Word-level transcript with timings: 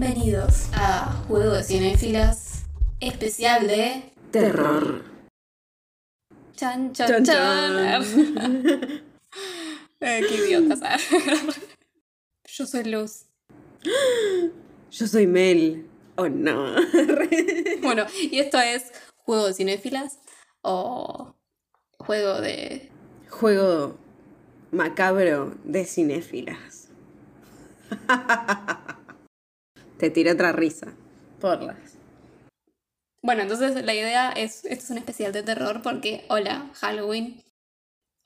Bienvenidos 0.00 0.70
a 0.72 1.12
Juego 1.28 1.52
de 1.52 1.62
Cinefilas 1.62 2.64
especial 3.00 3.66
de 3.66 4.14
Terror. 4.30 5.04
Chan 6.56 6.94
Chan 6.94 7.22
Chan, 7.22 7.24
Chan. 7.24 8.02
Eh, 10.00 10.24
qué 10.26 10.36
idiotas. 10.36 10.80
Yo 12.46 12.64
soy 12.64 12.84
Luz. 12.84 13.26
Yo 14.90 15.06
soy 15.06 15.26
Mel. 15.26 15.86
Oh 16.16 16.30
no. 16.30 16.76
Bueno, 17.82 18.06
y 18.22 18.38
esto 18.38 18.58
es 18.58 18.90
Juego 19.18 19.48
de 19.48 19.52
Cinefilas 19.52 20.18
o 20.62 21.34
Juego 21.98 22.40
de. 22.40 22.90
Juego 23.28 23.98
macabro 24.70 25.54
de 25.64 25.84
cinéfilas. 25.84 26.88
Te 30.00 30.08
tiré 30.08 30.32
otra 30.32 30.52
risa. 30.52 30.94
Por 31.40 31.62
las. 31.62 31.98
Bueno, 33.22 33.42
entonces 33.42 33.84
la 33.84 33.92
idea 33.92 34.32
es. 34.32 34.64
Esto 34.64 34.84
es 34.84 34.90
un 34.90 34.96
especial 34.96 35.30
de 35.32 35.42
terror 35.42 35.82
porque, 35.82 36.24
hola, 36.30 36.70
Halloween. 36.72 37.44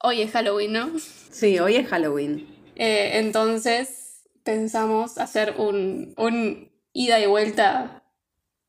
Hoy 0.00 0.22
es 0.22 0.30
Halloween, 0.30 0.72
¿no? 0.72 0.92
Sí, 0.98 1.58
hoy 1.58 1.74
es 1.74 1.88
Halloween. 1.88 2.46
Eh, 2.76 3.18
entonces 3.18 4.22
pensamos 4.44 5.18
hacer 5.18 5.56
un, 5.58 6.14
un 6.16 6.70
ida 6.92 7.18
y 7.18 7.26
vuelta 7.26 8.04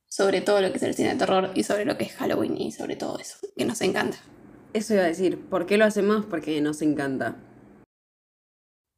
sobre 0.08 0.42
todo 0.42 0.62
lo 0.62 0.72
que 0.72 0.78
es 0.78 0.84
el 0.84 0.96
cine 0.96 1.10
de 1.10 1.20
terror 1.20 1.52
y 1.54 1.62
sobre 1.62 1.86
lo 1.86 1.98
que 2.00 2.06
es 2.06 2.14
Halloween 2.14 2.60
y 2.60 2.72
sobre 2.72 2.96
todo 2.96 3.20
eso, 3.20 3.38
que 3.56 3.66
nos 3.66 3.82
encanta. 3.82 4.18
Eso 4.74 4.96
iba 4.96 5.04
a 5.04 5.08
decir. 5.08 5.48
¿Por 5.48 5.68
qué 5.68 5.78
lo 5.78 5.86
hacemos? 5.86 6.26
Porque 6.26 6.60
nos 6.60 6.82
encanta. 6.82 7.36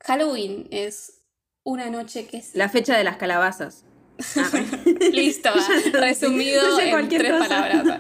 Halloween 0.06 0.70
es 0.72 1.24
una 1.66 1.90
noche 1.90 2.26
que 2.28 2.38
es... 2.38 2.56
La 2.56 2.70
fecha 2.70 2.98
de 2.98 3.04
las 3.04 3.18
calabazas. 3.18 3.84
Ah, 4.36 4.52
Listo, 5.12 5.50
resumido 5.94 6.68
no 6.68 6.76
sé 6.78 6.90
en 6.90 7.08
tres 7.10 7.32
cosa. 7.34 7.48
palabras. 7.48 8.00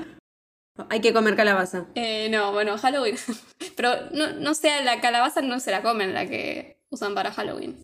Hay 0.89 1.01
que 1.01 1.11
comer 1.13 1.35
calabaza. 1.35 1.85
Eh, 1.95 2.29
no, 2.29 2.51
bueno, 2.51 2.77
Halloween. 2.77 3.15
Pero 3.75 4.09
no, 4.11 4.31
no 4.33 4.53
sea, 4.53 4.81
la 4.83 5.01
calabaza 5.01 5.41
no 5.41 5.59
se 5.59 5.71
la 5.71 5.81
comen, 5.81 6.13
la 6.13 6.27
que 6.27 6.79
usan 6.89 7.13
para 7.15 7.31
Halloween. 7.31 7.83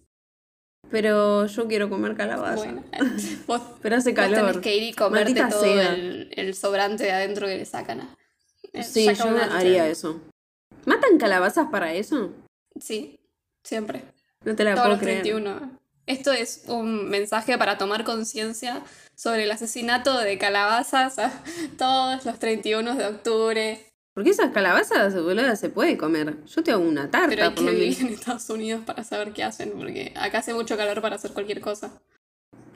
Pero 0.91 1.47
yo 1.47 1.67
quiero 1.67 1.89
comer 1.89 2.15
calabaza. 2.15 2.55
Bueno, 2.55 2.83
vos, 3.47 3.61
Pero 3.81 3.95
hace 3.95 4.11
vos 4.11 4.19
tenés 4.25 4.39
calor. 4.39 4.61
que 4.61 4.75
ir 4.77 4.83
y 4.83 4.93
comerte 4.93 5.33
Maldita 5.41 5.49
todo 5.49 5.81
el, 5.81 6.31
el 6.35 6.53
sobrante 6.53 7.03
de 7.03 7.11
adentro 7.11 7.47
que 7.47 7.57
le 7.57 7.65
sacan. 7.65 8.01
a- 8.01 8.15
eh, 8.73 8.83
Sí, 8.83 9.07
yo 9.13 9.25
haría 9.51 9.87
eso. 9.87 10.21
¿Matan 10.85 11.17
calabazas 11.17 11.67
para 11.71 11.93
eso? 11.93 12.31
Sí, 12.79 13.19
siempre. 13.63 14.03
No 14.43 14.55
te 14.55 14.63
la 14.63 14.71
Todos 14.75 14.83
puedo 14.85 14.95
los 14.95 15.03
creer. 15.03 15.21
31. 15.23 15.79
Esto 16.05 16.31
es 16.33 16.63
un 16.67 17.09
mensaje 17.09 17.57
para 17.57 17.77
tomar 17.77 18.03
conciencia 18.03 18.83
sobre 19.15 19.43
el 19.43 19.51
asesinato 19.51 20.19
de 20.19 20.37
calabazas 20.37 21.17
a 21.19 21.31
todos 21.77 22.25
los 22.25 22.39
31 22.39 22.95
de 22.95 23.05
octubre. 23.05 23.85
Porque 24.13 24.29
esas 24.29 24.51
calabazas, 24.51 25.15
boluda, 25.15 25.55
se 25.55 25.69
puede 25.69 25.97
comer. 25.97 26.43
Yo 26.45 26.61
te 26.63 26.71
hago 26.71 26.83
una 26.83 27.09
tarta, 27.09 27.29
Pero 27.29 27.43
hay 27.45 27.49
por 27.49 27.65
que 27.65 27.71
lo 27.71 27.71
vivir 27.71 28.01
en 28.01 28.07
Estados 28.09 28.49
Unidos 28.49 28.83
para 28.85 29.03
saber 29.03 29.33
qué 29.33 29.43
hacen, 29.43 29.71
porque 29.71 30.13
acá 30.15 30.39
hace 30.39 30.53
mucho 30.53 30.77
calor 30.77 31.01
para 31.01 31.15
hacer 31.15 31.31
cualquier 31.31 31.61
cosa. 31.61 31.99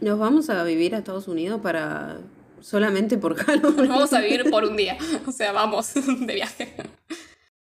Nos 0.01 0.17
vamos 0.17 0.49
a 0.49 0.63
vivir 0.63 0.95
a 0.95 0.99
Estados 0.99 1.27
Unidos 1.27 1.61
para. 1.61 2.17
solamente 2.61 3.17
por 3.17 3.35
Nos 3.37 3.45
Halloween. 3.45 3.89
vamos 3.89 4.13
a 4.13 4.21
vivir 4.21 4.49
por 4.49 4.63
un 4.63 4.77
día, 4.77 4.97
o 5.27 5.31
sea, 5.31 5.51
vamos 5.51 5.93
de 5.95 6.33
viaje. 6.33 6.75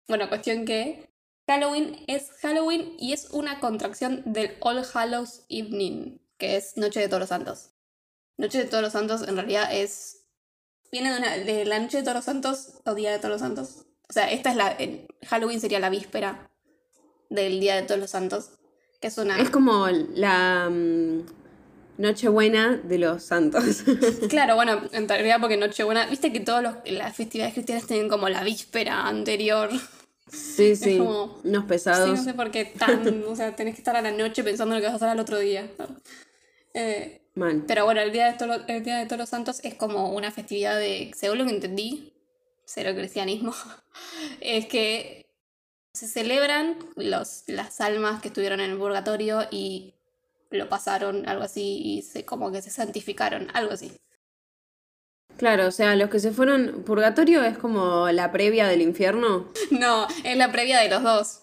Bueno, 0.08 0.28
cuestión 0.28 0.66
que 0.66 1.11
Halloween 1.52 1.98
es 2.08 2.30
Halloween 2.42 2.94
y 2.98 3.12
es 3.14 3.30
una 3.32 3.60
contracción 3.60 4.22
del 4.26 4.56
All 4.62 4.82
Hallows 4.94 5.42
Evening, 5.50 6.20
que 6.38 6.56
es 6.56 6.78
Noche 6.78 7.02
de 7.02 7.08
Todos 7.10 7.20
los 7.20 7.30
Santos. 7.30 7.72
Noche 8.38 8.60
de 8.60 8.66
Todos 8.66 8.82
los 8.84 8.94
Santos 8.94 9.28
en 9.28 9.36
realidad 9.36 9.68
es... 9.76 10.20
Viene 10.94 11.12
de, 11.12 11.20
una- 11.20 11.38
de 11.38 11.66
la 11.66 11.80
Noche 11.80 11.98
de 11.98 12.04
Todos 12.04 12.16
los 12.16 12.26
Santos 12.26 12.70
o 12.86 12.96
Día 12.96 13.12
de 13.12 13.18
Todos 13.18 13.32
los 13.32 13.42
Santos. 13.42 13.86
O 14.10 14.14
sea, 14.14 14.32
esta 14.32 14.52
es 14.52 14.56
la... 14.56 14.78
Halloween 15.28 15.60
sería 15.60 15.80
la 15.80 15.90
víspera 15.90 16.50
del 17.30 17.60
Día 17.60 17.76
de 17.76 17.82
Todos 17.84 18.00
los 18.00 18.10
Santos, 18.12 18.52
que 19.02 19.08
es 19.08 19.18
una... 19.18 19.38
Es 19.40 19.50
como 19.50 19.88
la. 19.90 20.70
mm, 20.70 21.26
Nochebuena 21.98 22.78
de 22.78 22.98
los 22.98 23.24
santos. 23.24 23.84
Claro, 24.30 24.56
bueno, 24.56 24.82
en 24.94 25.08
realidad 25.08 25.38
porque 25.42 25.58
Nochebuena... 25.58 26.06
Viste 26.08 26.32
que 26.32 26.40
todas 26.40 26.78
las 26.86 27.16
festividades 27.16 27.54
cristianas 27.54 27.86
tienen 27.88 28.08
como 28.10 28.30
la 28.30 28.44
víspera 28.44 29.06
anterior. 29.08 29.70
Sí, 30.32 30.76
sí. 30.76 30.98
como- 30.98 31.40
Unos 31.44 31.64
Sí, 31.64 31.68
pesados. 31.68 32.10
no 32.20 32.24
sé 32.24 32.34
por 32.34 32.52
qué 32.52 32.66
tan, 32.66 33.24
o 33.28 33.36
sea, 33.36 33.56
tenés 33.56 33.76
que 33.76 33.82
estar 33.82 33.96
a 33.96 34.02
la 34.02 34.12
noche 34.12 34.44
pensando 34.44 34.76
en 34.76 34.82
lo 34.82 34.86
que 34.88 34.92
vas 34.92 34.94
a 34.94 35.06
hacer 35.06 35.10
al 35.10 35.20
otro 35.20 35.40
día. 35.40 35.70
Eh, 36.74 37.22
Mal. 37.36 37.64
pero 37.68 37.86
bueno, 37.86 38.02
el 38.02 38.12
día, 38.12 38.32
de 38.32 38.38
Tolo- 38.38 38.64
el 38.68 38.84
día 38.84 38.98
de 38.98 39.06
Todos 39.06 39.20
los 39.20 39.30
Santos 39.30 39.60
es 39.64 39.76
como 39.76 40.12
una 40.14 40.32
festividad 40.32 40.78
de, 40.78 41.12
según 41.16 41.40
lo 41.40 41.46
que 41.46 41.52
entendí, 41.52 42.14
cero 42.66 42.92
cristianismo, 42.96 43.54
es 44.42 44.66
que 44.68 45.30
se 45.94 46.08
celebran 46.08 46.78
los, 46.96 47.44
las 47.48 47.82
almas 47.82 48.22
que 48.22 48.30
estuvieron 48.30 48.62
en 48.62 48.72
el 48.72 48.78
purgatorio 48.78 49.42
y 49.52 49.94
lo 50.50 50.70
pasaron, 50.70 51.28
algo 51.28 51.44
así, 51.44 51.82
y 51.84 52.02
se, 52.02 52.24
como 52.26 52.52
que 52.52 52.62
se 52.62 52.70
santificaron, 52.70 53.50
algo 53.54 53.74
así. 53.74 53.92
Claro, 55.42 55.66
o 55.66 55.72
sea, 55.72 55.96
los 55.96 56.12
que 56.12 56.20
se 56.20 56.30
fueron. 56.30 56.84
Purgatorio 56.86 57.44
es 57.44 57.58
como 57.58 58.08
la 58.12 58.32
previa 58.32 58.68
del 58.68 58.80
infierno. 58.84 59.48
No, 59.72 60.06
es 60.24 60.38
la 60.38 60.52
previa 60.52 60.80
de 60.82 60.88
los 60.90 61.02
dos. 61.02 61.40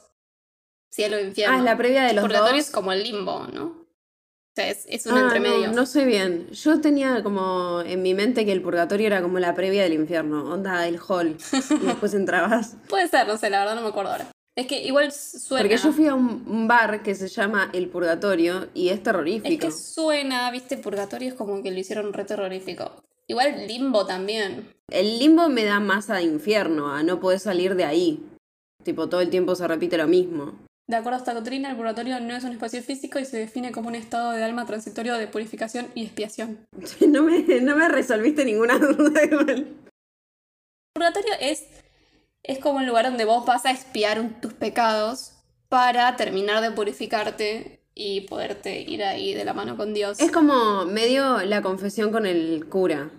Cielo 0.88 1.16
e 1.16 1.24
infierno. 1.24 1.56
Ah, 1.56 1.58
es 1.58 1.64
la 1.64 1.76
previa 1.76 2.04
de 2.04 2.12
los 2.12 2.22
Purgatorio 2.22 2.58
dos. 2.58 2.66
es 2.66 2.70
como 2.70 2.92
el 2.92 3.02
limbo, 3.02 3.48
¿no? 3.52 3.64
O 3.64 4.54
sea, 4.54 4.68
es, 4.70 4.86
es 4.88 5.04
un 5.06 5.18
Ah, 5.18 5.22
entremedio. 5.22 5.66
No, 5.66 5.72
no 5.72 5.86
sé 5.86 6.04
bien. 6.04 6.48
Yo 6.52 6.80
tenía 6.80 7.24
como 7.24 7.80
en 7.84 8.00
mi 8.02 8.14
mente 8.14 8.44
que 8.46 8.52
el 8.52 8.62
purgatorio 8.62 9.08
era 9.08 9.20
como 9.20 9.40
la 9.40 9.56
previa 9.56 9.82
del 9.82 9.94
infierno. 9.94 10.44
Onda, 10.48 10.86
el 10.86 11.00
hall. 11.08 11.36
Y 11.82 11.86
después 11.86 12.14
entrabas. 12.14 12.76
Puede 12.88 13.08
ser, 13.08 13.26
no 13.26 13.36
sé, 13.36 13.50
la 13.50 13.58
verdad 13.58 13.74
no 13.74 13.82
me 13.82 13.88
acuerdo 13.88 14.12
ahora. 14.12 14.28
Es 14.54 14.68
que 14.68 14.80
igual 14.84 15.10
suena. 15.10 15.64
Porque 15.64 15.76
yo 15.76 15.92
fui 15.92 16.06
a 16.06 16.14
un 16.14 16.68
bar 16.68 17.02
que 17.02 17.16
se 17.16 17.26
llama 17.26 17.68
El 17.72 17.88
Purgatorio 17.88 18.68
y 18.74 18.90
es 18.90 18.98
Es 18.98 19.02
terrorífico. 19.02 19.66
que 19.66 19.72
suena, 19.72 20.48
viste, 20.52 20.76
Purgatorio 20.76 21.30
es 21.30 21.34
como 21.34 21.60
que 21.64 21.72
lo 21.72 21.78
hicieron 21.80 22.12
re 22.12 22.24
terrorífico. 22.24 22.90
Igual 23.28 23.66
Limbo 23.66 24.06
también. 24.06 24.72
El 24.90 25.18
limbo 25.18 25.48
me 25.48 25.64
da 25.64 25.80
más 25.80 26.08
a 26.10 26.22
infierno, 26.22 26.92
a 26.92 27.02
no 27.02 27.20
poder 27.20 27.40
salir 27.40 27.74
de 27.74 27.84
ahí. 27.84 28.22
Tipo, 28.84 29.08
todo 29.08 29.20
el 29.20 29.28
tiempo 29.30 29.54
se 29.54 29.68
repite 29.68 29.98
lo 29.98 30.06
mismo. 30.06 30.54
De 30.88 30.96
acuerdo 30.96 31.16
a 31.16 31.18
esta 31.18 31.34
doctrina, 31.34 31.70
el 31.70 31.76
purgatorio 31.76 32.18
no 32.20 32.34
es 32.34 32.44
un 32.44 32.52
espacio 32.52 32.82
físico 32.82 33.18
y 33.18 33.26
se 33.26 33.36
define 33.36 33.72
como 33.72 33.88
un 33.88 33.94
estado 33.94 34.30
de 34.32 34.42
alma 34.42 34.64
transitorio 34.64 35.16
de 35.18 35.26
purificación 35.26 35.88
y 35.94 36.04
expiación. 36.04 36.66
No 37.06 37.22
me, 37.22 37.40
no 37.60 37.76
me 37.76 37.88
resolviste 37.88 38.46
ninguna 38.46 38.78
duda 38.78 39.22
igual. 39.24 39.76
Purgatorio 40.94 41.34
es, 41.40 41.66
es 42.42 42.58
como 42.58 42.78
un 42.78 42.86
lugar 42.86 43.04
donde 43.04 43.26
vos 43.26 43.44
vas 43.44 43.66
a 43.66 43.70
expiar 43.72 44.18
un- 44.20 44.40
tus 44.40 44.54
pecados 44.54 45.34
para 45.68 46.16
terminar 46.16 46.62
de 46.62 46.70
purificarte 46.70 47.80
y 47.94 48.22
poderte 48.22 48.80
ir 48.80 49.02
ahí 49.04 49.34
de 49.34 49.44
la 49.44 49.52
mano 49.52 49.76
con 49.76 49.92
Dios. 49.92 50.18
Es 50.20 50.30
como 50.32 50.86
medio 50.86 51.42
la 51.44 51.60
confesión 51.60 52.10
con 52.10 52.24
el 52.24 52.66
cura. 52.70 53.10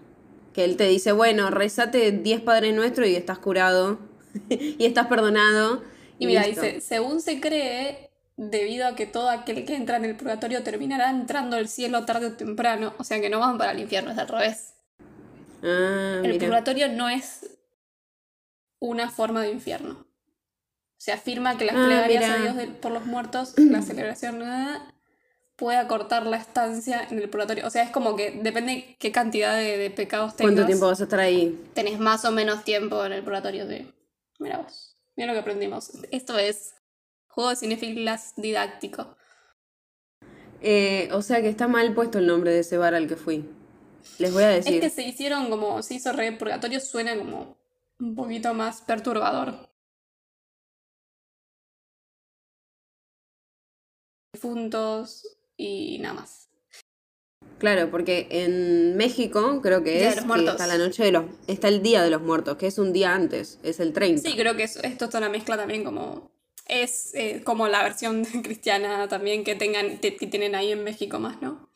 Que 0.60 0.66
él 0.66 0.76
te 0.76 0.90
dice, 0.90 1.14
bueno, 1.14 1.50
rezate 1.52 2.12
10 2.12 2.42
Padres 2.42 2.76
Nuestros 2.76 3.08
y 3.08 3.16
estás 3.16 3.40
curado. 3.40 3.98
y 4.50 4.84
estás 4.86 5.08
perdonado. 5.08 5.82
Y 6.18 6.26
mira, 6.26 6.46
listo. 6.46 6.64
dice, 6.64 6.82
según 6.82 7.22
se 7.22 7.40
cree, 7.40 8.10
debido 8.36 8.86
a 8.86 8.94
que 8.94 9.06
todo 9.06 9.30
aquel 9.30 9.64
que 9.64 9.76
entra 9.78 9.96
en 9.96 10.04
el 10.04 10.18
purgatorio 10.18 10.62
terminará 10.62 11.12
entrando 11.12 11.56
al 11.56 11.70
cielo 11.70 12.04
tarde 12.04 12.26
o 12.26 12.34
temprano, 12.34 12.94
o 12.98 13.06
sea 13.06 13.22
que 13.22 13.30
no 13.30 13.40
van 13.40 13.58
para 13.58 13.72
el 13.72 13.80
infierno, 13.80 14.12
es 14.12 14.18
al 14.18 14.28
revés. 14.28 14.74
Ah, 15.64 16.20
El 16.26 16.34
mira. 16.34 16.46
purgatorio 16.48 16.90
no 16.90 17.08
es 17.08 17.58
una 18.80 19.10
forma 19.10 19.42
de 19.44 19.52
infierno. 19.52 20.06
Se 20.98 21.14
afirma 21.14 21.58
que 21.58 21.64
las 21.68 21.76
Ah, 21.78 21.86
plegarias 21.86 22.22
mira. 22.26 22.34
a 22.34 22.42
Dios 22.42 22.56
de- 22.58 22.68
por 22.68 22.92
los 22.92 23.06
muertos, 23.06 23.54
la 23.58 23.82
celebración 23.82 24.42
ah, 24.44 24.94
puede 25.60 25.78
acortar 25.78 26.26
la 26.26 26.38
estancia 26.38 27.06
en 27.12 27.20
el 27.20 27.30
purgatorio. 27.30 27.68
O 27.68 27.70
sea, 27.70 27.84
es 27.84 27.92
como 27.92 28.16
que 28.16 28.32
depende 28.32 28.96
qué 28.98 29.12
cantidad 29.12 29.56
de, 29.58 29.78
de 29.78 29.92
pecados 29.92 30.38
tengas. 30.38 30.54
¿Cuánto 30.54 30.66
tiempo 30.66 30.88
vas 30.88 31.02
a 31.02 31.04
estar 31.04 31.20
ahí? 31.20 31.70
Tenés 31.74 32.00
más 32.00 32.24
o 32.24 32.32
menos 32.32 32.64
tiempo 32.64 33.04
en 33.06 33.12
el 33.12 33.24
purgatorio 33.24 33.68
de... 33.68 33.94
Mira 34.40 34.60
vos, 34.60 34.96
mira 35.18 35.28
lo 35.28 35.34
que 35.34 35.42
aprendimos. 35.42 35.92
Esto 36.12 36.40
es 36.40 36.76
juego 37.28 37.50
de 37.50 37.58
cinefilas 37.58 38.34
didáctico. 38.38 39.18
Eh, 40.62 41.10
o 41.12 41.22
sea 41.22 41.42
que 41.42 41.50
está 41.50 41.68
mal 41.68 41.94
puesto 41.94 42.20
el 42.20 42.28
nombre 42.28 42.52
de 42.52 42.60
ese 42.60 42.78
bar 42.78 42.96
al 42.96 43.08
que 43.08 43.18
fui. 43.18 43.50
Les 44.18 44.34
voy 44.34 44.44
a 44.44 44.50
decir. 44.50 44.76
Es 44.76 44.82
que 44.82 44.90
se 44.90 45.08
hicieron 45.08 45.50
como, 45.50 45.84
se 45.84 45.96
hizo 45.96 46.14
re 46.14 46.32
purgatorio, 46.32 46.80
suena 46.80 47.18
como 47.18 47.58
un 48.00 48.16
poquito 48.16 48.54
más 48.54 48.82
perturbador. 48.82 49.70
Difuntos 54.32 55.39
y 55.60 56.00
nada 56.00 56.16
más. 56.16 56.48
Claro, 57.58 57.92
porque 57.92 58.28
en 58.32 58.96
México 58.96 59.60
creo 59.62 59.84
que 59.84 59.98
Día 60.00 60.10
es 60.12 60.22
que 60.22 60.46
está 60.46 60.66
la 60.66 60.78
noche 60.78 61.04
de 61.04 61.12
los 61.12 61.26
está 61.48 61.68
el 61.68 61.82
día 61.82 62.02
de 62.02 62.10
los 62.10 62.22
muertos, 62.22 62.56
que 62.58 62.68
es 62.68 62.78
un 62.80 62.94
día 62.94 63.14
antes, 63.14 63.60
es 63.64 63.82
el 63.82 63.92
30. 63.92 64.22
Sí, 64.30 64.38
creo 64.38 64.56
que 64.56 64.64
es- 64.64 64.78
esto 64.78 65.06
es 65.06 65.14
una 65.16 65.28
mezcla 65.30 65.58
también 65.58 65.84
como 65.84 66.32
es 66.68 67.12
eh, 67.16 67.42
como 67.44 67.68
la 67.68 67.84
versión 67.84 68.24
cristiana 68.44 69.08
también 69.10 69.44
que 69.44 69.56
tengan 69.56 69.98
que 70.00 70.12
tienen 70.12 70.56
ahí 70.56 70.72
en 70.72 70.84
México 70.86 71.20
más, 71.20 71.42
¿no? 71.42 71.70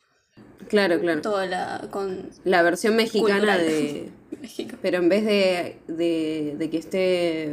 Claro, 0.68 0.98
claro. 0.98 1.20
toda 1.20 1.44
la. 1.44 1.88
con 1.90 2.30
La 2.44 2.62
versión 2.62 2.96
mexicana 2.96 3.58
de. 3.58 4.10
México. 4.40 4.76
Pero 4.80 4.96
en 4.98 5.08
vez 5.10 5.24
de, 5.26 5.76
de, 5.88 6.54
de 6.56 6.70
que 6.70 6.78
esté. 6.78 7.48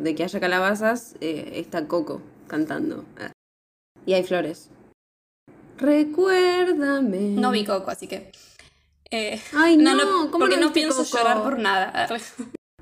de 0.00 0.14
que 0.16 0.24
haya 0.24 0.40
calabazas, 0.40 1.14
eh, 1.20 1.52
está 1.54 1.86
Coco 1.86 2.20
cantando. 2.48 3.04
Ah. 3.18 3.30
Y 4.04 4.14
hay 4.14 4.24
flores. 4.24 4.70
Recuérdame. 5.78 7.18
No 7.40 7.50
vi 7.50 7.64
Coco, 7.64 7.90
así 7.90 8.06
que. 8.06 8.32
eh, 9.10 9.40
Ay, 9.54 9.76
no, 9.76 9.94
no, 9.94 10.30
¿cómo 10.30 10.38
porque 10.40 10.56
no 10.56 10.66
no 10.68 10.72
pienso 10.72 11.04
Coco? 11.04 11.18
llorar 11.18 11.42
por 11.42 11.58
nada. 11.58 12.08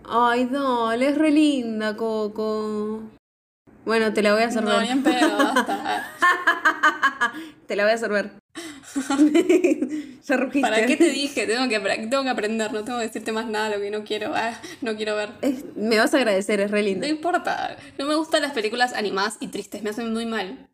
Ay, 0.06 0.46
dale, 0.50 1.08
es 1.08 1.18
re 1.18 1.30
linda, 1.30 1.96
Coco. 1.96 3.02
Bueno, 3.84 4.12
te 4.12 4.22
la 4.22 4.32
voy 4.34 4.42
a 4.42 4.46
hacer 4.48 4.62
No, 4.62 4.70
ver. 4.70 4.82
ni 4.82 4.88
en 4.90 5.02
pedo, 5.02 5.36
basta. 5.38 6.10
Te 7.66 7.76
la 7.76 7.82
voy 7.84 7.92
a 7.92 7.94
hacer 7.94 8.10
ver. 8.10 8.30
ya 10.24 10.36
rugiste. 10.36 10.60
¿Para 10.60 10.86
qué 10.86 10.96
te 10.96 11.08
dije? 11.10 11.46
Tengo 11.46 11.68
que, 11.68 11.80
tengo 12.08 12.22
que 12.22 12.28
aprender, 12.28 12.72
no 12.72 12.84
tengo 12.84 12.98
que 12.98 13.06
decirte 13.06 13.32
más 13.32 13.46
nada 13.46 13.70
lo 13.70 13.80
que 13.82 13.90
no 13.90 14.04
quiero, 14.04 14.32
ah, 14.34 14.52
no 14.82 14.96
quiero 14.96 15.16
ver. 15.16 15.30
Es- 15.42 15.64
me 15.76 15.98
vas 15.98 16.14
a 16.14 16.18
agradecer, 16.18 16.60
es 16.60 16.70
re 16.70 16.82
linda. 16.82 17.06
No 17.06 17.12
importa, 17.12 17.76
no 17.98 18.06
me 18.06 18.14
gustan 18.14 18.42
las 18.42 18.52
películas 18.52 18.92
animadas 18.94 19.36
y 19.40 19.48
tristes, 19.48 19.82
me 19.82 19.90
hacen 19.90 20.12
muy 20.12 20.26
mal. 20.26 20.68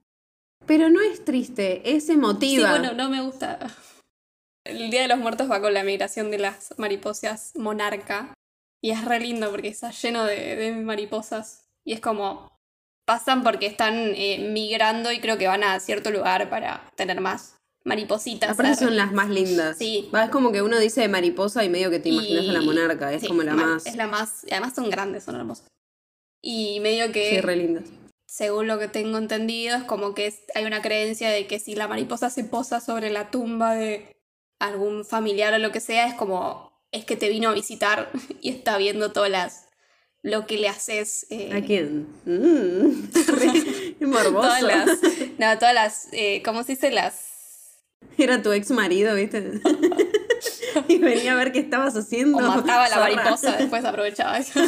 Pero 0.67 0.89
no 0.91 1.01
es 1.01 1.25
triste, 1.25 1.97
es 1.97 2.07
Sí, 2.07 2.13
emotiva. 2.13 2.71
bueno, 2.71 2.93
no 2.93 3.09
me 3.09 3.21
gusta. 3.23 3.59
El 4.65 4.91
Día 4.91 5.03
de 5.03 5.09
los 5.09 5.19
Muertos 5.19 5.51
va 5.51 5.61
con 5.61 5.75
la 5.75 5.83
migración 5.85 6.31
de 6.31 6.39
las 6.39 6.75
mariposas 6.79 7.53
monarca. 7.57 8.35
Y 8.83 8.91
es 8.91 9.05
re 9.05 9.21
lindo 9.21 9.51
porque 9.51 9.69
está 9.69 9.91
lleno 9.91 10.25
de, 10.25 10.57
de 10.57 10.73
mariposas. 10.73 11.65
Y 11.85 11.93
es 11.93 12.01
como. 12.01 12.51
Pasan 13.07 13.43
porque 13.43 13.67
están 13.67 13.95
eh, 14.15 14.51
migrando 14.53 15.11
y 15.11 15.19
creo 15.19 15.37
que 15.37 15.49
van 15.49 15.65
a 15.65 15.81
cierto 15.81 16.11
lugar 16.13 16.49
para 16.49 16.89
tener 16.95 17.21
más 17.21 17.57
maripositas. 17.85 18.51
Aparte 18.51 18.77
son 18.77 18.97
las 18.97 19.13
más 19.13 19.29
lindas. 19.31 19.79
Sí. 19.79 20.09
Va, 20.15 20.25
es 20.25 20.31
como 20.31 20.53
que 20.53 20.63
uno 20.63 20.79
dice 20.79 21.09
mariposa 21.09 21.65
y 21.65 21.69
medio 21.69 21.91
que 21.91 21.99
te 21.99 22.11
imaginas 22.11 22.49
a 22.49 22.53
la 22.53 22.61
monarca, 22.61 23.13
es 23.13 23.23
sí, 23.23 23.29
como 23.29 23.43
la 23.43 23.55
más... 23.55 23.85
Es 23.87 23.97
la 23.97 24.07
más. 24.07 24.45
y 24.47 24.53
Además 24.53 24.75
son 24.77 24.91
grandes, 24.91 25.25
son 25.25 25.35
hermosas. 25.35 25.67
Y 26.41 26.79
medio 26.81 27.11
que. 27.11 27.31
Sí, 27.31 27.41
re 27.41 27.57
lindas. 27.57 27.85
Según 28.31 28.69
lo 28.69 28.79
que 28.79 28.87
tengo 28.87 29.19
entendido, 29.19 29.77
es 29.77 29.83
como 29.83 30.15
que 30.15 30.33
hay 30.55 30.65
una 30.65 30.81
creencia 30.81 31.31
de 31.31 31.49
que 31.49 31.59
si 31.59 31.75
la 31.75 31.89
mariposa 31.89 32.31
se 32.31 32.45
posa 32.45 32.81
sobre 32.81 33.11
la 33.11 33.29
tumba 33.33 33.75
de 33.75 34.17
algún 34.61 35.05
familiar 35.05 35.53
o 35.53 35.59
lo 35.59 35.73
que 35.73 35.81
sea, 35.81 36.07
es 36.07 36.15
como 36.15 36.71
es 36.93 37.05
que 37.05 37.17
te 37.17 37.29
vino 37.29 37.49
a 37.49 37.55
visitar 37.55 38.09
y 38.41 38.51
está 38.51 38.79
viendo 38.79 39.11
todas 39.11 39.31
las 39.31 39.67
lo 40.23 40.47
que 40.47 40.59
le 40.59 40.69
haces. 40.69 41.27
eh, 41.31 41.51
¿A 41.53 41.61
quién? 41.61 42.07
Mm, 42.25 43.09
morboso. 44.07 44.47
todas 44.47 44.63
las, 44.63 44.89
no, 45.39 45.59
todas 45.59 45.75
las, 45.75 46.09
eh, 46.13 46.41
¿cómo 46.45 46.63
se 46.63 46.73
dice? 46.73 46.93
Las 46.93 47.81
Era 48.17 48.41
tu 48.43 48.53
ex 48.53 48.71
marido, 48.71 49.17
¿viste? 49.17 49.61
y 50.87 50.99
venía 50.99 51.33
a 51.33 51.37
ver 51.37 51.51
qué 51.51 51.59
estabas 51.59 51.97
haciendo. 51.97 52.39
o 52.39 52.43
mataba 52.43 52.85
a 52.85 52.89
la 52.91 52.99
mariposa, 53.01 53.57
después 53.57 53.85
aprovechaba 53.85 54.39
eso. 54.39 54.61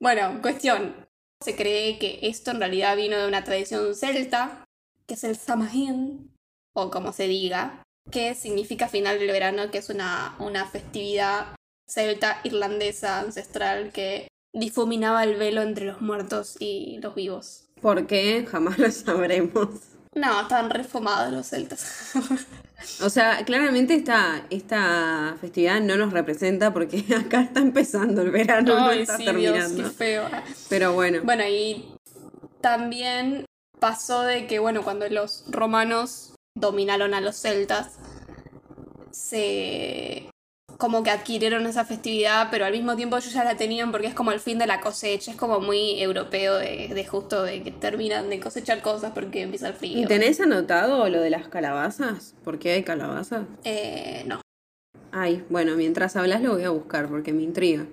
bueno, 0.00 0.40
cuestión. 0.40 1.07
Se 1.42 1.54
cree 1.54 1.98
que 1.98 2.18
esto 2.22 2.50
en 2.50 2.58
realidad 2.58 2.96
vino 2.96 3.16
de 3.16 3.28
una 3.28 3.44
tradición 3.44 3.94
celta, 3.94 4.64
que 5.06 5.14
es 5.14 5.24
el 5.24 5.36
Samhain, 5.36 6.34
o 6.74 6.90
como 6.90 7.12
se 7.12 7.28
diga, 7.28 7.82
que 8.10 8.34
significa 8.34 8.88
final 8.88 9.18
del 9.18 9.30
verano, 9.30 9.70
que 9.70 9.78
es 9.78 9.88
una, 9.88 10.36
una 10.40 10.66
festividad 10.66 11.54
celta 11.88 12.40
irlandesa 12.44 13.20
ancestral 13.20 13.92
que 13.92 14.28
difuminaba 14.52 15.24
el 15.24 15.36
velo 15.36 15.62
entre 15.62 15.86
los 15.86 16.00
muertos 16.00 16.56
y 16.58 16.98
los 17.00 17.14
vivos. 17.14 17.68
¿Por 17.80 18.06
qué? 18.06 18.44
Jamás 18.46 18.78
lo 18.78 18.90
sabremos. 18.90 19.97
No, 20.14 20.40
estaban 20.42 20.70
refumados 20.70 21.32
los 21.32 21.46
celtas. 21.46 22.12
O 23.02 23.10
sea, 23.10 23.44
claramente 23.44 23.94
esta, 23.96 24.46
esta 24.50 25.36
festividad 25.40 25.80
no 25.80 25.96
nos 25.96 26.12
representa 26.12 26.72
porque 26.72 27.04
acá 27.26 27.40
está 27.40 27.58
empezando 27.58 28.22
el 28.22 28.30
verano, 28.30 28.78
no 28.78 28.90
está 28.92 29.16
sí, 29.16 29.24
Dios, 29.24 29.34
terminando. 29.34 29.82
qué 29.82 29.90
feo. 29.90 30.24
Pero 30.68 30.92
bueno. 30.92 31.20
Bueno, 31.24 31.42
y 31.44 31.92
también 32.60 33.46
pasó 33.80 34.22
de 34.22 34.46
que, 34.46 34.60
bueno, 34.60 34.82
cuando 34.84 35.08
los 35.08 35.44
romanos 35.48 36.34
dominaron 36.54 37.14
a 37.14 37.20
los 37.20 37.36
celtas, 37.36 37.98
se 39.10 40.30
como 40.78 41.02
que 41.02 41.10
adquirieron 41.10 41.66
esa 41.66 41.84
festividad, 41.84 42.48
pero 42.52 42.64
al 42.64 42.72
mismo 42.72 42.94
tiempo 42.94 43.16
ellos 43.16 43.32
ya 43.32 43.42
la 43.42 43.56
tenían 43.56 43.90
porque 43.90 44.06
es 44.06 44.14
como 44.14 44.30
el 44.30 44.38
fin 44.38 44.58
de 44.58 44.66
la 44.66 44.80
cosecha, 44.80 45.32
es 45.32 45.36
como 45.36 45.58
muy 45.60 46.00
europeo 46.00 46.56
de, 46.56 46.88
de 46.94 47.04
justo 47.04 47.42
de 47.42 47.64
que 47.64 47.72
terminan 47.72 48.30
de 48.30 48.38
cosechar 48.38 48.80
cosas 48.80 49.10
porque 49.12 49.42
empieza 49.42 49.68
el 49.68 49.74
frío. 49.74 49.98
¿Y 49.98 50.06
tenés 50.06 50.40
anotado 50.40 51.08
lo 51.08 51.20
de 51.20 51.30
las 51.30 51.48
calabazas? 51.48 52.34
¿Por 52.44 52.60
qué 52.60 52.72
hay 52.72 52.84
calabazas? 52.84 53.44
Eh, 53.64 54.22
no. 54.26 54.40
Ay, 55.10 55.44
bueno, 55.50 55.74
mientras 55.74 56.14
hablas 56.14 56.42
lo 56.42 56.52
voy 56.52 56.62
a 56.62 56.70
buscar 56.70 57.08
porque 57.08 57.32
me 57.32 57.42
intriga. 57.42 57.84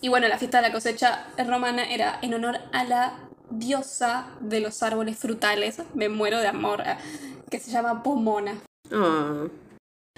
Y 0.00 0.08
bueno, 0.08 0.28
la 0.28 0.38
fiesta 0.38 0.58
de 0.58 0.68
la 0.68 0.72
cosecha 0.72 1.26
romana 1.44 1.92
era 1.92 2.20
en 2.22 2.34
honor 2.34 2.58
a 2.72 2.84
la 2.84 3.18
diosa 3.50 4.28
de 4.40 4.60
los 4.60 4.84
árboles 4.84 5.18
frutales, 5.18 5.82
me 5.94 6.08
muero 6.08 6.38
de 6.38 6.46
amor, 6.46 6.82
eh, 6.82 6.96
que 7.50 7.58
se 7.58 7.72
llama 7.72 8.04
Pomona. 8.04 8.60
Ah, 8.92 9.46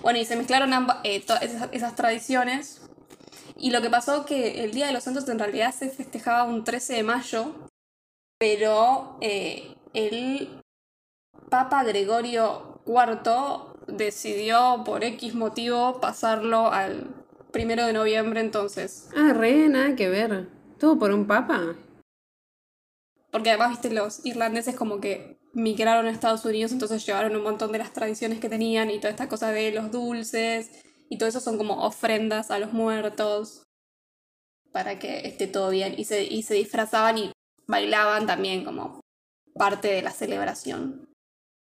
Bueno, 0.02 0.18
y 0.18 0.24
se 0.24 0.36
mezclaron 0.36 0.72
ambas, 0.72 0.98
eh, 1.04 1.20
to- 1.24 1.36
esas, 1.40 1.68
esas 1.72 1.94
tradiciones. 1.94 2.82
Y 3.56 3.70
lo 3.70 3.82
que 3.82 3.90
pasó 3.90 4.24
que 4.24 4.64
el 4.64 4.72
Día 4.72 4.86
de 4.86 4.92
los 4.92 5.04
Santos 5.04 5.28
en 5.28 5.38
realidad 5.38 5.74
se 5.74 5.90
festejaba 5.90 6.44
un 6.44 6.64
13 6.64 6.94
de 6.94 7.02
mayo, 7.02 7.54
pero 8.38 9.18
eh, 9.20 9.74
el 9.92 10.62
Papa 11.50 11.84
Gregorio 11.84 12.80
IV 12.86 13.74
decidió 13.88 14.82
por 14.84 15.04
X 15.04 15.34
motivo 15.34 16.00
pasarlo 16.00 16.72
al 16.72 17.06
primero 17.52 17.84
de 17.84 17.92
noviembre 17.92 18.40
entonces. 18.40 19.08
ah, 19.16 19.32
re, 19.34 19.68
nada 19.68 19.96
que 19.96 20.08
ver. 20.08 20.48
¿Todo 20.78 20.98
por 20.98 21.12
un 21.12 21.26
papa? 21.26 21.74
Porque 23.30 23.50
además, 23.50 23.70
viste, 23.70 23.90
los 23.90 24.24
irlandeses 24.24 24.74
como 24.74 25.00
que 25.00 25.38
migraron 25.52 26.06
a 26.06 26.10
Estados 26.10 26.44
Unidos, 26.44 26.72
entonces 26.72 27.04
llevaron 27.04 27.36
un 27.36 27.42
montón 27.42 27.72
de 27.72 27.78
las 27.78 27.92
tradiciones 27.92 28.40
que 28.40 28.48
tenían 28.48 28.90
y 28.90 28.98
toda 28.98 29.10
esta 29.10 29.28
cosa 29.28 29.50
de 29.50 29.72
los 29.72 29.90
dulces 29.90 30.70
y 31.08 31.18
todo 31.18 31.28
eso 31.28 31.40
son 31.40 31.58
como 31.58 31.84
ofrendas 31.84 32.50
a 32.50 32.58
los 32.58 32.72
muertos 32.72 33.64
para 34.72 34.98
que 34.98 35.26
esté 35.26 35.46
todo 35.46 35.70
bien. 35.70 35.94
Y 35.98 36.04
se, 36.04 36.24
y 36.24 36.42
se 36.42 36.54
disfrazaban 36.54 37.18
y 37.18 37.32
bailaban 37.66 38.26
también 38.26 38.64
como 38.64 39.00
parte 39.54 39.88
de 39.88 40.02
la 40.02 40.12
celebración. 40.12 41.08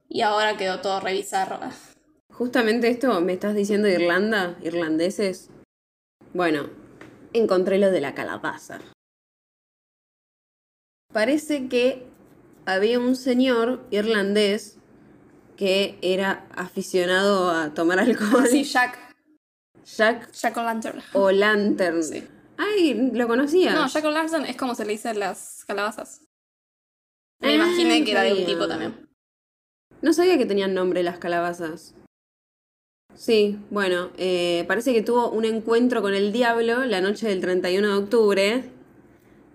Y 0.07 0.21
ahora 0.21 0.57
quedó 0.57 0.81
todo 0.81 0.99
revisar. 0.99 1.59
Justamente 2.31 2.89
esto 2.89 3.19
me 3.21 3.33
estás 3.33 3.55
diciendo 3.55 3.87
Irlanda, 3.87 4.57
irlandeses. 4.61 5.49
Bueno, 6.33 6.69
encontré 7.33 7.77
lo 7.77 7.91
de 7.91 8.01
la 8.01 8.13
calabaza. 8.13 8.79
Parece 11.11 11.67
que 11.67 12.07
había 12.65 12.99
un 12.99 13.15
señor 13.15 13.85
irlandés 13.91 14.77
que 15.57 15.97
era 16.01 16.45
aficionado 16.55 17.49
a 17.51 17.73
tomar 17.73 17.99
alcohol. 17.99 18.47
Sí, 18.47 18.63
Jack, 18.63 18.97
Jack 19.85 20.31
Jack 20.31 20.57
O'Lantern. 20.57 21.01
O'Lantern. 21.13 22.03
Sí. 22.03 22.23
Ay, 22.57 23.11
¿lo 23.13 23.27
conocías? 23.27 23.73
No, 23.75 23.87
Jack 23.87 24.05
O'Lantern 24.05 24.45
es 24.45 24.55
como 24.55 24.75
se 24.75 24.85
le 24.85 24.93
dice 24.93 25.09
a 25.09 25.13
las 25.13 25.63
calabazas. 25.67 26.21
Me 27.41 27.49
Ah, 27.49 27.53
imaginé 27.53 28.03
que 28.03 28.11
era 28.11 28.21
de 28.23 28.33
un 28.33 28.45
tipo 28.45 28.67
también. 28.67 29.07
No 30.01 30.13
sabía 30.13 30.37
que 30.37 30.45
tenían 30.45 30.73
nombre 30.73 31.03
las 31.03 31.17
calabazas. 31.17 31.95
Sí, 33.13 33.59
bueno, 33.69 34.11
eh, 34.17 34.65
parece 34.67 34.93
que 34.93 35.01
tuvo 35.01 35.29
un 35.29 35.45
encuentro 35.45 36.01
con 36.01 36.13
el 36.13 36.31
diablo 36.33 36.85
la 36.85 36.99
noche 37.01 37.27
del 37.27 37.39
31 37.41 37.87
de 37.87 37.93
octubre, 37.95 38.63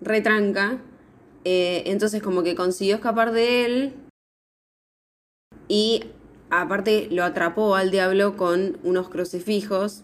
retranca, 0.01 0.79
eh, 1.43 1.83
entonces 1.87 2.21
como 2.21 2.43
que 2.43 2.55
consiguió 2.55 2.95
escapar 2.95 3.31
de 3.31 3.65
él 3.65 3.93
y 5.67 6.03
aparte 6.49 7.07
lo 7.11 7.23
atrapó 7.23 7.75
al 7.75 7.91
diablo 7.91 8.35
con 8.37 8.77
unos 8.83 9.09
crucifijos 9.09 10.03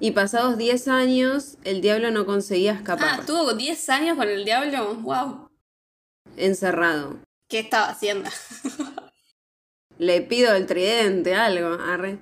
y 0.00 0.10
pasados 0.12 0.56
10 0.58 0.88
años 0.88 1.56
el 1.64 1.80
diablo 1.80 2.10
no 2.10 2.26
conseguía 2.26 2.72
escapar, 2.72 3.20
Ah, 3.20 3.24
tuvo 3.26 3.54
10 3.54 3.88
años 3.90 4.16
con 4.16 4.28
el 4.28 4.44
diablo. 4.44 4.94
Wow. 4.96 5.48
encerrado. 6.36 7.18
¿Qué 7.48 7.60
estaba 7.60 7.88
haciendo? 7.88 8.30
Le 9.98 10.22
pido 10.22 10.54
el 10.54 10.66
tridente, 10.66 11.34
algo, 11.34 11.74
arre. 11.74 12.18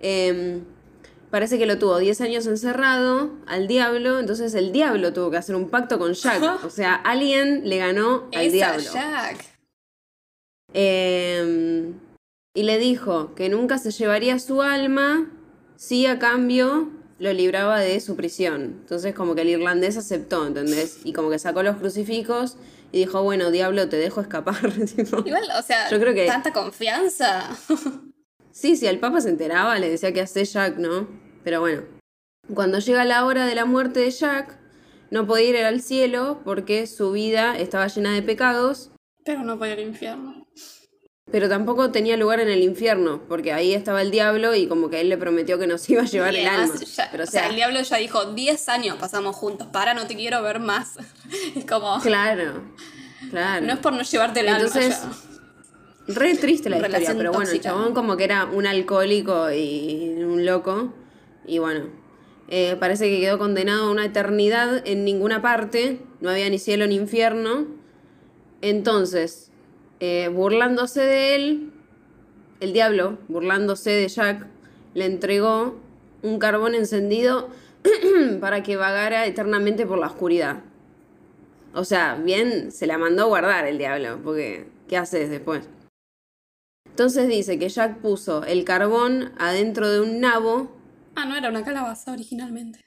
Em, 0.00 0.64
parece 1.30 1.58
que 1.58 1.66
lo 1.66 1.78
tuvo 1.78 1.98
10 1.98 2.20
años 2.22 2.46
encerrado 2.46 3.30
al 3.46 3.66
diablo, 3.68 4.18
entonces 4.18 4.54
el 4.54 4.72
diablo 4.72 5.12
tuvo 5.12 5.30
que 5.30 5.36
hacer 5.36 5.54
un 5.54 5.68
pacto 5.68 5.98
con 5.98 6.12
Jack. 6.14 6.64
O 6.64 6.70
sea, 6.70 6.94
alguien 6.94 7.68
le 7.68 7.78
ganó 7.78 8.28
al 8.34 8.42
Esa 8.42 8.52
diablo. 8.52 8.90
Jack. 8.92 9.44
Em, 10.72 11.94
y 12.54 12.62
le 12.62 12.78
dijo 12.78 13.34
que 13.34 13.48
nunca 13.48 13.78
se 13.78 13.90
llevaría 13.90 14.38
su 14.38 14.62
alma 14.62 15.30
si 15.76 16.06
a 16.06 16.18
cambio 16.18 16.90
lo 17.18 17.32
libraba 17.32 17.80
de 17.80 18.00
su 18.00 18.16
prisión. 18.16 18.62
Entonces 18.80 19.14
como 19.14 19.34
que 19.34 19.42
el 19.42 19.48
irlandés 19.50 19.96
aceptó, 19.96 20.46
¿entendés? 20.46 21.00
Y 21.04 21.12
como 21.12 21.30
que 21.30 21.38
sacó 21.38 21.62
los 21.62 21.76
crucifijos 21.76 22.56
y 22.92 22.98
dijo, 22.98 23.22
bueno, 23.22 23.50
diablo, 23.50 23.88
te 23.88 23.96
dejo 23.96 24.20
escapar. 24.20 24.56
Igual, 25.24 25.44
o 25.58 25.62
sea, 25.62 25.90
Yo 25.90 26.00
creo 26.00 26.14
que- 26.14 26.26
tanta 26.26 26.52
confianza. 26.52 27.50
Sí, 28.60 28.76
si 28.76 28.86
el 28.86 28.98
Papa 28.98 29.22
se 29.22 29.30
enteraba, 29.30 29.78
le 29.78 29.88
decía 29.88 30.12
que 30.12 30.20
hace 30.20 30.44
Jack, 30.44 30.76
¿no? 30.76 31.08
Pero 31.44 31.60
bueno, 31.60 31.82
cuando 32.54 32.78
llega 32.78 33.06
la 33.06 33.24
hora 33.24 33.46
de 33.46 33.54
la 33.54 33.64
muerte 33.64 34.00
de 34.00 34.10
Jack, 34.10 34.58
no 35.10 35.26
podía 35.26 35.48
ir 35.48 35.56
al 35.64 35.80
cielo 35.80 36.42
porque 36.44 36.86
su 36.86 37.10
vida 37.12 37.56
estaba 37.58 37.86
llena 37.86 38.12
de 38.12 38.20
pecados, 38.22 38.90
Pero 39.24 39.42
no 39.44 39.56
puede 39.56 39.72
ir 39.72 39.78
al 39.78 39.86
infierno. 39.86 40.46
pero 41.32 41.48
tampoco 41.48 41.90
tenía 41.90 42.18
lugar 42.18 42.40
en 42.40 42.50
el 42.50 42.62
infierno, 42.62 43.22
porque 43.28 43.54
ahí 43.54 43.72
estaba 43.72 44.02
el 44.02 44.10
diablo 44.10 44.54
y 44.54 44.66
como 44.66 44.90
que 44.90 45.00
él 45.00 45.08
le 45.08 45.16
prometió 45.16 45.58
que 45.58 45.66
nos 45.66 45.88
iba 45.88 46.02
a 46.02 46.04
llevar 46.04 46.34
el 46.36 46.46
alma. 46.46 46.74
ya- 46.94 47.08
pero 47.10 47.24
o 47.24 47.26
sea, 47.26 47.48
el 47.48 47.54
diablo 47.56 47.80
ya 47.80 47.96
dijo, 47.96 48.26
10 48.34 48.68
años 48.68 48.98
pasamos 49.00 49.36
juntos, 49.36 49.68
para, 49.72 49.94
no 49.94 50.06
te 50.06 50.16
quiero 50.16 50.42
ver 50.42 50.60
más. 50.60 50.98
Es 51.56 51.64
como, 51.64 51.98
claro, 52.02 52.62
claro. 53.30 53.64
no 53.66 53.72
es 53.72 53.78
por 53.78 53.94
no 53.94 54.02
llevarte 54.02 54.40
el 54.40 54.48
Entonces, 54.48 54.96
alma 55.00 55.16
Re 56.14 56.34
triste 56.36 56.70
la 56.70 56.78
historia, 56.78 57.14
pero 57.16 57.32
bueno, 57.32 57.50
el 57.50 57.60
chabón 57.60 57.94
como 57.94 58.16
que 58.16 58.24
era 58.24 58.46
un 58.46 58.66
alcohólico 58.66 59.50
y 59.52 60.14
un 60.18 60.44
loco. 60.44 60.92
Y 61.46 61.58
bueno, 61.58 61.86
eh, 62.48 62.76
parece 62.78 63.08
que 63.08 63.20
quedó 63.20 63.38
condenado 63.38 63.84
a 63.84 63.90
una 63.90 64.04
eternidad 64.04 64.86
en 64.86 65.04
ninguna 65.04 65.40
parte. 65.40 66.00
No 66.20 66.30
había 66.30 66.48
ni 66.50 66.58
cielo 66.58 66.86
ni 66.86 66.96
infierno. 66.96 67.66
Entonces, 68.60 69.50
eh, 70.00 70.28
burlándose 70.32 71.00
de 71.00 71.34
él, 71.34 71.72
el 72.60 72.72
diablo, 72.72 73.18
burlándose 73.28 73.90
de 73.90 74.08
Jack, 74.08 74.46
le 74.94 75.06
entregó 75.06 75.78
un 76.22 76.38
carbón 76.38 76.74
encendido 76.74 77.48
para 78.40 78.62
que 78.62 78.76
vagara 78.76 79.26
eternamente 79.26 79.86
por 79.86 79.98
la 79.98 80.08
oscuridad. 80.08 80.62
O 81.72 81.84
sea, 81.84 82.16
bien 82.16 82.72
se 82.72 82.86
la 82.86 82.98
mandó 82.98 83.22
a 83.22 83.26
guardar 83.26 83.66
el 83.66 83.78
diablo, 83.78 84.18
porque 84.24 84.66
¿qué 84.88 84.96
haces 84.96 85.30
después? 85.30 85.68
Entonces 87.00 87.28
dice 87.28 87.58
que 87.58 87.70
Jack 87.70 87.96
puso 88.02 88.44
el 88.44 88.62
carbón 88.62 89.32
adentro 89.38 89.90
de 89.90 90.02
un 90.02 90.20
nabo. 90.20 90.70
Ah, 91.14 91.24
no 91.24 91.34
era 91.34 91.48
una 91.48 91.64
calabaza 91.64 92.12
originalmente. 92.12 92.84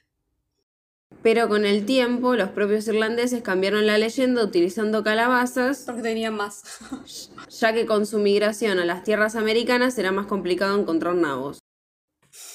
pero 1.23 1.49
con 1.49 1.65
el 1.65 1.83
tiempo 1.83 2.35
los 2.35 2.49
propios 2.49 2.87
irlandeses 2.87 3.41
cambiaron 3.41 3.87
la 3.87 3.97
leyenda 3.97 4.43
utilizando 4.43 5.03
calabazas, 5.03 5.81
Porque 5.87 6.03
tenían 6.03 6.35
más. 6.35 6.61
ya 7.59 7.73
que 7.73 7.87
con 7.87 8.05
su 8.05 8.19
migración 8.19 8.77
a 8.77 8.85
las 8.85 9.03
tierras 9.03 9.35
americanas 9.35 9.97
era 9.97 10.11
más 10.11 10.27
complicado 10.27 10.79
encontrar 10.79 11.15
nabos. 11.15 11.57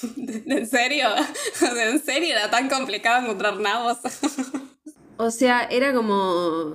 ¿En 0.15 0.65
serio? 0.65 1.09
¿En 1.77 2.01
serio 2.01 2.29
era 2.29 2.49
tan 2.49 2.69
complicado 2.69 3.21
encontrar 3.25 3.59
nabos? 3.59 3.97
O 5.21 5.31
sea, 5.31 5.63
era 5.69 5.93
como... 5.93 6.73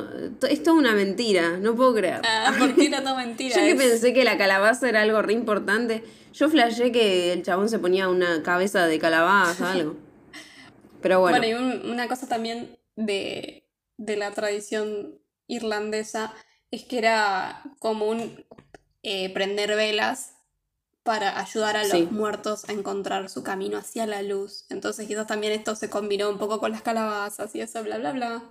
Es 0.50 0.62
toda 0.62 0.76
una 0.76 0.92
mentira, 0.92 1.56
no 1.56 1.74
puedo 1.74 1.94
creer. 1.94 2.20
Ah, 2.24 2.54
porque 2.58 2.86
era 2.86 3.02
todo 3.02 3.16
mentira. 3.16 3.56
Yo 3.56 3.62
que 3.62 3.74
pensé 3.74 4.12
que 4.12 4.22
la 4.22 4.36
calabaza 4.36 4.86
era 4.86 5.00
algo 5.00 5.22
re 5.22 5.32
importante. 5.32 6.04
Yo 6.34 6.50
flashé 6.50 6.92
que 6.92 7.32
el 7.32 7.42
chabón 7.42 7.70
se 7.70 7.78
ponía 7.78 8.08
una 8.10 8.42
cabeza 8.42 8.86
de 8.86 8.98
calabaza, 8.98 9.72
algo. 9.72 9.96
Pero 11.00 11.20
bueno, 11.20 11.38
Bueno, 11.38 11.50
y 11.50 11.54
un- 11.58 11.90
una 11.90 12.06
cosa 12.06 12.28
también 12.28 12.78
de, 12.96 13.66
de 13.96 14.16
la 14.18 14.30
tradición 14.32 15.18
irlandesa 15.46 16.34
es 16.70 16.84
que 16.84 16.98
era 16.98 17.62
común 17.78 18.44
eh, 19.02 19.32
prender 19.32 19.74
velas 19.74 20.33
para 21.04 21.38
ayudar 21.38 21.76
a 21.76 21.82
los 21.84 21.92
Sí. 21.92 22.08
muertos 22.10 22.68
a 22.68 22.72
encontrar 22.72 23.28
su 23.30 23.42
camino 23.44 23.78
hacia 23.78 24.06
la 24.06 24.22
luz. 24.22 24.64
Entonces 24.70 25.06
quizás 25.06 25.26
también 25.28 25.52
esto 25.52 25.76
se 25.76 25.88
combinó 25.88 26.28
un 26.30 26.38
poco 26.38 26.58
con 26.58 26.72
las 26.72 26.82
calabazas 26.82 27.54
y 27.54 27.60
eso, 27.60 27.82
bla, 27.84 27.98
bla, 27.98 28.12
bla. 28.12 28.42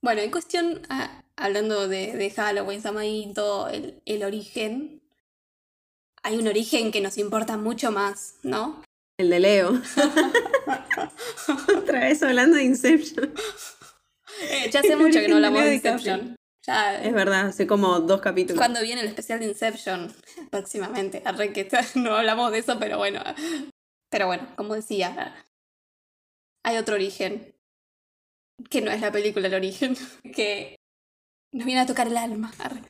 Bueno, 0.00 0.22
en 0.22 0.30
cuestión, 0.30 0.80
ah, 0.88 1.22
hablando 1.36 1.86
de, 1.88 2.16
de 2.16 2.30
Halloween, 2.30 2.80
Samhain, 2.80 3.34
todo 3.34 3.68
el, 3.68 4.00
el 4.06 4.22
origen, 4.22 5.02
hay 6.22 6.38
un 6.38 6.48
origen 6.48 6.90
que 6.92 7.00
nos 7.02 7.18
importa 7.18 7.56
mucho 7.58 7.90
más, 7.90 8.36
¿no? 8.42 8.82
el 9.18 9.28
de 9.28 9.40
Leo. 9.40 9.82
Otra 11.76 12.00
vez 12.00 12.22
hablando 12.22 12.56
de 12.56 12.64
Inception. 12.64 13.34
Eh, 14.42 14.70
ya 14.72 14.80
hace 14.80 14.96
mucho 14.96 15.20
que 15.20 15.28
no 15.28 15.36
hablamos 15.36 15.62
de. 15.62 15.74
Inception. 15.74 16.36
Ya, 16.66 17.02
Es 17.02 17.14
verdad, 17.14 17.46
hace 17.46 17.66
como 17.66 18.00
dos 18.00 18.20
capítulos. 18.20 18.58
Cuando 18.58 18.82
viene 18.82 19.00
el 19.00 19.08
especial 19.08 19.40
de 19.40 19.46
Inception, 19.46 20.12
próximamente. 20.50 21.22
Arre 21.24 21.52
que 21.52 21.68
no 21.94 22.14
hablamos 22.14 22.52
de 22.52 22.58
eso, 22.58 22.78
pero 22.78 22.98
bueno. 22.98 23.22
Pero 24.10 24.26
bueno, 24.26 24.46
como 24.56 24.74
decía, 24.74 25.34
hay 26.64 26.76
otro 26.76 26.96
origen. 26.96 27.54
Que 28.68 28.82
no 28.82 28.90
es 28.90 29.00
la 29.00 29.10
película 29.10 29.46
El 29.46 29.54
origen. 29.54 29.96
Que 30.34 30.76
nos 31.52 31.64
viene 31.64 31.80
a 31.80 31.86
tocar 31.86 32.06
el 32.08 32.16
alma. 32.16 32.52
Arre. 32.58 32.82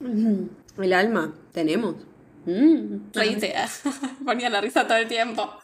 El 0.00 0.92
alma, 0.94 1.34
tenemos. 1.52 1.96
Mm. 2.46 3.12
Reíte. 3.12 3.54
Ponía 4.24 4.48
la 4.48 4.60
risa 4.60 4.86
todo 4.86 4.96
el 4.98 5.06
tiempo. 5.06 5.60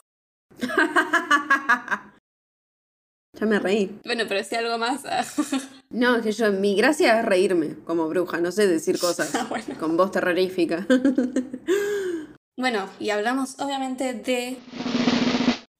Ya 3.32 3.46
me 3.46 3.58
reí. 3.58 3.98
Bueno, 4.04 4.24
pero 4.28 4.44
si 4.44 4.54
algo 4.54 4.78
más. 4.78 5.04
No, 5.90 6.16
es 6.16 6.22
que 6.22 6.32
yo, 6.32 6.52
mi 6.52 6.76
gracia 6.76 7.20
es 7.20 7.26
reírme 7.26 7.76
como 7.84 8.08
bruja, 8.08 8.38
no 8.38 8.52
sé 8.52 8.66
decir 8.66 8.98
cosas 9.00 9.48
bueno. 9.48 9.78
con 9.78 9.96
voz 9.96 10.10
terrorífica. 10.10 10.86
Bueno, 12.58 12.90
y 12.98 13.10
hablamos 13.10 13.60
obviamente 13.60 14.14
de. 14.14 14.58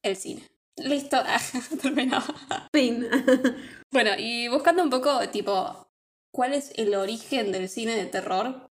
El 0.04 0.14
cine. 0.14 0.48
Listo. 0.76 1.16
Terminado. 1.82 2.32
Fin. 2.72 3.04
Bueno, 3.90 4.12
y 4.16 4.46
buscando 4.46 4.84
un 4.84 4.90
poco, 4.90 5.28
tipo, 5.30 5.88
cuál 6.30 6.54
es 6.54 6.70
el 6.76 6.94
origen 6.94 7.50
del 7.50 7.68
cine 7.68 7.96
de 7.96 8.06
terror. 8.06 8.70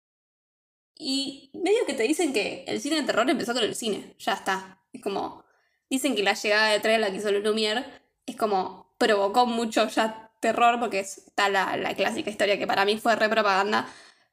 Y 0.97 1.51
medio 1.53 1.85
que 1.85 1.95
te 1.95 2.03
dicen 2.03 2.31
que 2.31 2.63
el 2.65 2.79
cine 2.79 2.95
de 2.95 3.03
terror 3.03 3.29
empezó 3.29 3.53
con 3.53 3.63
el 3.63 3.75
cine, 3.75 4.15
ya 4.19 4.33
está. 4.33 4.81
Es 4.93 5.01
como, 5.01 5.43
dicen 5.89 6.15
que 6.15 6.23
la 6.23 6.33
llegada 6.33 6.69
de 6.69 6.79
Trell, 6.79 7.01
la 7.01 7.11
que 7.11 7.17
hizo 7.17 7.29
Lumière, 7.29 7.85
es 8.25 8.37
como, 8.37 8.95
provocó 8.97 9.45
mucho 9.45 9.85
ya 9.89 10.26
terror, 10.39 10.79
porque 10.79 10.99
es- 10.99 11.19
está 11.19 11.49
la, 11.49 11.77
la 11.77 11.95
clásica 11.95 12.29
historia 12.29 12.57
que 12.57 12.67
para 12.67 12.85
mí 12.85 12.97
fue 12.97 13.15
re 13.15 13.29
propaganda, 13.29 13.87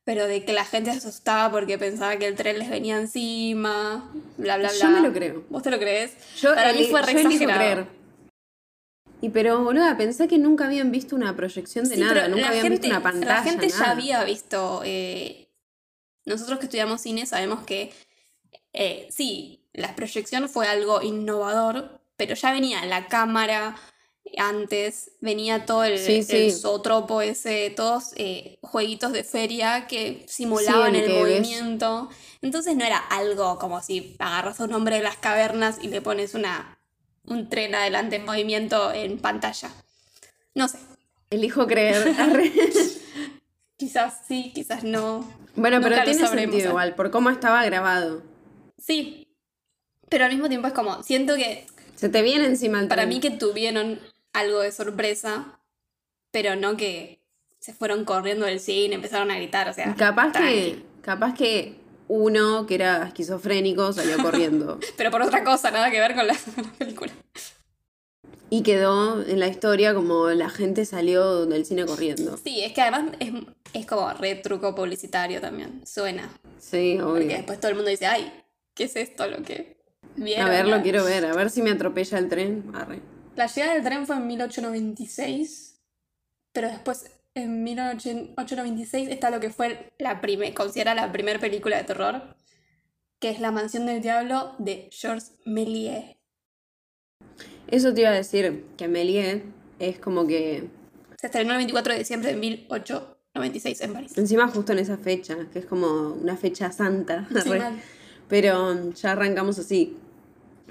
pero 0.04 0.26
de 0.26 0.44
que 0.44 0.52
la 0.52 0.64
gente 0.64 0.92
se 0.92 0.98
asustaba 0.98 1.50
porque 1.50 1.78
pensaba 1.78 2.16
que 2.16 2.26
el 2.26 2.34
tren 2.34 2.58
les 2.58 2.68
venía 2.68 2.96
encima, 2.98 4.10
bla, 4.36 4.58
bla, 4.58 4.70
bla. 4.70 4.78
Yo 4.86 4.90
me 4.90 5.00
lo 5.00 5.12
creo. 5.12 5.44
¿Vos 5.48 5.62
te 5.62 5.70
lo 5.70 5.78
crees? 5.78 6.12
Yo, 6.36 6.54
Para 6.54 6.72
mí 6.72 6.80
eli- 6.80 6.90
fue 6.90 7.02
re 7.02 7.12
creer. 7.14 7.86
Y 9.20 9.30
pero, 9.30 9.64
boluda, 9.64 9.96
pensé 9.96 10.28
que 10.28 10.36
nunca 10.36 10.66
habían 10.66 10.90
visto 10.90 11.16
una 11.16 11.34
proyección 11.34 11.88
de 11.88 11.94
Sí, 11.94 12.00
nada, 12.02 12.28
nunca 12.28 12.48
habían 12.48 12.62
gente, 12.64 12.72
visto 12.72 12.88
una 12.88 13.02
pantalla. 13.02 13.34
La 13.36 13.42
gente 13.42 13.68
ya 13.70 13.90
había 13.90 14.24
visto. 14.24 14.82
eh, 14.84 15.48
nosotros 16.26 16.58
que 16.58 16.66
estudiamos 16.66 17.00
cine 17.00 17.24
sabemos 17.24 17.64
que 17.64 17.92
eh, 18.72 19.06
sí, 19.10 19.66
la 19.72 19.94
proyección 19.94 20.48
fue 20.48 20.66
algo 20.68 21.00
innovador, 21.00 22.00
pero 22.16 22.34
ya 22.34 22.52
venía 22.52 22.84
la 22.86 23.06
cámara 23.06 23.76
antes, 24.36 25.12
venía 25.20 25.66
todo 25.66 25.84
el, 25.84 25.98
Sí, 25.98 26.22
sí. 26.22 26.36
el 26.46 26.52
zootropo 26.52 27.20
ese, 27.20 27.70
todos 27.70 28.12
eh, 28.16 28.58
jueguitos 28.62 29.12
de 29.12 29.22
feria 29.24 29.86
que 29.86 30.24
simulaban 30.28 30.92
Sí, 30.94 30.98
el 31.00 31.06
que 31.06 31.12
ves- 31.22 31.40
movimiento. 31.40 32.08
Entonces 32.42 32.76
no 32.76 32.84
era 32.84 32.98
algo 32.98 33.58
como 33.58 33.80
si 33.82 34.16
agarras 34.18 34.60
a 34.60 34.64
un 34.64 34.72
hombre 34.74 34.96
de 34.96 35.02
las 35.02 35.16
cavernas 35.16 35.78
y 35.82 35.88
le 35.88 36.00
pones 36.00 36.34
una, 36.34 36.78
un 37.26 37.48
tren 37.48 37.74
adelante 37.74 38.16
en 38.16 38.24
movimiento 38.24 38.92
en 38.92 39.18
pantalla. 39.18 39.70
No 40.54 40.68
sé. 40.68 40.78
Elijo 41.30 41.66
creer. 41.66 42.04
Quizás 43.76 44.20
sí, 44.28 44.52
quizás 44.54 44.84
no. 44.84 45.28
bueno, 45.56 45.78
Nunca 45.78 45.90
pero 45.90 46.04
tiene 46.10 46.28
sentido 46.28 46.66
¿eh? 46.66 46.68
igual, 46.70 46.94
por 46.94 47.10
cómo 47.10 47.28
estaba 47.30 47.64
grabado. 47.64 48.22
Sí. 48.78 49.26
Pero 50.08 50.24
al 50.26 50.30
mismo 50.32 50.48
tiempo 50.48 50.68
es 50.68 50.72
como, 50.74 51.02
siento 51.02 51.34
que 51.34 51.66
Se 51.96 52.08
te 52.08 52.22
viene 52.22 52.46
encima 52.46 52.80
el 52.80 52.86
para 52.88 53.02
tren. 53.02 53.08
mí 53.08 53.20
que 53.20 53.30
tuvieron 53.30 53.98
algo 54.34 54.60
de 54.60 54.70
sorpresa, 54.72 55.58
pero 56.30 56.54
no 56.56 56.76
que 56.76 57.20
se 57.58 57.72
fueron 57.72 58.04
corriendo 58.04 58.44
del 58.44 58.60
cine, 58.60 58.96
empezaron 58.96 59.30
a 59.30 59.36
gritar, 59.36 59.68
o 59.68 59.72
sea. 59.72 59.94
Capaz 59.96 60.26
que, 60.32 60.38
tranqui. 60.38 60.84
capaz 61.00 61.34
que 61.34 61.76
uno 62.08 62.66
que 62.66 62.74
era 62.74 63.06
esquizofrénico 63.06 63.90
salió 63.94 64.18
corriendo 64.18 64.78
Pero 64.98 65.10
por 65.10 65.22
otra 65.22 65.42
cosa, 65.42 65.70
nada 65.70 65.90
que 65.90 65.98
ver 65.98 66.14
con 66.14 66.26
la, 66.26 66.34
con 66.54 66.64
la 66.64 66.72
película. 66.72 67.12
y 68.50 68.62
quedó 68.62 69.22
en 69.26 69.40
la 69.40 69.48
historia 69.48 69.94
como 69.94 70.28
la 70.28 70.50
gente 70.50 70.84
salió 70.84 71.46
del 71.46 71.64
cine 71.64 71.86
corriendo. 71.86 72.36
Sí, 72.36 72.62
es 72.62 72.72
que 72.74 72.82
además 72.82 73.04
es, 73.20 73.32
es 73.72 73.86
como 73.86 74.12
re 74.12 74.34
truco 74.34 74.74
publicitario 74.74 75.40
también, 75.40 75.86
suena. 75.86 76.28
Sí, 76.58 76.98
Porque 77.00 77.24
obvio. 77.24 77.36
después 77.36 77.58
todo 77.60 77.70
el 77.70 77.76
mundo 77.76 77.90
dice, 77.90 78.06
ay, 78.06 78.30
¿qué 78.74 78.84
es 78.84 78.96
esto 78.96 79.26
lo 79.26 79.42
que 79.42 79.78
vieron? 80.16 80.46
A 80.46 80.50
ver, 80.50 80.66
lo 80.68 80.82
quiero 80.82 81.02
ver, 81.04 81.24
a 81.24 81.32
ver 81.34 81.48
si 81.50 81.62
me 81.62 81.70
atropella 81.70 82.18
el 82.18 82.28
tren. 82.28 82.70
Arre. 82.74 83.00
La 83.36 83.46
llegada 83.46 83.74
del 83.74 83.82
tren 83.82 84.06
fue 84.06 84.16
en 84.16 84.26
1896, 84.28 85.80
pero 86.52 86.68
después 86.68 87.10
en 87.34 87.64
1896 87.64 89.08
está 89.08 89.30
lo 89.30 89.40
que 89.40 89.50
fue 89.50 89.92
la 89.98 90.20
primer, 90.20 90.54
considera 90.54 90.94
la 90.94 91.10
primera 91.10 91.40
película 91.40 91.76
de 91.76 91.84
terror, 91.84 92.22
que 93.18 93.30
es 93.30 93.40
La 93.40 93.50
Mansión 93.50 93.86
del 93.86 94.00
Diablo 94.00 94.54
de 94.58 94.88
Georges 94.92 95.32
Méliès. 95.44 96.16
Eso 97.66 97.92
te 97.92 98.02
iba 98.02 98.10
a 98.10 98.14
decir, 98.14 98.66
que 98.76 98.86
Méliès 98.86 99.42
es 99.80 99.98
como 99.98 100.26
que 100.26 100.68
Se 101.18 101.26
estrenó 101.26 101.52
el 101.52 101.58
24 101.58 101.92
de 101.94 101.98
diciembre 101.98 102.30
de 102.30 102.36
1896 102.36 103.80
en 103.80 103.92
París. 103.92 104.16
encima 104.16 104.48
justo 104.48 104.72
en 104.72 104.78
esa 104.78 104.96
fecha, 104.96 105.36
que 105.52 105.58
es 105.58 105.66
como 105.66 106.12
una 106.12 106.36
fecha 106.36 106.70
santa. 106.70 107.26
Sí. 107.42 107.50
Pero 108.28 108.92
ya 108.92 109.12
arrancamos 109.12 109.58
así. 109.58 109.96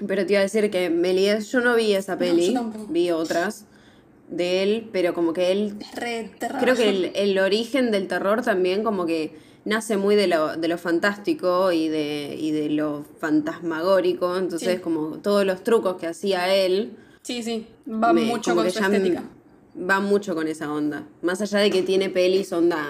Pero 0.06 0.26
te 0.26 0.32
iba 0.32 0.40
a 0.40 0.42
decir 0.42 0.70
que 0.70 0.90
Méliès, 0.90 1.50
yo 1.50 1.60
no 1.60 1.76
vi 1.76 1.92
esa 1.94 2.18
peli, 2.18 2.56
vi 2.88 3.10
otras 3.10 3.66
de 4.28 4.62
él, 4.62 4.88
pero 4.92 5.14
como 5.14 5.32
que 5.32 5.52
él 5.52 5.74
re. 5.94 6.30
Creo 6.60 6.74
que 6.74 6.88
el, 6.88 7.04
el 7.14 7.38
origen 7.38 7.90
del 7.90 8.08
terror 8.08 8.42
también 8.42 8.82
como 8.82 9.06
que 9.06 9.34
nace 9.64 9.96
muy 9.96 10.16
de 10.16 10.26
lo, 10.26 10.56
de 10.56 10.68
lo 10.68 10.78
fantástico 10.78 11.70
y 11.72 11.88
de, 11.88 12.36
y 12.38 12.50
de 12.50 12.70
lo 12.70 13.04
fantasmagórico. 13.20 14.36
Entonces 14.36 14.74
Sí. 14.76 14.80
como 14.80 15.18
todos 15.18 15.44
los 15.46 15.62
trucos 15.62 15.96
que 15.96 16.06
hacía 16.08 16.54
él 16.54 16.96
Sí, 17.22 17.42
sí. 17.42 17.66
Va 17.88 18.12
me- 18.12 18.22
mucho 18.22 18.54
con 18.54 18.70
su 18.70 18.78
estética. 18.80 19.22
Va 19.78 20.00
mucho 20.00 20.34
con 20.34 20.46
esa 20.48 20.70
onda. 20.72 21.04
Más 21.22 21.40
allá 21.40 21.58
de 21.60 21.70
que 21.70 21.82
tiene 21.82 22.10
pelis 22.10 22.52
onda, 22.52 22.84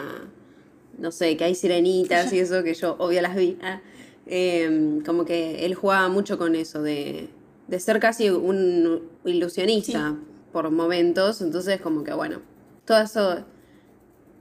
no 0.98 1.12
sé, 1.12 1.36
que 1.36 1.44
hay 1.44 1.54
sirenitas 1.54 2.32
y 2.32 2.40
eso, 2.40 2.62
que 2.64 2.74
yo 2.74 2.96
obvio 2.98 3.22
las 3.22 3.36
vi. 3.36 3.56
ah, 3.62 3.80
eh, 4.26 5.00
como 5.04 5.24
que 5.24 5.64
él 5.66 5.74
jugaba 5.74 6.08
mucho 6.08 6.38
con 6.38 6.54
eso, 6.56 6.82
de, 6.82 7.30
de 7.66 7.80
ser 7.80 8.00
casi 8.00 8.30
un 8.30 9.10
ilusionista 9.24 10.16
por 10.52 10.70
momentos. 10.70 11.40
Entonces 11.40 11.80
como 11.80 12.04
que 12.04 12.12
bueno, 12.14 12.42
todo 12.84 13.00
eso 13.02 13.44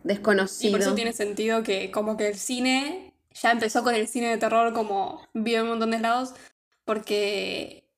Y 0.06 0.08
desconocido. 0.08 0.72
por 0.72 0.82
eso 0.82 0.94
tiene 0.96 1.14
sentido 1.14 1.64
que 1.64 1.92
como 1.92 2.18
que 2.18 2.28
el 2.28 2.36
cine 2.38 3.14
ya 3.32 3.52
empezó 3.52 3.84
con 3.84 3.96
el 3.96 4.08
cine 4.08 4.30
de 4.30 4.38
terror 4.38 4.74
como 4.74 5.28
vio 5.34 5.58
en 5.60 5.64
un 5.64 5.70
montón 5.72 5.92
de 5.92 6.00
lados, 6.00 6.34
porque 6.86 7.90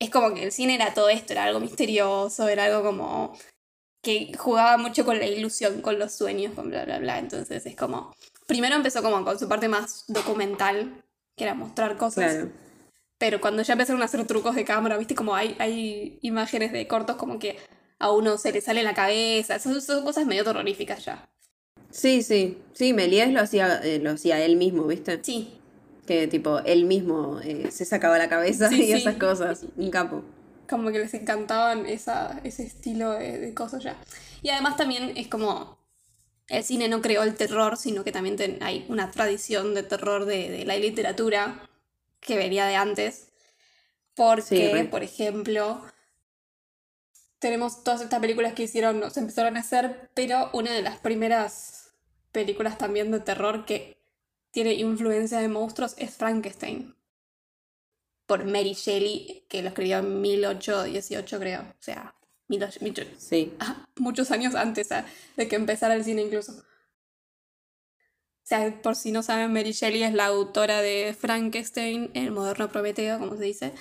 es 0.00 0.10
como 0.10 0.34
que 0.34 0.44
el 0.44 0.52
cine 0.52 0.74
era 0.74 0.94
todo 0.94 1.08
esto, 1.10 1.32
era 1.32 1.44
algo 1.44 1.60
misterioso, 1.60 2.48
era 2.48 2.64
algo 2.66 2.82
como 2.82 3.36
que 4.02 4.32
jugaba 4.36 4.76
mucho 4.78 5.04
con 5.04 5.18
la 5.18 5.26
ilusión, 5.26 5.80
con 5.82 5.98
los 5.98 6.12
sueños, 6.12 6.54
con 6.54 6.70
bla, 6.70 6.84
bla, 6.84 6.98
bla. 6.98 7.18
Entonces 7.18 7.66
es 7.66 7.76
como, 7.76 8.14
primero 8.46 8.76
empezó 8.76 9.02
como 9.02 9.24
con 9.24 9.38
su 9.38 9.48
parte 9.48 9.68
más 9.68 10.04
documental, 10.08 11.03
que 11.36 11.44
era 11.44 11.54
mostrar 11.54 11.96
cosas. 11.96 12.32
Claro. 12.32 12.50
Pero 13.18 13.40
cuando 13.40 13.62
ya 13.62 13.72
empezaron 13.74 14.02
a 14.02 14.06
hacer 14.06 14.26
trucos 14.26 14.54
de 14.54 14.64
cámara, 14.64 14.96
viste, 14.98 15.14
como 15.14 15.34
hay, 15.34 15.56
hay 15.58 16.18
imágenes 16.22 16.72
de 16.72 16.86
cortos 16.88 17.16
como 17.16 17.38
que 17.38 17.58
a 17.98 18.10
uno 18.12 18.38
se 18.38 18.52
le 18.52 18.60
sale 18.60 18.82
la 18.82 18.94
cabeza, 18.94 19.58
son, 19.58 19.80
son 19.80 20.04
cosas 20.04 20.26
medio 20.26 20.44
terroríficas 20.44 21.04
ya. 21.04 21.24
Sí, 21.90 22.22
sí. 22.22 22.58
Sí, 22.72 22.92
Méliès 22.92 23.32
lo 23.32 23.40
hacía, 23.40 23.80
eh, 23.82 24.00
lo 24.00 24.10
hacía 24.10 24.44
él 24.44 24.56
mismo, 24.56 24.86
¿viste? 24.86 25.22
Sí, 25.22 25.60
Que 26.06 26.26
tipo, 26.28 26.58
él 26.60 26.84
mismo 26.86 27.40
eh, 27.40 27.70
se 27.70 27.84
sacaba 27.84 28.18
la 28.18 28.28
cabeza 28.28 28.68
Sí, 28.68 28.82
y 28.90 28.92
sí. 28.92 28.92
esas 28.94 29.16
cosas. 29.16 29.66
Un 29.76 29.90
capo. 29.90 30.24
como 30.68 30.90
que 30.90 30.98
les 30.98 31.14
encantaban 31.14 31.86
esa, 31.86 32.40
ese 32.44 32.64
estilo 32.64 33.12
de, 33.12 33.38
de 33.38 33.54
cosas 33.54 33.82
ya. 33.84 33.96
Y 34.42 34.50
además 34.50 34.76
también 34.76 35.12
es 35.16 35.28
como, 35.28 35.78
el 36.48 36.64
cine 36.64 36.88
no 36.88 37.00
creó 37.00 37.22
el 37.22 37.34
terror, 37.36 37.76
sino 37.76 38.04
que 38.04 38.12
también 38.12 38.36
ten- 38.36 38.62
hay 38.62 38.84
una 38.88 39.10
tradición 39.10 39.74
de 39.74 39.82
terror 39.82 40.24
de, 40.26 40.50
de 40.50 40.64
la 40.64 40.76
literatura 40.76 41.68
que 42.20 42.36
venía 42.36 42.66
de 42.66 42.76
antes. 42.76 43.28
Porque, 44.14 44.42
Sí, 44.82 44.88
por 44.90 45.02
ejemplo, 45.02 45.82
tenemos 47.38 47.84
todas 47.84 48.00
estas 48.00 48.20
películas 48.20 48.54
que 48.54 48.62
hicieron, 48.64 49.10
se 49.10 49.20
empezaron 49.20 49.56
a 49.56 49.60
hacer, 49.60 50.10
pero 50.14 50.50
una 50.52 50.72
de 50.72 50.82
las 50.82 50.98
primeras 50.98 51.92
películas 52.32 52.78
también 52.78 53.10
de 53.10 53.20
terror 53.20 53.64
que 53.66 53.96
tiene 54.50 54.74
influencia 54.74 55.38
de 55.40 55.48
monstruos 55.48 55.94
es 55.98 56.14
Frankenstein. 56.16 56.94
Por 58.26 58.44
Mary 58.46 58.72
Shelley, 58.72 59.44
que 59.48 59.62
lo 59.62 59.68
escribió 59.68 59.98
en 59.98 60.20
1818, 60.22 61.38
creo. 61.38 61.60
O 61.62 61.82
sea, 61.82 62.14
18 62.48 62.80
18 62.80 63.10
Sí. 63.18 63.52
ah, 63.60 63.86
muchos 63.96 64.30
años 64.30 64.54
antes 64.54 64.88
de 65.36 65.48
que 65.48 65.56
empezara 65.56 65.94
el 65.94 66.04
cine 66.04 66.22
incluso. 66.22 66.52
O 66.52 68.46
sea, 68.46 68.82
por 68.82 68.94
si 68.94 69.10
no 69.10 69.22
saben, 69.22 69.52
Mary 69.54 69.72
Shelley 69.72 70.02
es 70.02 70.12
la 70.12 70.26
autora 70.26 70.82
de 70.82 71.16
Frankenstein, 71.18 72.10
el 72.12 72.30
moderno 72.30 72.68
Prometeo, 72.68 73.18
como 73.18 73.36
se 73.36 73.44
dice. 73.44 73.72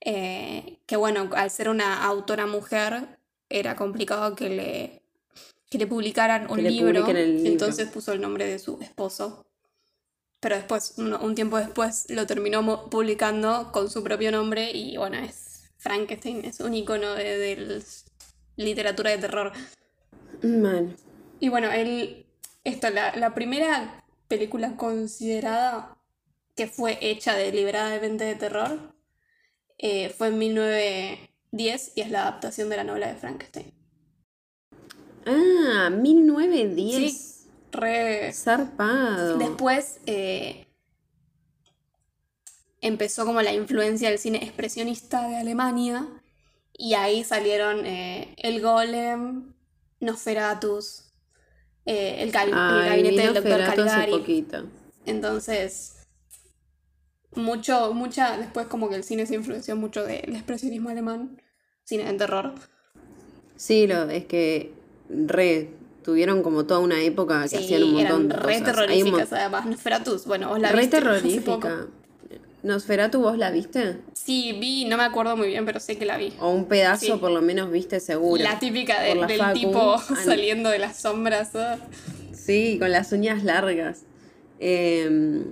Eh, 0.00 0.78
que 0.86 0.94
bueno, 0.94 1.28
al 1.34 1.50
ser 1.50 1.68
una 1.68 2.04
autora 2.04 2.46
mujer, 2.46 3.18
era 3.48 3.74
complicado 3.74 4.36
que 4.36 4.48
le, 4.48 5.02
que 5.68 5.78
le 5.78 5.88
publicaran 5.88 6.48
un 6.48 6.62
le 6.62 6.70
libro. 6.70 7.04
Entonces 7.08 7.88
puso 7.88 8.12
el 8.12 8.20
nombre 8.20 8.46
de 8.46 8.60
su 8.60 8.80
esposo. 8.80 9.46
Pero 10.38 10.54
después, 10.54 10.94
un, 10.98 11.12
un 11.14 11.34
tiempo 11.34 11.56
después, 11.58 12.06
lo 12.08 12.26
terminó 12.26 12.88
publicando 12.88 13.72
con 13.72 13.90
su 13.90 14.04
propio 14.04 14.30
nombre 14.30 14.70
y 14.70 14.96
bueno, 14.96 15.18
es 15.18 15.45
Frankenstein, 15.78 16.44
es 16.44 16.60
un 16.60 16.74
icono 16.74 17.14
de, 17.14 17.38
de 17.38 17.82
literatura 18.56 19.10
de 19.10 19.18
terror. 19.18 19.52
Mal. 20.42 20.96
Y 21.40 21.48
bueno, 21.48 21.70
él, 21.70 22.26
esto, 22.64 22.90
la, 22.90 23.14
la 23.16 23.34
primera 23.34 24.04
película 24.28 24.76
considerada 24.76 25.96
que 26.54 26.66
fue 26.66 26.98
hecha 27.02 27.34
deliberadamente 27.34 28.24
de 28.24 28.34
terror 28.34 28.94
eh, 29.78 30.08
fue 30.08 30.28
en 30.28 30.38
1910 30.38 31.92
y 31.94 32.00
es 32.00 32.10
la 32.10 32.22
adaptación 32.22 32.68
de 32.70 32.76
la 32.76 32.84
novela 32.84 33.08
de 33.08 33.14
Frankenstein. 33.16 33.72
Ah, 35.26 35.90
1910. 35.90 37.12
Sí. 37.12 37.32
Re, 37.72 38.32
Zarpado. 38.32 39.36
Después 39.36 40.00
eh, 40.06 40.65
empezó 42.86 43.24
como 43.26 43.42
la 43.42 43.52
influencia 43.52 44.08
del 44.10 44.18
cine 44.18 44.38
expresionista 44.38 45.28
de 45.28 45.36
Alemania 45.36 46.06
y 46.72 46.94
ahí 46.94 47.24
salieron 47.24 47.86
eh, 47.86 48.34
El 48.38 48.60
Golem, 48.60 49.52
Nosferatus, 50.00 51.12
eh, 51.86 52.16
el, 52.20 52.32
gal- 52.32 52.48
el 52.48 52.54
Ay, 52.54 52.88
gabinete 52.88 53.22
del 53.22 53.34
doctor 53.34 53.64
Caligari. 53.64 54.12
poquito. 54.12 54.64
Entonces, 55.06 55.94
mucho, 57.34 57.92
mucha, 57.94 58.36
después 58.38 58.66
como 58.66 58.88
que 58.88 58.96
el 58.96 59.04
cine 59.04 59.26
se 59.26 59.34
influenció 59.34 59.76
mucho 59.76 60.04
del 60.04 60.34
expresionismo 60.34 60.88
alemán, 60.90 61.40
cine 61.84 62.04
de 62.04 62.18
terror. 62.18 62.54
Sí, 63.56 63.86
lo, 63.86 64.02
es 64.10 64.26
que 64.26 64.72
re 65.08 65.70
tuvieron 66.02 66.42
como 66.42 66.66
toda 66.66 66.80
una 66.80 67.02
época 67.02 67.42
que 67.42 67.48
Sí, 67.48 67.56
hacían 67.56 67.82
un 67.84 67.92
montón 67.94 68.06
eran 68.06 68.28
de 68.28 68.34
re 68.36 68.60
cosas. 68.60 68.78
Hay 68.88 69.02
un 69.02 69.10
terroríficas 69.10 69.32
además. 69.32 69.66
Nosferatus, 69.66 70.26
bueno, 70.26 70.48
vos 70.50 70.60
la 70.60 70.72
Re 70.72 70.80
viste 70.80 70.98
hace 70.98 71.40
poco. 71.40 71.68
Nosferatu, 72.66 73.20
¿vos 73.20 73.38
la 73.38 73.50
viste? 73.50 73.98
Sí, 74.12 74.56
vi, 74.60 74.84
no 74.86 74.96
me 74.96 75.04
acuerdo 75.04 75.36
muy 75.36 75.48
bien, 75.48 75.64
pero 75.64 75.78
sé 75.80 75.96
que 75.96 76.04
la 76.04 76.16
vi. 76.18 76.32
O 76.40 76.50
un 76.50 76.64
pedazo 76.66 77.06
Sí. 77.06 77.12
por 77.20 77.30
lo 77.30 77.40
menos 77.42 77.70
viste 77.70 78.00
seguro. 78.00 78.42
La 78.42 78.58
típica 78.58 79.00
de- 79.02 79.10
Por 79.10 79.16
la 79.18 79.26
del 79.28 79.38
facu. 79.38 79.54
tipo 79.58 79.94
Ah, 79.94 80.02
saliendo 80.24 80.68
de 80.70 80.78
las 80.80 81.00
sombras. 81.00 81.54
¿eh? 81.54 81.76
Sí, 82.32 82.76
con 82.78 82.90
las 82.90 83.12
uñas 83.12 83.44
largas. 83.44 84.02
Eh, 84.58 85.42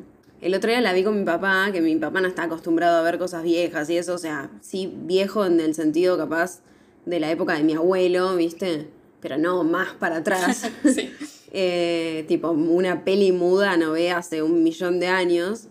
el 0.40 0.54
otro 0.54 0.70
día 0.70 0.80
la 0.80 0.92
vi 0.92 1.04
con 1.04 1.18
mi 1.18 1.24
papá, 1.24 1.68
que 1.72 1.80
mi 1.80 1.94
papá 1.96 2.20
no 2.20 2.28
está 2.28 2.42
acostumbrado 2.44 2.98
a 2.98 3.02
ver 3.02 3.18
cosas 3.18 3.42
viejas 3.44 3.88
y 3.90 3.96
eso, 3.96 4.14
o 4.14 4.18
sea, 4.18 4.50
sí 4.60 4.92
viejo 4.94 5.46
en 5.46 5.60
el 5.60 5.74
sentido 5.74 6.18
capaz 6.18 6.60
de 7.06 7.20
la 7.20 7.30
época 7.30 7.54
de 7.54 7.62
mi 7.62 7.74
abuelo, 7.74 8.34
¿viste? 8.36 8.88
Pero 9.20 9.38
no, 9.38 9.62
más 9.64 9.88
para 9.98 10.16
atrás. 10.16 10.68
Sí. 10.84 11.10
Eh, 11.56 12.24
tipo, 12.26 12.50
una 12.50 13.04
peli 13.04 13.30
muda 13.30 13.76
no 13.76 13.92
ve 13.92 14.10
hace 14.10 14.42
un 14.42 14.64
millón 14.64 14.98
de 14.98 15.06
años. 15.06 15.68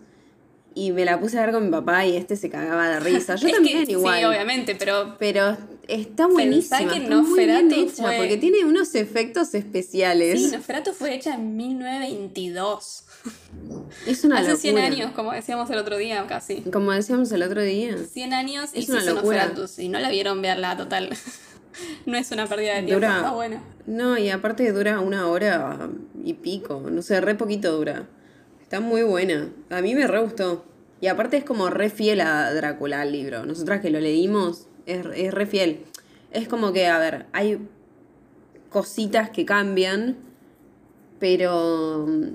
Y 0.76 0.90
me 0.90 1.04
la 1.04 1.20
puse 1.20 1.38
a 1.38 1.42
ver 1.46 1.54
con 1.54 1.64
mi 1.66 1.70
papá 1.70 2.04
y 2.04 2.16
este 2.16 2.34
se 2.36 2.50
cagaba 2.50 2.88
de 2.88 3.00
risa. 3.00 3.34
Yo 3.36 3.46
Es 3.46 3.54
también 3.54 3.84
que, 3.86 3.92
igual. 3.92 4.18
Sí, 4.18 4.24
obviamente, 4.24 4.74
pero 4.74 5.16
Pero 5.20 5.56
está 5.86 6.26
buenísima. 6.26 6.78
que 6.78 6.84
está 7.04 7.16
muy 7.22 7.44
bien 7.44 7.68
Nosferatu 7.68 7.74
hecha, 7.92 8.02
fue- 8.02 8.16
porque 8.16 8.36
tiene 8.38 8.64
unos 8.64 8.94
efectos 8.96 9.54
especiales. 9.54 10.40
sí, 10.42 10.50
Nosferatu 10.56 10.92
fue 10.92 11.14
hecha 11.14 11.34
en 11.34 11.56
1922. 11.56 13.04
es 14.06 14.24
una 14.24 14.36
Hace 14.40 14.48
locura. 14.50 14.60
100 14.60 14.78
años, 14.78 15.12
como 15.12 15.32
decíamos 15.32 15.70
el 15.70 15.78
otro 15.78 15.96
día, 15.96 16.26
casi. 16.26 16.62
Como 16.62 16.90
decíamos 16.92 17.30
el 17.32 17.42
otro 17.42 17.62
día. 17.62 17.96
100 18.12 18.32
años 18.34 18.70
y 18.74 18.80
Es 18.80 18.88
una 18.88 19.02
locura. 19.04 19.44
Nosferatu. 19.46 19.68
Si 19.68 19.88
no 19.88 19.98
la 20.00 20.10
vieron, 20.10 20.42
verla, 20.42 20.76
total. 20.76 21.10
no 22.06 22.16
es 22.16 22.30
una 22.32 22.46
pérdida 22.46 22.74
de 22.74 22.82
tiempo, 22.82 22.94
Dura- 23.06 23.16
está 23.18 23.30
buena. 23.32 23.62
No, 23.86 24.18
y 24.18 24.30
aparte 24.30 24.70
dura 24.72 25.00
una 25.00 25.28
hora 25.28 25.88
y 26.24 26.32
pico. 26.34 26.82
No 26.90 27.02
sé, 27.02 27.20
re 27.20 27.34
poquito 27.34 27.70
dura. 27.76 28.08
Está 28.74 28.84
muy 28.84 29.04
buena. 29.04 29.52
A 29.70 29.82
mí 29.82 29.94
me 29.94 30.04
re 30.08 30.18
gustó. 30.18 30.64
Y 31.00 31.06
aparte 31.06 31.36
es 31.36 31.44
como 31.44 31.70
re 31.70 31.90
fiel 31.90 32.20
a 32.20 32.52
Drácula 32.52 33.04
el 33.04 33.12
libro. 33.12 33.46
Nosotras 33.46 33.80
que 33.80 33.88
lo 33.88 34.00
leímos, 34.00 34.66
es, 34.84 35.06
es 35.14 35.32
re 35.32 35.46
fiel. 35.46 35.84
Es 36.32 36.48
como 36.48 36.72
que, 36.72 36.88
a 36.88 36.98
ver, 36.98 37.26
hay 37.32 37.60
cositas 38.70 39.30
que 39.30 39.44
cambian, 39.44 40.16
pero 41.20 42.04
mm, 42.08 42.30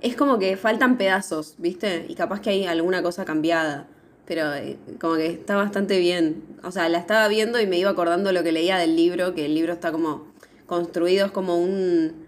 es 0.00 0.16
como 0.16 0.40
que 0.40 0.56
faltan 0.56 0.98
pedazos, 0.98 1.54
¿viste? 1.58 2.04
Y 2.08 2.16
capaz 2.16 2.40
que 2.40 2.50
hay 2.50 2.64
alguna 2.64 3.00
cosa 3.04 3.24
cambiada. 3.24 3.86
Pero 4.26 4.52
eh, 4.54 4.76
como 5.00 5.14
que 5.14 5.26
está 5.26 5.54
bastante 5.54 6.00
bien. 6.00 6.42
O 6.64 6.72
sea, 6.72 6.88
la 6.88 6.98
estaba 6.98 7.28
viendo 7.28 7.60
y 7.60 7.68
me 7.68 7.78
iba 7.78 7.90
acordando 7.90 8.32
lo 8.32 8.42
que 8.42 8.50
leía 8.50 8.76
del 8.76 8.96
libro, 8.96 9.36
que 9.36 9.46
el 9.46 9.54
libro 9.54 9.72
está 9.74 9.92
como 9.92 10.26
construido, 10.66 11.26
es 11.26 11.30
como 11.30 11.62
un 11.62 12.21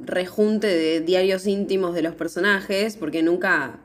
rejunte 0.00 0.66
de 0.66 1.00
diarios 1.00 1.46
íntimos 1.46 1.94
de 1.94 2.02
los 2.02 2.14
personajes, 2.14 2.96
porque 2.96 3.22
nunca, 3.22 3.80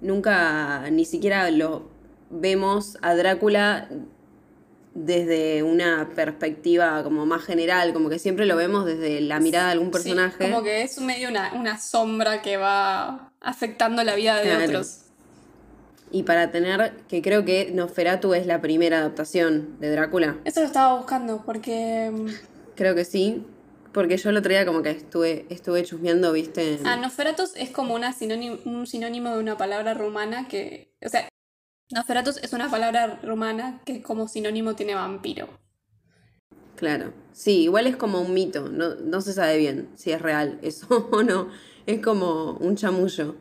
nunca, 0.00 0.88
ni 0.90 1.04
siquiera 1.04 1.50
lo 1.50 1.88
vemos 2.30 2.98
a 3.02 3.14
Drácula 3.14 3.88
desde 4.94 5.62
una 5.64 6.10
perspectiva 6.14 7.02
como 7.02 7.26
más 7.26 7.42
general, 7.42 7.92
como 7.92 8.08
que 8.08 8.18
siempre 8.20 8.46
lo 8.46 8.54
vemos 8.56 8.86
desde 8.86 9.20
la 9.20 9.40
mirada 9.40 9.66
de 9.66 9.72
algún 9.72 9.90
personaje. 9.90 10.44
Sí, 10.44 10.50
como 10.50 10.62
que 10.62 10.82
es 10.82 11.00
medio 11.00 11.28
una, 11.28 11.52
una 11.54 11.80
sombra 11.80 12.42
que 12.42 12.56
va 12.56 13.32
afectando 13.40 14.04
la 14.04 14.14
vida 14.14 14.36
de 14.36 14.42
Claro. 14.44 14.64
otros. 14.66 15.00
Y 16.12 16.22
para 16.22 16.52
tener, 16.52 16.92
que 17.08 17.22
creo 17.22 17.44
que 17.44 17.72
Nosferatu 17.74 18.34
es 18.34 18.46
la 18.46 18.60
primera 18.60 18.98
adaptación 18.98 19.80
de 19.80 19.90
Drácula. 19.90 20.36
Eso 20.44 20.60
lo 20.60 20.66
estaba 20.66 20.94
buscando 20.96 21.42
porque... 21.44 22.10
mm, 22.12 22.28
Creo 22.76 22.94
que 22.94 23.04
sí. 23.04 23.44
Porque 23.94 24.16
yo 24.16 24.30
el 24.30 24.36
otro 24.36 24.50
día 24.50 24.66
como 24.66 24.82
que 24.82 24.90
estuve, 24.90 25.46
estuve 25.50 25.84
chusmeando, 25.84 26.32
viste. 26.32 26.80
Ah, 26.84 26.96
Nosferatus 26.96 27.52
es 27.54 27.70
como 27.70 27.94
una 27.94 28.12
sinónimo, 28.12 28.58
un 28.64 28.88
sinónimo 28.88 29.30
de 29.30 29.38
una 29.38 29.56
palabra 29.56 29.94
rumana 29.94 30.48
que... 30.48 30.92
O 31.00 31.08
sea, 31.08 31.28
Nosferatus 31.92 32.38
es 32.38 32.52
una 32.52 32.68
palabra 32.68 33.20
rumana 33.22 33.80
que 33.86 34.02
como 34.02 34.26
sinónimo 34.26 34.74
tiene 34.74 34.96
vampiro. 34.96 35.48
Claro. 36.74 37.12
Sí, 37.32 37.62
igual 37.62 37.86
es 37.86 37.94
como 37.94 38.20
un 38.20 38.34
mito. 38.34 38.68
No, 38.68 38.96
no 38.96 39.20
se 39.20 39.32
sabe 39.32 39.58
bien 39.58 39.88
si 39.94 40.10
es 40.10 40.20
real 40.20 40.58
eso 40.62 41.08
o 41.12 41.22
no. 41.22 41.48
Es 41.86 42.00
como 42.00 42.54
un 42.54 42.74
chamullo. 42.74 43.36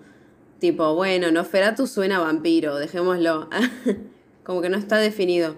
Tipo, 0.60 0.94
bueno, 0.94 1.32
Nosferatu 1.32 1.88
suena 1.88 2.18
a 2.18 2.20
vampiro, 2.20 2.76
dejémoslo. 2.76 3.50
como 4.44 4.62
que 4.62 4.70
no 4.70 4.78
está 4.78 4.98
definido. 4.98 5.56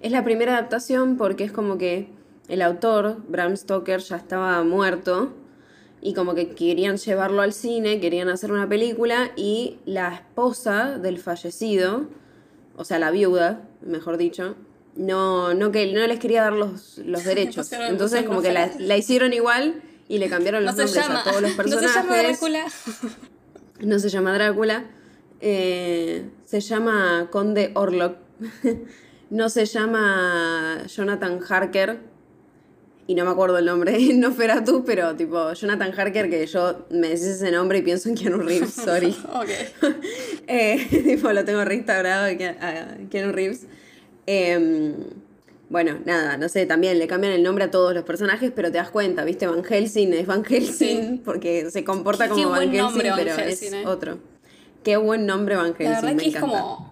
Es 0.00 0.12
la 0.12 0.22
primera 0.22 0.52
adaptación 0.52 1.16
porque 1.16 1.42
es 1.42 1.50
como 1.50 1.76
que 1.76 2.19
el 2.50 2.62
autor, 2.62 3.18
Bram 3.28 3.56
Stoker, 3.56 4.00
ya 4.00 4.16
estaba 4.16 4.62
muerto 4.64 5.32
y 6.02 6.14
como 6.14 6.34
que 6.34 6.48
querían 6.48 6.96
llevarlo 6.96 7.42
al 7.42 7.52
cine, 7.52 8.00
querían 8.00 8.28
hacer 8.28 8.50
una 8.50 8.68
película 8.68 9.30
y 9.36 9.78
la 9.86 10.14
esposa 10.14 10.98
del 10.98 11.18
fallecido, 11.18 12.08
o 12.76 12.84
sea, 12.84 12.98
la 12.98 13.12
viuda, 13.12 13.68
mejor 13.82 14.16
dicho, 14.16 14.56
no, 14.96 15.54
no, 15.54 15.70
que, 15.70 15.92
no 15.92 16.04
les 16.06 16.18
quería 16.18 16.42
dar 16.42 16.54
los, 16.54 16.98
los 16.98 17.24
derechos. 17.30 17.72
Entonces 17.72 18.24
como 18.24 18.42
que 18.42 18.52
la, 18.52 18.96
hicieron 18.96 19.32
igual 19.32 19.82
y 20.08 20.18
le 20.18 20.28
cambiaron 20.28 20.64
No 20.64 20.72
los 20.72 20.76
nombres 20.76 20.96
llama, 21.06 21.20
a 21.20 21.24
todos 21.24 21.42
los 21.42 21.50
no 21.56 21.56
personajes. 21.56 21.92
se 21.92 21.98
llama 21.98 22.16
Drácula. 22.18 22.64
No 23.80 23.98
se 23.98 24.10
llama 24.10 24.34
Drácula. 24.34 24.84
eh, 25.40 26.28
se 26.44 26.60
llama 26.60 27.28
Conde 27.30 27.70
Orlok. 27.74 28.16
no 29.30 29.48
se 29.48 29.64
llama 29.64 30.82
Jonathan 30.86 31.40
Harker. 31.48 32.09
Y 33.10 33.14
no 33.16 33.24
me 33.24 33.32
acuerdo 33.32 33.58
el 33.58 33.64
nombre, 33.64 33.98
no 34.14 34.32
tú, 34.64 34.84
pero 34.86 35.16
tipo 35.16 35.52
Jonathan 35.52 35.92
Harker, 35.98 36.30
que 36.30 36.46
yo 36.46 36.86
me 36.90 37.08
decís 37.08 37.24
ese 37.24 37.50
nombre 37.50 37.78
y 37.78 37.82
pienso 37.82 38.08
en 38.08 38.14
Keanu 38.14 38.38
Reeves, 38.38 38.72
sorry. 38.72 39.16
Eh, 40.46 40.86
tipo, 40.90 41.32
lo 41.32 41.44
tengo 41.44 41.64
reinstaurado 41.64 42.26
a 42.26 42.30
Ke- 42.30 42.56
a 42.60 43.08
Keanu 43.10 43.32
Reeves. 43.32 43.66
Em, 44.26 44.94
bueno, 45.70 45.98
nada, 46.04 46.36
no 46.36 46.48
sé, 46.48 46.66
también 46.66 47.00
le 47.00 47.08
cambian 47.08 47.32
el 47.32 47.42
nombre 47.42 47.64
a 47.64 47.72
todos 47.72 47.94
los 47.94 48.04
personajes, 48.04 48.52
pero 48.54 48.70
te 48.70 48.78
das 48.78 48.90
cuenta, 48.90 49.24
¿viste? 49.24 49.48
Van 49.48 49.64
Helsing 49.64 50.12
es 50.12 50.26
Van 50.28 50.44
Helsing 50.44 51.00
Sí. 51.16 51.22
porque 51.24 51.68
se 51.72 51.82
comporta 51.82 52.28
como 52.28 52.50
Van 52.50 52.62
Helsing, 52.62 52.78
nombre 52.78 53.10
Van 53.10 53.18
pero 53.18 53.34
es 53.42 53.62
eh. 53.72 53.82
otro. 53.86 54.18
Qué 54.84 54.96
buen 54.98 55.26
nombre 55.26 55.56
Van 55.56 55.74
Helsing, 55.74 55.84
La 55.92 56.00
verdad 56.00 56.14
me 56.14 56.22
que 56.22 56.28
es 56.28 56.34
encanta. 56.36 56.60
como... 56.60 56.89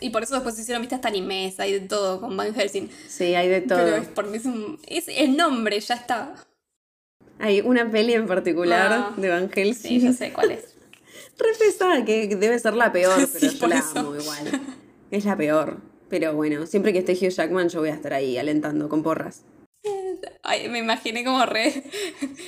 Y 0.00 0.10
por 0.10 0.22
eso 0.22 0.34
después 0.34 0.58
hicieron, 0.58 0.82
viste, 0.82 0.94
hasta 0.94 1.08
animes, 1.08 1.60
hay 1.60 1.72
de 1.74 1.80
todo 1.80 2.20
con 2.20 2.36
Van 2.36 2.54
Helsing. 2.54 2.88
Sí, 3.08 3.34
hay 3.34 3.48
de 3.48 3.60
todo. 3.60 3.78
Pero 3.78 3.96
es 3.96 4.08
porque 4.08 4.36
es 4.38 4.44
un... 4.46 4.78
Es 4.86 5.08
el 5.08 5.36
nombre, 5.36 5.78
ya 5.80 5.94
está. 5.94 6.34
Hay 7.38 7.60
una 7.60 7.90
peli 7.90 8.14
en 8.14 8.26
particular 8.26 8.92
Ah, 8.92 9.14
de 9.16 9.28
Van 9.28 9.50
Helsing. 9.50 10.00
Sí, 10.00 10.06
yo 10.06 10.12
sé 10.12 10.32
cuál 10.32 10.52
es. 10.52 10.74
Re 11.38 11.48
pesada, 11.58 12.04
que 12.04 12.26
debe 12.36 12.58
ser 12.58 12.74
la 12.74 12.92
peor, 12.92 13.16
pero 13.32 13.50
Sí, 13.50 13.58
yo 13.58 13.66
la 13.66 13.78
eso. 13.78 13.98
amo 13.98 14.16
igual. 14.16 14.60
Es 15.10 15.24
la 15.24 15.36
peor. 15.36 15.78
Pero 16.08 16.34
bueno, 16.34 16.66
siempre 16.66 16.92
que 16.92 16.98
esté 17.00 17.12
Hugh 17.12 17.30
Jackman 17.30 17.68
yo 17.68 17.80
voy 17.80 17.90
a 17.90 17.94
estar 17.94 18.12
ahí 18.12 18.36
alentando 18.36 18.88
con 18.88 19.02
porras. 19.02 19.42
Ay, 20.42 20.68
me 20.68 20.78
imaginé 20.80 21.24
como 21.24 21.44
re... 21.46 21.84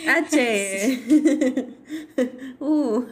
H. 0.08 1.02
uh. 2.60 3.02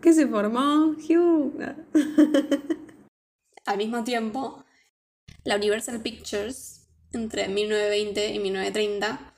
¿Qué 0.00 0.12
se 0.12 0.26
formó? 0.26 0.94
Hugh. 1.08 1.54
Al 3.66 3.78
mismo 3.78 4.04
tiempo, 4.04 4.64
la 5.44 5.56
Universal 5.56 6.00
Pictures, 6.00 6.86
entre 7.12 7.48
1920 7.48 8.34
y 8.34 8.38
1930, 8.38 9.34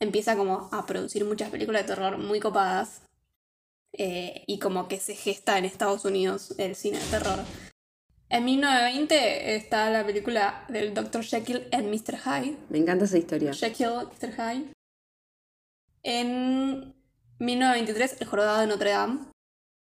empieza 0.00 0.36
como 0.36 0.68
a 0.72 0.86
producir 0.86 1.24
muchas 1.24 1.50
películas 1.50 1.82
de 1.82 1.94
terror 1.94 2.18
muy 2.18 2.40
copadas. 2.40 3.02
eh, 3.92 4.44
y 4.46 4.58
como 4.58 4.86
que 4.86 5.00
se 5.00 5.14
gesta 5.16 5.56
en 5.58 5.64
Estados 5.64 6.04
Unidos 6.04 6.54
el 6.58 6.76
cine 6.76 6.98
de 6.98 7.06
terror. 7.06 7.38
En 8.28 8.44
1920 8.44 9.56
está 9.56 9.88
la 9.90 10.04
película 10.04 10.66
del 10.68 10.92
Dr. 10.92 11.24
Jekyll 11.24 11.66
and 11.72 11.88
Mr. 11.88 12.18
Hyde. 12.18 12.58
Me 12.68 12.78
encanta 12.78 13.06
esa 13.06 13.16
historia. 13.16 13.54
Jekyll, 13.54 14.06
Mr. 14.12 14.32
Hyde. 14.34 14.72
En 16.02 16.94
1923, 17.38 18.20
El 18.20 18.26
Jorobado 18.26 18.60
de 18.60 18.66
Notre 18.66 18.90
Dame. 18.90 19.20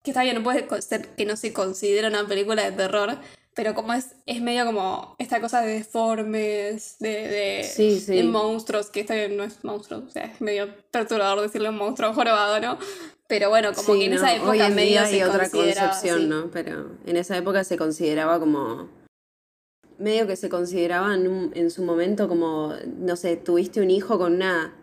Que 0.04 0.12
está 0.12 0.24
bien, 0.24 0.36
no 0.36 0.44
puede 0.44 0.68
ser 0.82 1.10
que 1.16 1.26
no 1.26 1.36
se 1.38 1.54
considera 1.54 2.08
una 2.08 2.28
película 2.28 2.64
de 2.64 2.72
terror, 2.76 3.20
pero 3.54 3.74
como 3.76 3.94
es, 3.94 4.16
es 4.26 4.42
medio 4.42 4.66
como 4.66 5.16
esta 5.20 5.42
cosa 5.42 5.62
de 5.62 5.74
deformes, 5.74 6.96
de, 7.00 7.10
de, 7.10 7.64
Sí, 7.64 8.00
sí. 8.00 8.16
de 8.16 8.24
monstruos, 8.24 8.90
que 8.90 9.02
este 9.02 9.30
no 9.30 9.44
es 9.44 9.64
monstruo, 9.64 10.04
o 10.08 10.10
sea, 10.10 10.24
es 10.26 10.40
medio 10.42 10.70
perturbador 10.92 11.42
decirle 11.42 11.70
un 11.70 11.78
monstruo 11.78 12.14
jorobado, 12.14 12.60
¿no? 12.60 12.78
Pero 13.28 13.50
bueno, 13.50 13.72
como 13.74 13.94
Sí, 13.94 14.00
que 14.00 14.06
en 14.06 14.12
no, 14.12 14.18
esa 14.18 14.36
época 14.36 14.50
Hoy 14.52 14.60
en 14.62 14.76
medio 14.76 14.90
día 14.92 15.06
se 15.06 15.16
hay 15.16 15.24
otra 15.24 15.50
concepción. 15.50 16.28
¿no? 16.30 16.52
Pero 16.52 16.92
en 17.06 17.16
esa 17.18 17.38
época 17.38 17.64
se 17.64 17.78
consideraba 17.78 18.40
como. 18.40 18.90
Medio 19.98 20.28
que 20.28 20.36
se 20.36 20.50
consideraba 20.50 21.14
en, 21.16 21.28
un- 21.28 21.52
en 21.56 21.70
su 21.72 21.84
momento 21.84 22.28
como, 22.28 22.74
no 22.98 23.16
sé, 23.16 23.38
tuviste 23.38 23.80
un 23.82 23.90
hijo 23.92 24.18
con 24.18 24.34
una 24.34 24.74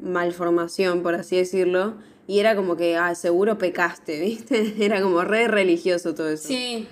malformación, 0.00 1.02
por 1.02 1.14
así 1.14 1.36
decirlo, 1.36 1.94
y 2.26 2.40
era 2.40 2.56
como 2.56 2.76
que, 2.76 2.96
ah, 2.96 3.14
seguro 3.14 3.56
pecaste, 3.58 4.20
¿viste? 4.20 4.74
Era 4.84 5.00
como 5.00 5.22
re 5.22 5.48
religioso 5.48 6.14
todo 6.14 6.28
eso. 6.28 6.48
Sí. 6.48 6.88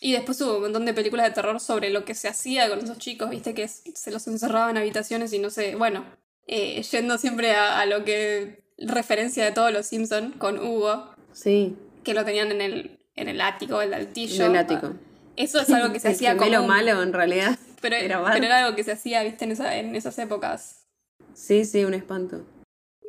Y 0.00 0.12
después 0.12 0.40
hubo 0.42 0.56
un 0.56 0.62
montón 0.62 0.84
de 0.84 0.92
películas 0.94 1.26
de 1.26 1.32
terror 1.32 1.58
sobre 1.60 1.90
lo 1.90 2.04
que 2.04 2.14
se 2.14 2.28
hacía 2.28 2.68
con 2.68 2.80
esos 2.80 2.98
chicos, 2.98 3.30
viste, 3.30 3.54
que 3.54 3.66
se 3.68 4.10
los 4.10 4.26
encerraba 4.26 4.70
en 4.70 4.76
habitaciones 4.76 5.32
y 5.32 5.38
no 5.38 5.50
sé, 5.50 5.74
bueno, 5.74 6.04
eh, 6.46 6.82
yendo 6.82 7.16
siempre 7.18 7.52
a, 7.54 7.80
a 7.80 7.86
lo 7.86 8.04
que 8.04 8.62
referencia 8.78 9.44
de 9.44 9.52
todos 9.52 9.72
los 9.72 9.86
Simpson 9.86 10.32
con 10.32 10.58
Hugo, 10.58 11.10
Sí, 11.32 11.76
que 12.04 12.14
lo 12.14 12.24
tenían 12.24 12.50
en 12.52 12.60
el, 12.60 12.98
en 13.14 13.28
el 13.28 13.40
ático, 13.40 13.80
el 13.82 13.92
altillo. 13.94 14.44
en 14.44 14.50
el 14.52 14.56
ático. 14.58 14.94
Eso 15.36 15.60
es 15.60 15.70
algo 15.70 15.92
que 15.92 16.00
se 16.00 16.08
hacía 16.08 16.36
como... 16.36 16.60
un- 16.60 16.66
malo, 16.66 17.02
en 17.02 17.12
realidad. 17.12 17.58
pero, 17.80 17.96
era 17.96 18.22
pero 18.32 18.44
era 18.46 18.64
algo 18.64 18.76
que 18.76 18.84
se 18.84 18.92
hacía, 18.92 19.22
viste, 19.22 19.44
en, 19.44 19.52
esa- 19.52 19.76
en 19.76 19.94
esas 19.96 20.18
épocas. 20.18 20.86
Sí, 21.34 21.64
sí, 21.64 21.84
un 21.84 21.94
espanto. 21.94 22.44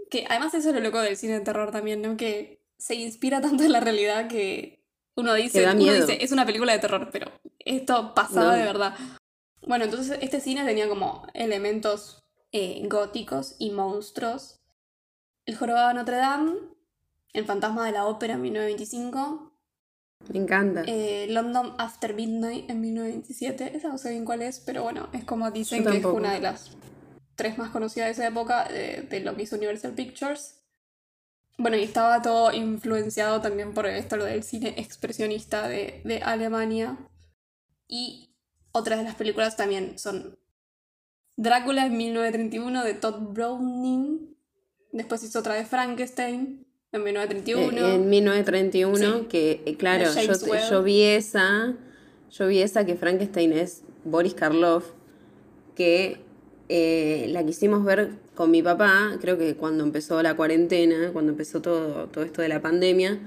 Que 0.10 0.26
además 0.30 0.54
eso 0.54 0.70
es 0.70 0.76
lo 0.76 0.82
loco 0.82 1.00
del 1.00 1.18
cine 1.18 1.34
de 1.34 1.40
terror 1.42 1.72
también, 1.72 2.02
¿no? 2.02 2.16
Que 2.18 2.62
se 2.78 2.96
inspira 2.96 3.42
tanto 3.42 3.64
en 3.64 3.72
la 3.74 3.80
realidad 3.82 4.28
que 4.30 4.77
uno 5.18 5.34
dice, 5.34 5.60
uno 5.70 5.94
dice, 5.94 6.24
es 6.24 6.32
una 6.32 6.46
película 6.46 6.72
de 6.74 6.80
terror, 6.80 7.10
pero 7.12 7.32
esto 7.60 8.14
pasaba 8.14 8.52
No. 8.52 8.58
de 8.58 8.64
verdad. 8.64 8.94
Bueno, 9.68 9.84
entonces 9.86 10.18
este 10.22 10.40
cine 10.40 10.64
tenía 10.64 10.88
como 10.88 11.28
elementos 11.34 12.24
eh, 12.54 12.82
góticos 12.88 13.56
y 13.60 13.72
monstruos. 13.72 14.62
El 15.46 15.56
jorobado 15.58 15.90
de 15.90 15.94
Notre 15.96 16.16
Dame, 16.18 16.54
El 17.34 17.46
fantasma 17.46 17.86
de 17.86 17.92
la 17.92 18.06
ópera 18.06 18.36
en 18.36 18.42
1925, 18.44 19.52
Me 20.32 20.40
encanta. 20.40 20.84
eh, 20.88 21.28
London 21.30 21.74
After 21.78 22.14
Midnight 22.14 22.70
en 22.70 22.80
1927, 22.82 23.76
esa 23.76 23.90
no 23.90 23.98
sé 23.98 24.12
bien 24.12 24.26
cuál 24.26 24.42
es, 24.42 24.60
pero 24.60 24.84
bueno, 24.84 25.10
es 25.14 25.24
como 25.26 25.52
dicen 25.52 25.84
que 25.86 25.98
es 25.98 26.06
una 26.06 26.34
de 26.34 26.40
las 26.42 26.72
tres 27.36 27.58
más 27.58 27.70
conocidas 27.72 28.08
de 28.08 28.12
esa 28.14 28.28
época, 28.28 28.66
de, 28.70 29.02
de 29.04 29.20
lo 29.20 29.36
que 29.36 29.44
hizo 29.44 29.56
Universal 29.58 29.94
Pictures. 29.94 30.57
Bueno, 31.58 31.78
y 31.78 31.84
estaba 31.84 32.22
todo 32.22 32.54
influenciado 32.54 33.42
también 33.42 33.74
por 33.74 33.88
esto, 33.88 34.16
lo 34.16 34.26
del 34.26 34.44
cine 34.44 34.76
expresionista 34.78 35.68
de, 35.68 36.02
de 36.04 36.22
Alemania. 36.22 36.98
Y 37.88 38.30
otras 38.72 39.00
de 39.00 39.06
las 39.06 39.16
películas 39.16 39.56
también 39.58 39.98
son 39.98 40.38
Drácula 41.36 41.86
en 41.86 41.98
1931 41.98 42.84
de 42.84 42.94
Todd 42.96 43.20
Browning. 43.34 44.36
Después 44.92 45.24
hizo 45.24 45.40
otra 45.40 45.54
de 45.54 45.66
Frankenstein 45.66 46.66
en 46.92 47.04
1931. 47.04 47.78
Eh, 47.88 47.96
en 47.96 48.10
1931, 48.10 48.98
Sí. 49.20 49.26
que 49.26 49.62
eh, 49.66 49.76
claro, 49.78 50.06
yo, 50.14 50.70
yo 50.70 50.84
vi 50.84 51.04
esa, 51.04 51.76
yo 52.32 52.48
vi 52.48 52.62
esa 52.62 52.86
que 52.86 52.96
Frankenstein 52.96 53.54
es 53.54 53.84
Boris 54.04 54.34
Karloff, 54.34 54.92
que 55.76 56.20
eh, 56.70 57.28
la 57.30 57.46
quisimos 57.46 57.84
ver 57.84 58.14
con 58.38 58.52
mi 58.52 58.62
papá, 58.62 59.18
creo 59.20 59.38
que 59.38 59.56
cuando 59.56 59.84
empezó 59.84 60.22
la 60.22 60.36
cuarentena, 60.36 61.10
cuando 61.12 61.32
empezó 61.32 61.60
todo, 61.60 62.06
todo 62.06 62.24
esto 62.24 62.44
de 62.44 62.48
la 62.48 62.62
pandemia. 62.62 63.20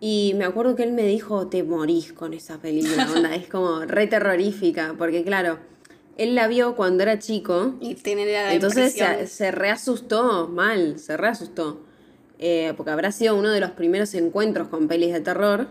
Y 0.00 0.32
me 0.36 0.46
acuerdo 0.46 0.74
que 0.74 0.82
él 0.82 0.92
me 0.92 1.04
dijo, 1.04 1.48
te 1.48 1.62
morís 1.62 2.14
con 2.14 2.32
esa 2.32 2.58
película, 2.58 3.06
onda, 3.14 3.34
es 3.36 3.48
como 3.48 3.80
re 3.80 4.06
terrorífica, 4.06 4.94
porque 4.96 5.22
claro, 5.24 5.58
él 6.16 6.34
la 6.34 6.48
vio 6.48 6.74
cuando 6.74 7.02
era 7.02 7.18
chico 7.18 7.74
Y 7.80 7.96
tiene 7.96 8.24
la 8.24 8.54
entonces 8.54 8.94
se 9.30 9.50
reasustó, 9.50 10.48
mal, 10.48 10.98
se 10.98 11.18
reasustó. 11.18 11.82
Eh, 12.38 12.72
porque 12.78 12.92
habrá 12.92 13.12
sido 13.12 13.36
uno 13.36 13.50
de 13.50 13.60
los 13.60 13.72
primeros 13.72 14.14
encuentros 14.14 14.68
con 14.68 14.88
pelis 14.88 15.12
de 15.12 15.20
terror. 15.20 15.68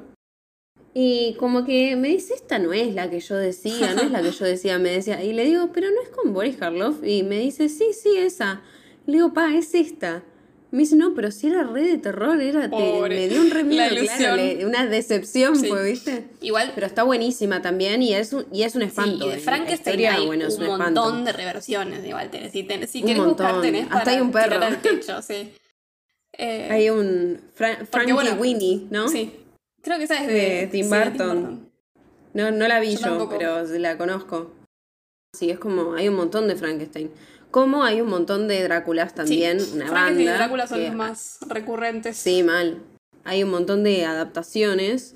Y 0.94 1.36
como 1.36 1.66
que 1.66 1.96
me 1.96 2.08
dice, 2.10 2.34
esta 2.34 2.58
no 2.60 2.74
es 2.74 2.94
la 2.96 3.10
que 3.10 3.20
yo 3.20 3.36
decía, 3.36 3.94
no 3.94 4.02
es 4.02 4.12
la 4.12 4.22
que 4.22 4.32
yo 4.32 4.46
decía, 4.46 4.80
me 4.80 4.90
decía. 4.90 5.24
Y 5.24 5.34
le 5.34 5.46
digo, 5.46 5.70
pero 5.74 5.88
no 5.92 6.02
es 6.02 6.10
con 6.10 6.34
Boris 6.34 6.58
Karloff. 6.58 7.04
Y 7.04 7.24
me 7.24 7.40
dice, 7.40 7.70
sí, 7.70 7.88
sí, 7.94 8.18
esa. 8.18 8.62
le 9.06 9.14
digo, 9.14 9.34
pa, 9.34 9.54
es 9.56 9.74
esta. 9.76 10.24
Me 10.72 10.80
dice, 10.80 10.96
no, 10.96 11.16
pero 11.16 11.32
si 11.32 11.48
era 11.48 11.64
re 11.64 11.82
de 11.82 11.98
terror, 11.98 12.40
era 12.40 12.70
te- 12.70 13.10
me 13.10 13.28
dio 13.28 13.42
un 13.42 13.50
re 13.50 13.64
miedo, 13.64 13.96
claro, 14.18 14.36
le- 14.36 14.66
una 14.68 14.86
decepción 14.86 15.56
Sí. 15.56 15.68
fue, 15.68 15.84
¿viste? 15.84 16.26
Igual, 16.42 16.74
Pero 16.76 16.86
está 16.86 17.02
buenísima 17.02 17.60
también 17.64 18.04
y 18.04 18.14
es 18.14 18.34
un, 18.34 18.46
y 18.54 18.62
es 18.62 18.76
un 18.76 18.82
sí, 18.84 18.88
espanto. 18.90 19.26
y 19.28 19.32
de 19.32 19.38
Frankenstein 19.40 20.00
historia, 20.00 20.14
hay 20.16 20.28
bueno, 20.28 20.46
es 20.46 20.60
un 20.60 20.68
montón 20.68 20.86
espanto. 20.86 21.24
de 21.24 21.32
reversiones. 21.34 22.06
Igual, 22.06 22.30
tenés, 22.30 22.52
si, 22.52 22.62
tenés, 22.64 22.92
si 22.92 23.00
Un 23.02 23.08
querés 23.08 23.24
buscar, 23.24 23.46
montón. 23.54 23.62
tenés 23.64 23.84
Hasta 23.86 23.98
para 24.00 24.12
hay 24.12 24.22
un 24.22 24.32
perro. 24.32 24.46
tirar 24.50 24.64
al 24.64 24.82
techo, 24.82 25.22
sí. 25.24 25.54
Eh, 26.42 26.68
Hay 26.72 26.90
un 26.92 27.42
Fra- 27.56 27.86
Frankie 27.92 28.14
bueno, 28.14 28.36
Winnie, 28.40 28.86
¿no? 28.92 29.10
Sí. 29.10 29.32
Creo 29.82 29.98
que 29.98 30.04
esa 30.04 30.22
es 30.22 30.28
de, 30.28 30.34
De 30.34 30.68
Tim 30.72 30.86
sí, 30.90 30.96
Burton. 30.96 31.70
No, 32.34 32.52
no 32.52 32.68
la 32.68 32.80
vi 32.80 32.96
Yo 32.96 33.28
pero 33.30 33.64
la 33.64 33.98
conozco. 33.98 34.54
Sí, 35.36 35.50
es 35.50 35.60
como, 35.60 35.94
hay 35.94 36.08
un 36.10 36.16
montón 36.16 36.48
de 36.48 36.56
Frankenstein. 36.56 37.12
Como 37.52 37.84
hay 37.84 38.02
un 38.02 38.10
montón 38.10 38.48
de 38.48 38.62
Dráculas 38.64 39.16
también, 39.16 39.60
Sí, 39.60 39.72
una 39.76 39.88
Frankenstein 39.88 40.18
banda. 40.18 40.22
y 40.22 40.38
Drácula 40.38 40.68
son 40.68 40.80
que- 40.80 40.88
los 40.88 40.96
más 40.96 41.40
recurrentes. 41.48 42.18
Sí, 42.18 42.44
mal. 42.44 42.78
Hay 43.24 43.44
un 43.44 43.50
montón 43.50 43.84
de 43.84 44.06
adaptaciones. 44.06 45.16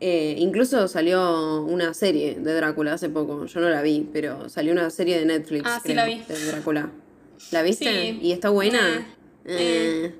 Eh, 0.00 0.34
incluso 0.38 0.86
salió 0.88 1.62
una 1.62 1.94
serie 1.94 2.34
de 2.40 2.54
Drácula 2.54 2.94
hace 2.94 3.08
poco. 3.08 3.46
Yo 3.46 3.60
no 3.60 3.68
la 3.68 3.80
vi, 3.82 4.08
pero 4.12 4.48
salió 4.48 4.72
una 4.72 4.90
serie 4.90 5.18
de 5.18 5.24
Netflix. 5.24 5.64
Ah, 5.66 5.76
sí 5.80 5.92
creo, 5.92 5.96
la 5.96 6.04
vi. 6.06 6.22
De 6.28 6.46
Drácula. 6.46 6.90
¿La 7.52 7.62
viste? 7.62 7.84
Sí. 8.12 8.18
¿Y 8.22 8.32
está 8.32 8.50
buena? 8.50 9.06
Eh, 9.44 10.06
Eh. 10.06 10.14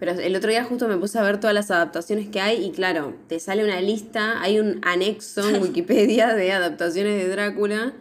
Pero 0.00 0.12
el 0.12 0.34
otro 0.34 0.50
día 0.50 0.64
justo 0.64 0.88
me 0.88 0.96
puse 0.96 1.18
a 1.18 1.22
ver 1.22 1.38
todas 1.38 1.54
las 1.54 1.70
adaptaciones 1.70 2.28
que 2.28 2.40
hay 2.40 2.64
y 2.64 2.70
claro, 2.72 3.14
te 3.28 3.38
sale 3.38 3.62
una 3.62 3.80
lista, 3.80 4.40
hay 4.42 4.58
un 4.58 4.80
anexo 4.82 5.48
en 5.48 5.60
Wikipedia 5.62 6.34
de 6.34 6.50
adaptaciones 6.52 7.22
de 7.22 7.28
Drácula 7.28 7.92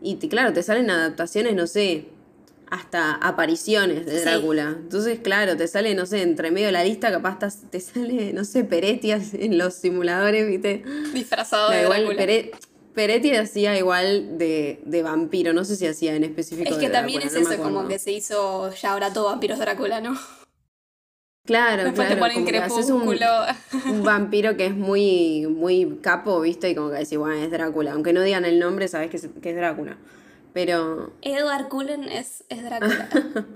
y 0.00 0.14
te- 0.14 0.28
claro, 0.28 0.52
te 0.52 0.62
salen 0.62 0.88
adaptaciones, 0.90 1.54
no 1.56 1.66
sé, 1.66 2.06
hasta 2.70 3.14
apariciones 3.14 4.06
de 4.06 4.18
Sí. 4.18 4.24
Drácula. 4.24 4.76
Entonces, 4.80 5.18
claro, 5.18 5.56
te 5.56 5.66
sale, 5.66 5.94
no 5.96 6.06
sé, 6.06 6.22
entre 6.22 6.52
medio 6.52 6.66
de 6.66 6.72
la 6.72 6.84
lista 6.84 7.10
capaz 7.10 7.38
te 7.68 7.80
sale, 7.80 8.32
no 8.32 8.44
sé, 8.44 8.62
Peretti 8.62 9.10
en 9.32 9.58
los 9.58 9.74
simuladores, 9.74 10.46
¿viste? 10.46 10.84
disfrazado 11.12 11.70
No, 11.70 11.76
de 11.76 11.82
igual 11.82 12.04
Drácula. 12.04 12.22
Pere- 12.26 12.50
Peretti 12.94 13.34
hacía 13.34 13.76
igual 13.76 14.38
de, 14.38 14.80
de 14.84 15.02
vampiro, 15.02 15.52
no 15.52 15.64
sé 15.64 15.74
si 15.76 15.86
hacía 15.86 16.14
en 16.14 16.22
específico 16.24 16.68
es 16.70 16.76
de 16.76 16.80
que 16.86 16.90
también 16.90 17.20
Drácula, 17.20 17.40
es 17.40 17.48
no 17.48 17.54
eso, 17.54 17.62
como 17.62 17.88
que 17.88 17.98
se 17.98 18.12
hizo 18.12 18.72
ya 18.74 18.92
ahora 18.92 19.12
todo 19.12 19.26
vampiros 19.26 19.58
Drácula, 19.58 20.00
¿no? 20.00 20.16
Claro, 21.50 21.82
Después 21.82 22.06
claro, 22.06 22.14
te 22.14 22.20
ponen 22.20 22.38
un, 22.38 22.44
crepúsculo. 22.44 23.26
un 23.86 24.04
vampiro 24.04 24.56
que 24.56 24.66
es 24.66 24.76
muy, 24.76 25.48
muy 25.48 25.98
capo, 26.00 26.40
¿viste? 26.40 26.70
Y 26.70 26.76
como 26.76 26.90
que 26.90 26.98
decís, 26.98 27.18
bueno, 27.18 27.34
es 27.42 27.50
Drácula. 27.50 27.90
Aunque 27.94 28.12
no 28.12 28.22
digan 28.22 28.44
el 28.44 28.60
nombre, 28.60 28.86
sabes 28.86 29.10
que 29.10 29.16
es, 29.16 29.28
que 29.42 29.50
es 29.50 29.56
Drácula. 29.56 29.96
Pero, 30.52 31.12
Edward 31.22 31.66
Cullen 31.66 32.04
es, 32.04 32.44
es 32.50 32.62
Drácula. 32.62 33.08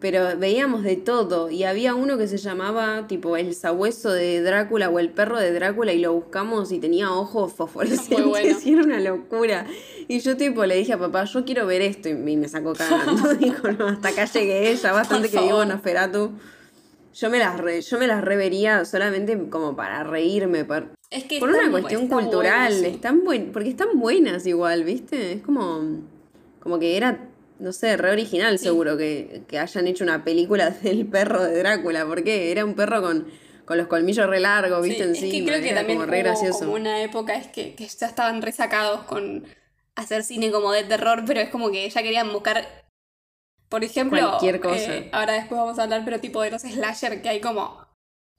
pero 0.00 0.36
veíamos 0.38 0.82
de 0.82 0.96
todo. 0.96 1.50
Y 1.50 1.64
había 1.64 1.94
uno 1.94 2.18
que 2.18 2.28
se 2.28 2.36
llamaba, 2.36 3.06
tipo, 3.06 3.38
el 3.38 3.54
sabueso 3.54 4.12
de 4.12 4.42
Drácula 4.42 4.90
o 4.90 4.98
el 4.98 5.08
perro 5.08 5.40
de 5.40 5.54
Drácula. 5.54 5.94
Y 5.94 5.98
lo 5.98 6.12
buscamos 6.12 6.72
y 6.72 6.78
tenía 6.78 7.10
ojos 7.10 7.54
fosforescentes. 7.54 8.22
Bueno. 8.26 8.58
Y 8.62 8.72
era 8.74 8.82
una 8.82 9.00
locura. 9.00 9.66
Y 10.08 10.20
yo, 10.20 10.36
tipo, 10.36 10.66
le 10.66 10.76
dije 10.76 10.92
a 10.92 10.98
papá, 10.98 11.24
yo 11.24 11.42
quiero 11.46 11.66
ver 11.66 11.80
esto. 11.80 12.10
Y 12.10 12.36
me 12.36 12.48
sacó 12.48 12.74
cagando. 12.74 13.32
Dijo, 13.40 13.72
no, 13.72 13.88
hasta 13.88 14.08
acá 14.08 14.26
llegué. 14.26 14.76
Ya 14.76 14.92
bastante 14.92 15.30
que 15.30 15.38
en 15.38 15.68
Nosferatu. 15.68 16.32
Yo 17.18 17.30
me 17.30 17.38
las 17.38 17.58
re- 17.58 17.80
yo 17.80 17.98
me 17.98 18.06
las 18.06 18.22
revería 18.22 18.84
solamente 18.84 19.48
como 19.48 19.74
para 19.74 20.04
reírme, 20.04 20.64
por, 20.64 20.90
Es 21.10 21.24
que 21.24 21.38
por 21.40 21.48
una 21.48 21.70
cuestión 21.70 22.02
está 22.04 22.16
cultural, 22.16 22.74
sí. 22.74 22.86
están 22.86 23.24
buen, 23.24 23.52
porque 23.52 23.70
están 23.70 23.98
buenas 23.98 24.46
igual, 24.46 24.84
¿viste? 24.84 25.32
Es 25.32 25.42
como, 25.42 26.00
como 26.60 26.78
que 26.78 26.96
era, 26.96 27.28
no 27.58 27.72
sé, 27.72 27.96
re 27.96 28.10
original 28.10 28.58
Sí. 28.58 28.64
seguro 28.66 28.98
que, 28.98 29.42
que 29.48 29.58
hayan 29.58 29.86
hecho 29.86 30.04
una 30.04 30.24
película 30.24 30.68
del 30.82 31.06
perro 31.06 31.42
de 31.42 31.58
Drácula, 31.58 32.04
porque 32.06 32.50
era 32.52 32.64
un 32.66 32.74
perro 32.74 33.00
con, 33.00 33.26
con 33.64 33.78
los 33.78 33.86
colmillos 33.86 34.26
re 34.28 34.40
largos, 34.40 34.82
Sí, 34.84 34.90
¿viste? 34.90 35.04
es 35.10 35.18
que 35.18 35.24
Encima, 35.26 35.46
creo 35.48 35.62
que 35.62 35.72
también 35.74 35.98
como 35.98 36.10
re 36.10 36.18
gracioso. 36.18 36.58
como 36.58 36.74
una 36.74 37.02
época 37.02 37.34
es 37.36 37.46
que, 37.46 37.74
que 37.74 37.86
ya 37.88 38.06
estaban 38.08 38.42
resacados 38.42 39.04
con 39.04 39.44
hacer 39.94 40.22
cine 40.22 40.50
como 40.50 40.70
de 40.72 40.84
terror, 40.84 41.22
pero 41.26 41.40
es 41.40 41.48
como 41.48 41.70
que 41.70 41.88
ya 41.88 42.02
querían 42.02 42.30
buscar, 42.30 42.84
por 43.68 43.84
ejemplo, 43.84 44.18
Cualquier 44.20 44.60
cosa. 44.60 44.94
eh, 44.96 45.10
ahora 45.12 45.34
después 45.34 45.60
vamos 45.60 45.78
a 45.78 45.82
hablar, 45.84 46.02
pero 46.04 46.20
tipo 46.20 46.42
de 46.42 46.50
los 46.50 46.62
slasher 46.62 47.22
que 47.22 47.28
hay 47.28 47.40
como 47.40 47.84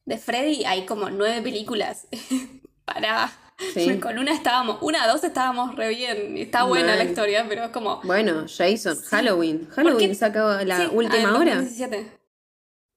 de 0.05 0.17
Freddy 0.17 0.63
hay 0.65 0.85
como 0.85 1.09
nueve 1.09 1.41
películas. 1.41 2.07
Para 2.85 3.29
Sí. 3.73 3.97
con 4.01 4.17
una 4.19 4.31
estábamos, 4.33 4.77
una 4.81 5.07
dos 5.07 5.23
estábamos 5.23 5.75
re 5.75 5.89
bien, 5.89 6.37
está 6.37 6.63
buena 6.63 6.95
la 6.95 7.03
historia, 7.03 7.45
pero 7.49 7.63
es 7.65 7.69
como 7.71 7.99
Bueno, 8.03 8.45
Jason, 8.47 8.95
Sí. 8.95 9.03
Halloween. 9.09 9.67
Halloween 9.71 10.15
sacó 10.15 10.39
la 10.63 10.77
Sí, 10.77 10.83
ah, 10.83 10.89
en 10.91 10.97
última 10.97 11.37
hora. 11.37 11.55
2017 11.55 12.11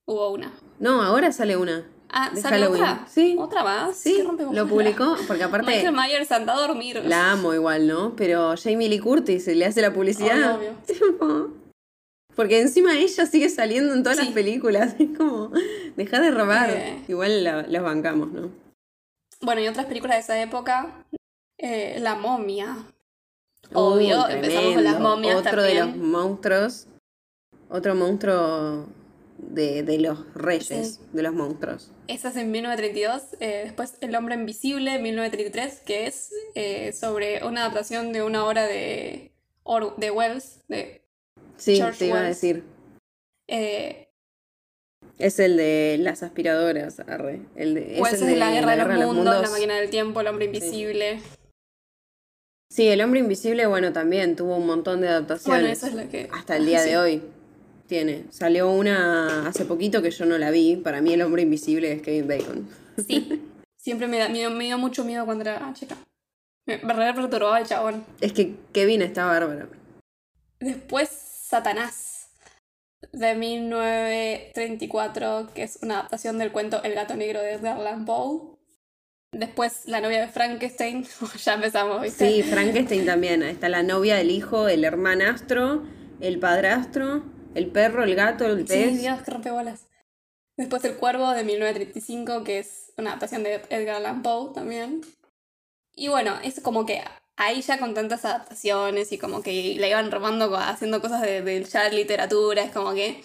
Hubo 0.07 0.31
una. 0.31 0.53
No, 0.79 1.03
ahora 1.03 1.33
sale 1.33 1.57
una. 1.57 1.87
Ah, 2.13 2.31
De 2.35 2.41
¿sale 2.43 2.57
Halloween. 2.57 2.83
otra? 2.83 3.07
Sí. 3.09 3.37
¿Otra 3.39 3.63
más? 3.63 3.97
Sí, 3.97 4.23
lo 4.53 4.67
publicó, 4.67 5.17
porque 5.29 5.45
aparte 5.45 5.71
Michael 5.71 5.93
Myers 5.95 6.33
anda 6.33 6.55
a 6.55 6.61
dormir. 6.67 7.01
la 7.07 7.31
amo 7.33 7.55
igual, 7.55 7.87
¿no? 7.87 8.15
Pero 8.17 8.55
Jamie 8.63 8.89
Lee 8.89 8.99
Curtis 8.99 9.47
le 9.47 9.65
hace 9.65 9.81
la 9.81 9.93
publicidad. 9.95 10.57
Obvio, 10.57 10.75
obvio. 11.21 11.40
Porque 12.41 12.59
encima 12.59 12.97
ella 12.99 13.27
sigue 13.27 13.51
saliendo 13.51 13.93
en 13.93 14.03
todas 14.03 14.17
Sí. 14.19 14.25
las 14.25 14.33
películas. 14.33 14.95
Es 14.99 15.15
como, 15.15 15.51
deja 15.95 16.21
de 16.21 16.31
robar. 16.31 16.71
Eh. 16.71 17.05
Igual 17.07 17.45
la- 17.45 17.63
los 17.67 17.83
bancamos, 17.83 18.33
¿no? 18.33 18.51
Bueno, 19.43 19.61
y 19.61 19.69
otras 19.69 19.85
películas 19.85 20.17
de 20.17 20.21
esa 20.21 20.41
época. 20.43 21.05
eh, 21.59 21.99
la 22.01 22.15
momia. 22.15 22.79
Obvio, 23.75 24.27
empezamos 24.27 24.73
con 24.75 24.85
las 24.85 24.99
momias 24.99 25.37
Otro 25.37 25.63
de 25.63 25.75
los 25.75 25.89
también. 25.89 26.11
monstruos. 26.11 26.87
Otro 27.69 27.95
monstruo 27.95 28.87
de, 29.37 29.83
de 29.83 29.99
los 29.99 30.33
reyes, 30.35 30.95
Sí. 30.95 31.05
de 31.13 31.23
los 31.23 31.35
monstruos. 31.35 31.93
Esa 32.09 32.31
es 32.31 32.37
en 32.37 32.51
1932. 32.51 33.23
eh, 33.41 33.61
después 33.65 33.99
El 34.01 34.15
hombre 34.17 34.37
invisible, 34.37 34.99
1933, 34.99 35.81
que 35.85 36.07
es 36.07 36.31
eh, 36.55 36.95
sobre 36.95 37.45
una 37.45 37.61
adaptación 37.67 38.13
de 38.15 38.23
una 38.23 38.47
obra 38.47 38.63
de, 38.67 39.31
Or- 39.63 39.95
de 39.99 40.11
Wells. 40.11 40.61
De, 40.69 41.00
Sí, 41.61 41.77
George 41.77 41.99
te 41.99 42.07
iba 42.07 42.19
a 42.19 42.23
decir. 42.23 42.65
eh, 43.49 44.09
Es 45.19 45.39
el 45.39 45.57
de 45.57 45.97
las 46.01 46.23
aspiradoras, 46.23 47.01
arre. 47.01 47.43
El 47.55 47.75
de, 47.75 47.95
es 47.97 48.01
Wells 48.01 48.23
el 48.23 48.29
es 48.29 48.35
de 48.35 48.37
la 48.37 48.51
guerra 48.51 48.71
de 48.73 48.77
los 48.79 48.89
Guerra 48.89 49.07
mundos, 49.07 49.43
La 49.43 49.51
máquina 49.51 49.77
del 49.77 49.91
tiempo, 49.91 50.21
El 50.21 50.27
hombre 50.29 50.47
invisible. 50.47 51.21
Sí, 52.73 52.87
el 52.89 53.01
hombre 53.03 53.21
invisible, 53.21 53.67
bueno, 53.67 53.93
también 53.93 54.37
tuvo 54.37 54.57
un 54.57 54.67
montón 54.67 55.01
de 55.01 55.09
adaptaciones. 55.09 55.61
Bueno, 55.61 55.73
eso 55.73 55.87
es 55.89 55.95
lo 55.95 56.09
que. 56.11 56.29
Hasta 56.33 56.57
el 56.57 56.67
día 56.67 56.81
sí. 56.85 56.91
de 56.91 56.99
hoy 56.99 57.23
tiene. 57.87 58.25
Salió 58.31 58.71
una 58.71 59.49
hace 59.49 59.65
poquito 59.65 60.01
que 60.03 60.11
yo 60.11 60.25
no 60.25 60.39
la 60.39 60.51
vi. 60.51 60.77
Para 60.77 61.01
mí 61.01 61.13
el 61.13 61.23
hombre 61.23 61.43
invisible 61.43 61.93
es 61.93 62.03
Kevin 62.03 62.29
Bacon. 62.29 62.69
Sí. 63.07 63.43
Siempre 63.77 64.07
me, 64.07 64.19
da, 64.19 64.29
me, 64.29 64.39
dio, 64.39 64.51
me 64.51 64.65
dio 64.65 64.79
mucho 64.79 65.05
miedo 65.05 65.25
cuando 65.25 65.43
era 65.43 65.73
chica. 65.75 65.97
Me, 66.67 66.79
me 66.79 66.93
re 66.93 67.13
perturbaba 67.15 67.59
el 67.59 67.67
chabón. 67.67 68.05
Es 68.21 68.33
que 68.33 68.55
Kevin 68.73 69.03
está 69.03 69.25
bárbaro. 69.25 69.69
Después 70.61 71.09
Satanás, 71.51 72.31
de 73.11 73.35
1934, 73.35 75.49
que 75.53 75.65
es 75.65 75.81
una 75.83 75.99
adaptación 75.99 76.39
del 76.39 76.53
cuento 76.53 76.81
El 76.85 76.95
gato 76.95 77.17
negro 77.17 77.41
de 77.41 77.55
Edgar 77.55 77.81
Allan 77.81 78.05
Poe. 78.05 78.57
Después 79.33 79.83
La 79.87 80.01
novia 80.01 80.21
de 80.21 80.29
Frankenstein, 80.29 81.05
ya 81.45 81.55
empezamos, 81.55 82.03
¿viste? 82.03 82.31
Sí, 82.31 82.45
Frankenstein 82.45 83.05
también. 83.05 83.43
Está 83.43 83.69
la 83.69 83.83
novia, 83.83 84.21
el 84.21 84.31
hijo, 84.31 84.69
el 84.69 84.85
hermanastro, 84.85 85.83
el 86.21 86.39
padrastro, 86.39 87.25
el 87.57 87.67
perro, 87.73 88.05
el 88.05 88.15
gato, 88.15 88.47
el 88.47 88.69
Sí, 88.69 88.75
pez. 88.75 89.01
Dios, 89.01 89.21
que 89.23 89.33
rompebolas. 89.33 89.89
Después 90.57 90.85
El 90.85 90.99
cuervo 90.99 91.33
de 91.33 91.43
1935, 91.43 92.45
que 92.45 92.61
es 92.61 92.93
una 92.97 93.11
adaptación 93.11 93.43
de 93.43 93.61
Edgar 93.71 93.97
Allan 93.97 94.23
Poe 94.23 94.55
también. 94.55 95.01
Y 95.97 96.07
bueno, 96.07 96.39
es 96.45 96.61
como 96.61 96.87
que 96.87 97.03
ahí 97.41 97.63
ya 97.63 97.79
con 97.79 97.95
tantas 97.95 98.25
adaptaciones 98.25 99.13
y 99.13 99.19
como 99.19 99.43
que 99.43 99.77
la 99.79 99.89
iban 99.89 100.11
robando 100.11 100.55
haciendo 100.57 101.01
cosas 101.01 101.23
de, 101.23 101.43
de 101.43 101.65
ya 101.65 101.89
literatura, 101.89 102.63
es 102.63 102.71
como 102.71 102.93
que 102.93 103.23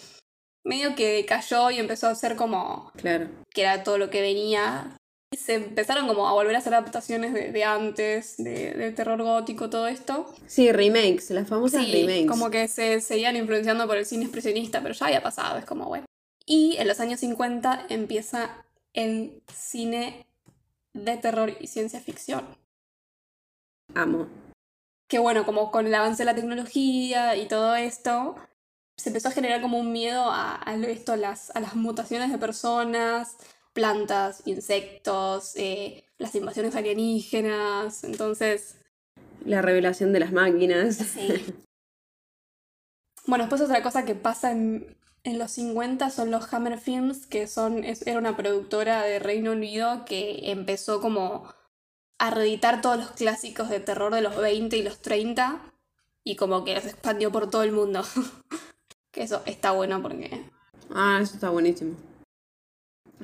medio 0.64 0.96
que 0.96 1.26
cayó 1.26 1.70
y 1.70 1.78
empezó 1.80 2.08
a 2.08 2.16
ser 2.16 2.36
como 2.36 2.92
Claro. 2.96 3.28
que 3.54 3.62
era 3.62 3.84
todo 3.84 3.98
lo 3.98 4.10
que 4.10 4.22
venía. 4.22 4.98
Y 5.34 5.38
se 5.38 5.56
empezaron 5.56 6.08
como 6.08 6.28
a 6.28 6.34
volver 6.34 6.56
a 6.56 6.60
hacer 6.60 6.74
adaptaciones 6.74 7.34
de, 7.34 7.52
de 7.52 7.64
antes, 7.66 8.38
de, 8.38 8.94
terror 8.96 9.22
gótico, 9.22 9.70
todo 9.70 9.88
esto. 9.88 10.34
Sí, 10.48 10.72
remakes, 10.72 11.30
las 11.32 11.48
famosas 11.50 11.84
Sí, 11.84 11.92
remakes. 11.92 12.28
como 12.28 12.50
que 12.52 12.68
se 12.68 13.02
seguían 13.02 13.36
influenciando 13.36 13.86
por 13.88 13.98
el 13.98 14.06
cine 14.06 14.24
expresionista, 14.26 14.82
pero 14.82 14.94
ya 14.94 15.08
había 15.08 15.22
pasado, 15.24 15.58
es 15.58 15.66
como 15.66 15.86
bueno. 15.86 16.06
Y 16.46 16.78
en 16.78 16.88
los 16.88 17.00
años 17.00 17.20
50 17.20 17.88
empieza 17.90 18.66
el 18.94 19.42
cine 19.54 20.26
de 20.94 21.18
terror 21.18 21.52
y 21.60 21.68
ciencia 21.68 22.00
ficción. 22.00 22.46
Amo. 23.94 24.28
Que 25.08 25.20
bueno, 25.20 25.46
como 25.46 25.72
con 25.72 25.88
el 25.88 25.96
avance 25.96 26.24
de 26.24 26.26
la 26.26 26.36
tecnología 26.36 27.36
y 27.36 27.48
todo 27.48 27.76
esto, 27.76 28.36
se 28.98 29.10
empezó 29.10 29.28
a 29.28 29.32
generar 29.32 29.62
como 29.62 29.80
un 29.80 29.92
miedo 29.92 30.30
a, 30.32 30.62
esto, 30.88 31.14
a 31.14 31.18
las, 31.18 31.56
a 31.56 31.60
las 31.60 31.76
mutaciones 31.76 32.32
de 32.32 32.38
personas, 32.38 33.38
plantas, 33.74 34.42
insectos, 34.46 35.56
eh, 35.56 36.06
las 36.18 36.34
invasiones 36.36 36.76
alienígenas, 36.76 38.04
entonces... 38.04 38.78
La 39.44 39.62
revelación 39.62 40.14
de 40.14 40.22
las 40.22 40.32
máquinas. 40.32 40.96
Sí. 40.96 41.28
bueno, 43.28 43.44
después 43.44 43.62
otra 43.62 43.84
cosa 43.84 44.06
que 44.06 44.16
pasa 44.16 44.52
en, 44.52 44.98
en 45.26 45.40
los 45.40 45.52
50 45.52 46.10
son 46.10 46.32
los 46.32 46.52
Hammer 46.54 46.80
Films, 46.80 47.26
que 47.26 47.48
son, 47.48 47.84
era 47.84 48.18
una 48.18 48.38
productora 48.38 49.04
de 49.04 49.20
Reino 49.20 49.52
Unido 49.52 50.06
que 50.06 50.52
empezó 50.52 51.02
como 51.02 51.54
a 52.18 52.30
reeditar 52.30 52.82
todos 52.82 52.98
los 52.98 53.12
clásicos 53.12 53.70
de 53.70 53.80
terror 53.80 54.14
de 54.14 54.22
los 54.22 54.38
20 54.38 54.78
y 54.78 54.84
los 54.84 55.00
30 55.02 55.60
y 56.24 56.36
como 56.36 56.64
que 56.64 56.74
los 56.74 56.86
expandió 56.86 57.32
por 57.32 57.50
todo 57.50 57.64
el 57.64 57.72
mundo. 57.72 58.04
que 59.12 59.24
eso 59.24 59.42
está 59.46 59.72
bueno 59.72 60.02
porque... 60.02 60.44
Ah, 60.94 61.20
eso 61.22 61.36
está 61.36 61.50
buenísimo. 61.50 61.96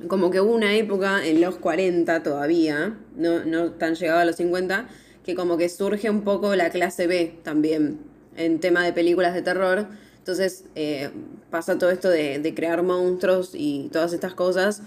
Como 0.08 0.30
que 0.30 0.40
hubo 0.40 0.54
una 0.54 0.74
época 0.74 1.24
en 1.24 1.40
los 1.40 1.56
40 1.56 2.22
todavía, 2.22 2.96
no, 3.14 3.44
no 3.44 3.72
tan 3.72 3.94
llegado 3.94 4.20
a 4.20 4.24
los 4.24 4.36
50, 4.36 4.88
que 5.24 5.34
como 5.34 5.58
que 5.58 5.68
surge 5.68 6.08
un 6.08 6.22
poco 6.22 6.56
la 6.56 6.70
clase 6.70 7.06
B 7.06 7.38
también 7.42 8.00
en 8.36 8.60
tema 8.60 8.84
de 8.84 8.92
películas 8.92 9.34
de 9.34 9.42
terror. 9.42 9.86
Entonces 10.18 10.64
eh, 10.74 11.10
pasa 11.50 11.78
todo 11.78 11.90
esto 11.90 12.08
de, 12.08 12.38
de 12.38 12.54
crear 12.54 12.82
monstruos 12.82 13.50
y 13.54 13.90
todas 13.92 14.12
estas 14.12 14.34
cosas. 14.34 14.82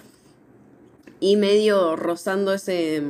Y 1.20 1.38
medio 1.38 1.96
rozando 1.96 2.54
ese, 2.54 3.04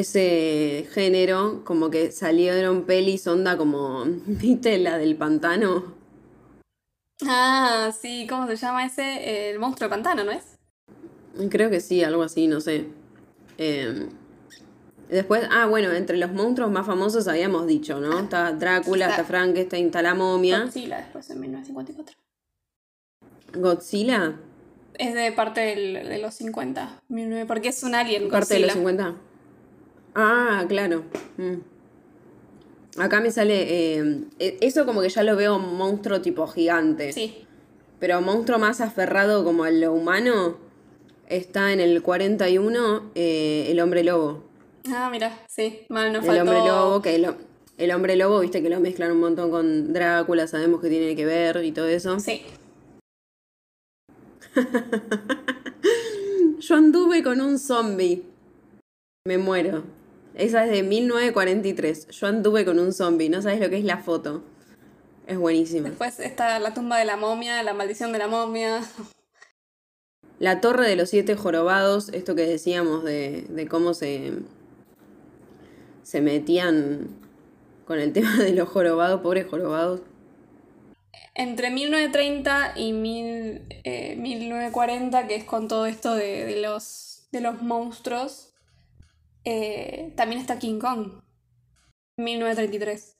ese 0.00 0.86
género, 0.92 1.62
como 1.64 1.90
que 1.90 2.12
salieron 2.12 2.84
pelis 2.84 3.26
onda 3.26 3.56
como, 3.56 4.04
¿viste 4.26 4.78
la 4.78 4.98
del 4.98 5.16
pantano? 5.16 5.94
Ah, 7.26 7.90
sí, 7.98 8.26
¿cómo 8.28 8.46
se 8.46 8.56
llama 8.56 8.84
ese? 8.84 9.50
El 9.50 9.58
monstruo 9.58 9.88
del 9.88 9.96
pantano, 9.96 10.24
¿no 10.24 10.32
es? 10.32 10.58
Creo 11.48 11.70
que 11.70 11.80
sí, 11.80 12.04
algo 12.04 12.22
así, 12.22 12.46
no 12.46 12.60
sé. 12.60 12.84
Em, 13.56 14.10
después, 15.08 15.48
ah, 15.50 15.64
bueno, 15.64 15.90
entre 15.92 16.18
los 16.18 16.30
monstruos 16.30 16.70
más 16.70 16.86
famosos 16.86 17.26
habíamos 17.26 17.66
dicho, 17.66 17.98
¿no? 17.98 18.20
Está 18.20 18.52
Drácula, 18.52 19.08
está 19.08 19.24
Frankenstein, 19.24 19.86
está 19.86 20.02
la 20.02 20.14
momia. 20.14 20.64
Godzilla 20.64 20.98
después 20.98 21.30
en 21.30 21.40
1954. 21.40 22.16
¿Godzilla? 23.54 24.36
Es 24.98 25.14
de 25.14 25.32
parte 25.32 25.60
de 25.60 26.18
los 26.18 26.34
50, 26.34 27.00
porque 27.48 27.68
es 27.68 27.82
un 27.82 27.94
alien. 27.94 28.28
¿Parte 28.28 28.54
de 28.54 28.60
los 28.60 28.72
50? 28.72 29.14
Ah, 30.16 30.64
claro. 30.66 31.04
Mm. 31.36 31.56
Acá 32.98 33.20
me 33.20 33.30
sale. 33.30 33.98
Eh, 33.98 34.24
e, 34.38 34.56
eso 34.62 34.86
como 34.86 35.02
que 35.02 35.10
ya 35.10 35.22
lo 35.22 35.36
veo 35.36 35.58
monstruo 35.58 36.22
tipo 36.22 36.46
gigante. 36.46 37.12
Sí. 37.12 37.44
Pero 38.00 38.22
monstruo 38.22 38.58
más 38.58 38.80
aferrado 38.80 39.44
como 39.44 39.64
a 39.64 39.70
lo 39.70 39.92
humano 39.92 40.56
está 41.28 41.72
en 41.72 41.80
el 41.80 42.02
41 42.02 43.10
eh, 43.14 43.66
el 43.68 43.80
hombre 43.80 44.04
lobo. 44.04 44.42
Ah, 44.88 45.08
mira, 45.10 45.44
sí, 45.48 45.80
mal 45.90 46.12
no 46.12 46.20
faltó. 46.20 46.32
El 46.32 46.40
hombre 46.40 46.58
lobo, 46.58 47.02
que 47.02 47.16
el, 47.16 47.34
el, 47.76 47.90
hombre 47.90 48.16
lobo, 48.16 48.40
viste 48.40 48.62
que 48.62 48.70
lo 48.70 48.80
mezclan 48.80 49.12
un 49.12 49.20
montón 49.20 49.50
con 49.50 49.92
Drácula, 49.92 50.46
sabemos 50.46 50.80
que 50.80 50.88
tiene 50.88 51.14
que 51.14 51.26
ver 51.26 51.62
y 51.64 51.72
todo 51.72 51.88
eso. 51.88 52.18
Sí. 52.20 52.42
Yo 56.60 56.74
anduve 56.74 57.22
con 57.22 57.42
un 57.42 57.58
zombie. 57.58 58.22
Me 59.26 59.36
muero. 59.36 59.82
Esa 60.36 60.66
es 60.66 60.70
de 60.70 60.82
1943. 60.82 62.08
Yo 62.08 62.26
anduve 62.26 62.64
con 62.66 62.78
un 62.78 62.92
zombie. 62.92 63.30
No 63.30 63.40
sabes 63.40 63.58
lo 63.58 63.70
que 63.70 63.78
es 63.78 63.84
la 63.84 63.98
foto. 63.98 64.42
Es 65.26 65.38
buenísima. 65.38 65.88
Después 65.88 66.20
está 66.20 66.58
la 66.58 66.74
tumba 66.74 66.98
de 66.98 67.06
la 67.06 67.16
momia, 67.16 67.62
la 67.62 67.72
maldición 67.72 68.12
de 68.12 68.18
la 68.18 68.28
momia. 68.28 68.82
La 70.38 70.60
torre 70.60 70.86
de 70.86 70.96
los 70.96 71.08
siete 71.08 71.34
jorobados, 71.34 72.10
esto 72.10 72.34
que 72.34 72.46
decíamos 72.46 73.02
de, 73.02 73.46
de 73.48 73.66
cómo 73.66 73.94
se, 73.94 74.34
se 76.02 76.20
metían 76.20 77.08
con 77.86 77.98
el 77.98 78.12
tema 78.12 78.36
de 78.36 78.52
los 78.52 78.68
jorobados, 78.68 79.22
pobres 79.22 79.46
jorobados. 79.46 80.02
Entre 81.34 81.70
1930 81.70 82.74
y 82.76 82.92
mil, 82.92 83.62
1940, 83.84 85.20
eh, 85.20 85.26
que 85.26 85.36
es 85.36 85.44
con 85.44 85.68
todo 85.68 85.86
esto 85.86 86.14
de, 86.14 86.44
de, 86.44 86.60
los, 86.60 87.26
de 87.32 87.40
los 87.40 87.62
monstruos, 87.62 88.52
eh, 89.46 90.12
también 90.16 90.40
está 90.40 90.58
King 90.58 90.80
Kong, 90.80 91.22
1933. 92.18 93.16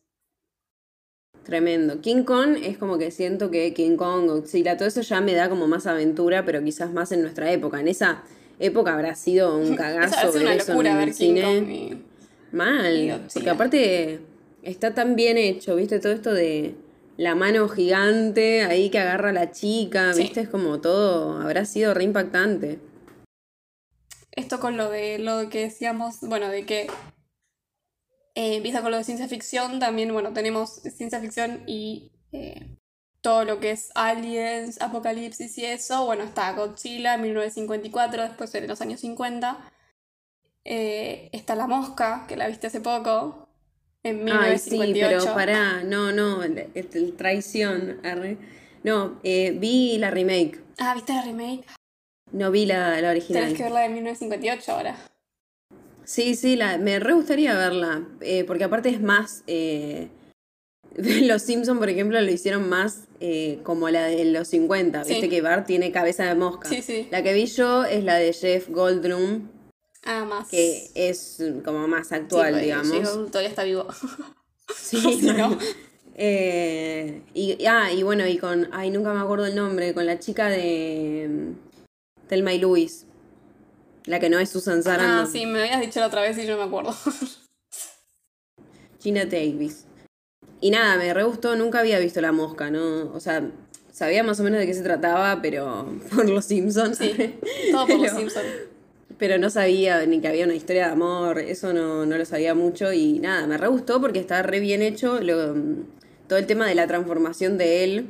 Tremendo. 1.44 2.00
King 2.00 2.24
Kong 2.24 2.56
es 2.60 2.76
como 2.76 2.98
que 2.98 3.12
siento 3.12 3.52
que 3.52 3.72
King 3.72 3.96
Kong, 3.96 4.26
Godzilla, 4.26 4.76
todo 4.76 4.88
eso 4.88 5.02
ya 5.02 5.20
me 5.20 5.34
da 5.34 5.48
como 5.48 5.68
más 5.68 5.86
aventura, 5.86 6.44
pero 6.44 6.64
quizás 6.64 6.92
más 6.92 7.12
en 7.12 7.22
nuestra 7.22 7.52
época. 7.52 7.78
En 7.78 7.86
esa 7.86 8.24
época 8.58 8.94
habrá 8.94 9.14
sido 9.14 9.56
un 9.56 9.76
cagazo 9.76 10.32
ver 10.32 10.48
eso 10.48 10.80
en 10.80 10.86
el 10.88 11.14
cine. 11.14 11.98
Mal. 12.50 13.28
Porque 13.32 13.50
aparte 13.50 14.20
está 14.62 14.94
tan 14.94 15.14
bien 15.14 15.38
hecho, 15.38 15.76
¿viste? 15.76 16.00
Todo 16.00 16.12
esto 16.12 16.34
de 16.34 16.74
la 17.16 17.36
mano 17.36 17.68
gigante 17.68 18.62
ahí 18.62 18.90
que 18.90 18.98
agarra 18.98 19.28
a 19.28 19.32
la 19.32 19.52
chica, 19.52 20.12
¿viste? 20.12 20.40
Es 20.40 20.48
como 20.48 20.80
todo, 20.80 21.40
habrá 21.40 21.64
sido 21.64 21.94
re 21.94 22.02
impactante. 22.02 22.80
Esto 24.36 24.60
con 24.60 24.76
lo 24.76 24.90
de 24.90 25.18
lo 25.18 25.48
que 25.48 25.62
decíamos, 25.62 26.20
bueno, 26.20 26.48
de 26.48 26.66
que 26.66 26.82
eh, 28.34 28.56
empieza 28.56 28.82
con 28.82 28.90
lo 28.90 28.98
de 28.98 29.04
ciencia 29.04 29.28
ficción, 29.28 29.80
también, 29.80 30.12
bueno, 30.12 30.34
tenemos 30.34 30.82
ciencia 30.94 31.20
ficción 31.20 31.62
y 31.66 32.12
eh, 32.32 32.76
todo 33.22 33.46
lo 33.46 33.60
que 33.60 33.70
es 33.70 33.90
aliens, 33.94 34.80
apocalipsis 34.82 35.56
y 35.56 35.64
eso. 35.64 36.04
Bueno, 36.04 36.22
está 36.24 36.52
Godzilla 36.52 37.14
en 37.14 37.22
1954, 37.22 38.24
después 38.24 38.54
en 38.54 38.68
los 38.68 38.82
años 38.82 39.00
50. 39.00 39.72
Eh, 40.64 41.30
está 41.32 41.54
La 41.54 41.66
Mosca, 41.66 42.26
que 42.28 42.36
la 42.36 42.46
viste 42.46 42.66
hace 42.66 42.82
poco, 42.82 43.48
en 44.02 44.22
1958. 44.22 44.44
Ay, 44.44 44.58
sí, 44.58 45.24
pero 45.24 45.34
pará, 45.34 45.82
no, 45.82 46.12
no, 46.12 46.42
el, 46.42 47.14
traición. 47.16 48.02
No, 48.84 49.18
vi 49.22 49.96
la 49.96 50.10
remake. 50.10 50.60
Ah, 50.76 50.92
¿viste 50.94 51.14
la 51.14 51.22
remake? 51.22 51.64
No 52.36 52.50
vi 52.50 52.66
la, 52.66 53.00
la 53.00 53.10
original. 53.10 53.44
Tienes 53.44 53.56
que 53.56 53.62
ver 53.62 53.72
la 53.72 53.80
de 53.80 53.88
1958 53.88 54.72
ahora. 54.72 54.96
Sí, 56.04 56.34
sí, 56.34 56.54
la, 56.54 56.76
me 56.76 56.98
re 56.98 57.14
gustaría 57.14 57.56
verla, 57.56 58.06
eh, 58.20 58.44
porque 58.44 58.64
aparte 58.64 58.90
es 58.90 59.00
más... 59.00 59.42
Eh, 59.46 60.08
los 60.96 61.42
Simpsons, 61.42 61.78
por 61.78 61.88
ejemplo, 61.88 62.20
lo 62.20 62.30
hicieron 62.30 62.68
más 62.68 63.04
eh, 63.20 63.60
como 63.62 63.88
la 63.88 64.04
de 64.04 64.26
los 64.26 64.48
50, 64.48 65.04
viste 65.04 65.30
que 65.30 65.40
Bart 65.40 65.66
tiene 65.66 65.92
cabeza 65.92 66.24
de 66.24 66.34
mosca. 66.34 66.68
Sí, 66.68 66.82
sí. 66.82 67.08
La 67.10 67.22
que 67.22 67.32
vi 67.32 67.46
yo 67.46 67.84
es 67.84 68.04
la 68.04 68.16
de 68.16 68.34
Jeff 68.34 68.68
Goldblum. 68.68 69.48
Ah, 70.04 70.26
más. 70.26 70.48
Que 70.48 70.90
es 70.94 71.42
como 71.64 71.88
más 71.88 72.12
actual, 72.12 72.54
sí, 72.54 72.60
digamos. 72.60 72.92
Jeff 72.92 73.30
todavía 73.30 73.48
está 73.48 73.64
vivo. 73.64 73.86
Sí, 74.76 74.98
sí 75.20 75.20
¿no? 75.22 75.56
y, 76.18 77.66
ah, 77.66 77.92
y 77.92 78.02
bueno, 78.02 78.26
y 78.26 78.36
con, 78.36 78.68
ay, 78.72 78.90
nunca 78.90 79.14
me 79.14 79.20
acuerdo 79.20 79.46
el 79.46 79.54
nombre, 79.54 79.94
con 79.94 80.06
la 80.06 80.18
chica 80.18 80.48
de 80.48 81.54
Telma 82.28 82.52
y 82.52 82.58
Luis. 82.58 83.06
La 84.04 84.20
que 84.20 84.30
no 84.30 84.38
es 84.38 84.50
Susan 84.50 84.82
Sarandon. 84.82 85.26
Ah, 85.26 85.28
sí, 85.30 85.46
me 85.46 85.62
habías 85.62 85.80
dicho 85.80 86.00
la 86.00 86.06
otra 86.06 86.22
vez 86.22 86.38
y 86.38 86.46
yo 86.46 86.52
no 86.52 86.58
me 86.58 86.64
acuerdo. 86.64 86.94
Gina 89.00 89.24
Davis. 89.24 89.84
Y 90.60 90.70
nada, 90.70 90.96
me 90.96 91.12
re 91.12 91.24
gustó, 91.24 91.56
nunca 91.56 91.80
había 91.80 91.98
visto 91.98 92.20
La 92.20 92.32
Mosca, 92.32 92.70
¿no? 92.70 93.12
O 93.12 93.20
sea, 93.20 93.50
sabía 93.92 94.22
más 94.22 94.40
o 94.40 94.42
menos 94.42 94.60
de 94.60 94.66
qué 94.66 94.74
se 94.74 94.82
trataba, 94.82 95.40
pero 95.42 95.92
por 96.14 96.28
los 96.28 96.44
Simpsons. 96.44 96.98
Sí, 96.98 97.14
todo 97.72 97.86
por 97.86 97.98
los 97.98 98.12
Simpsons. 98.12 98.46
Pero 99.18 99.38
no 99.38 99.48
sabía 99.48 100.04
ni 100.06 100.20
que 100.20 100.28
había 100.28 100.44
una 100.44 100.54
historia 100.54 100.86
de 100.86 100.92
amor, 100.92 101.38
eso 101.38 101.72
no, 101.72 102.04
no 102.04 102.18
lo 102.18 102.24
sabía 102.26 102.54
mucho 102.54 102.92
y 102.92 103.18
nada, 103.18 103.46
me 103.46 103.56
re 103.56 103.68
gustó 103.68 104.00
porque 104.00 104.18
está 104.18 104.42
re 104.42 104.60
bien 104.60 104.82
hecho 104.82 105.18
todo 106.28 106.38
el 106.38 106.46
tema 106.46 106.66
de 106.66 106.74
la 106.74 106.86
transformación 106.86 107.56
de 107.56 107.84
él 107.84 108.06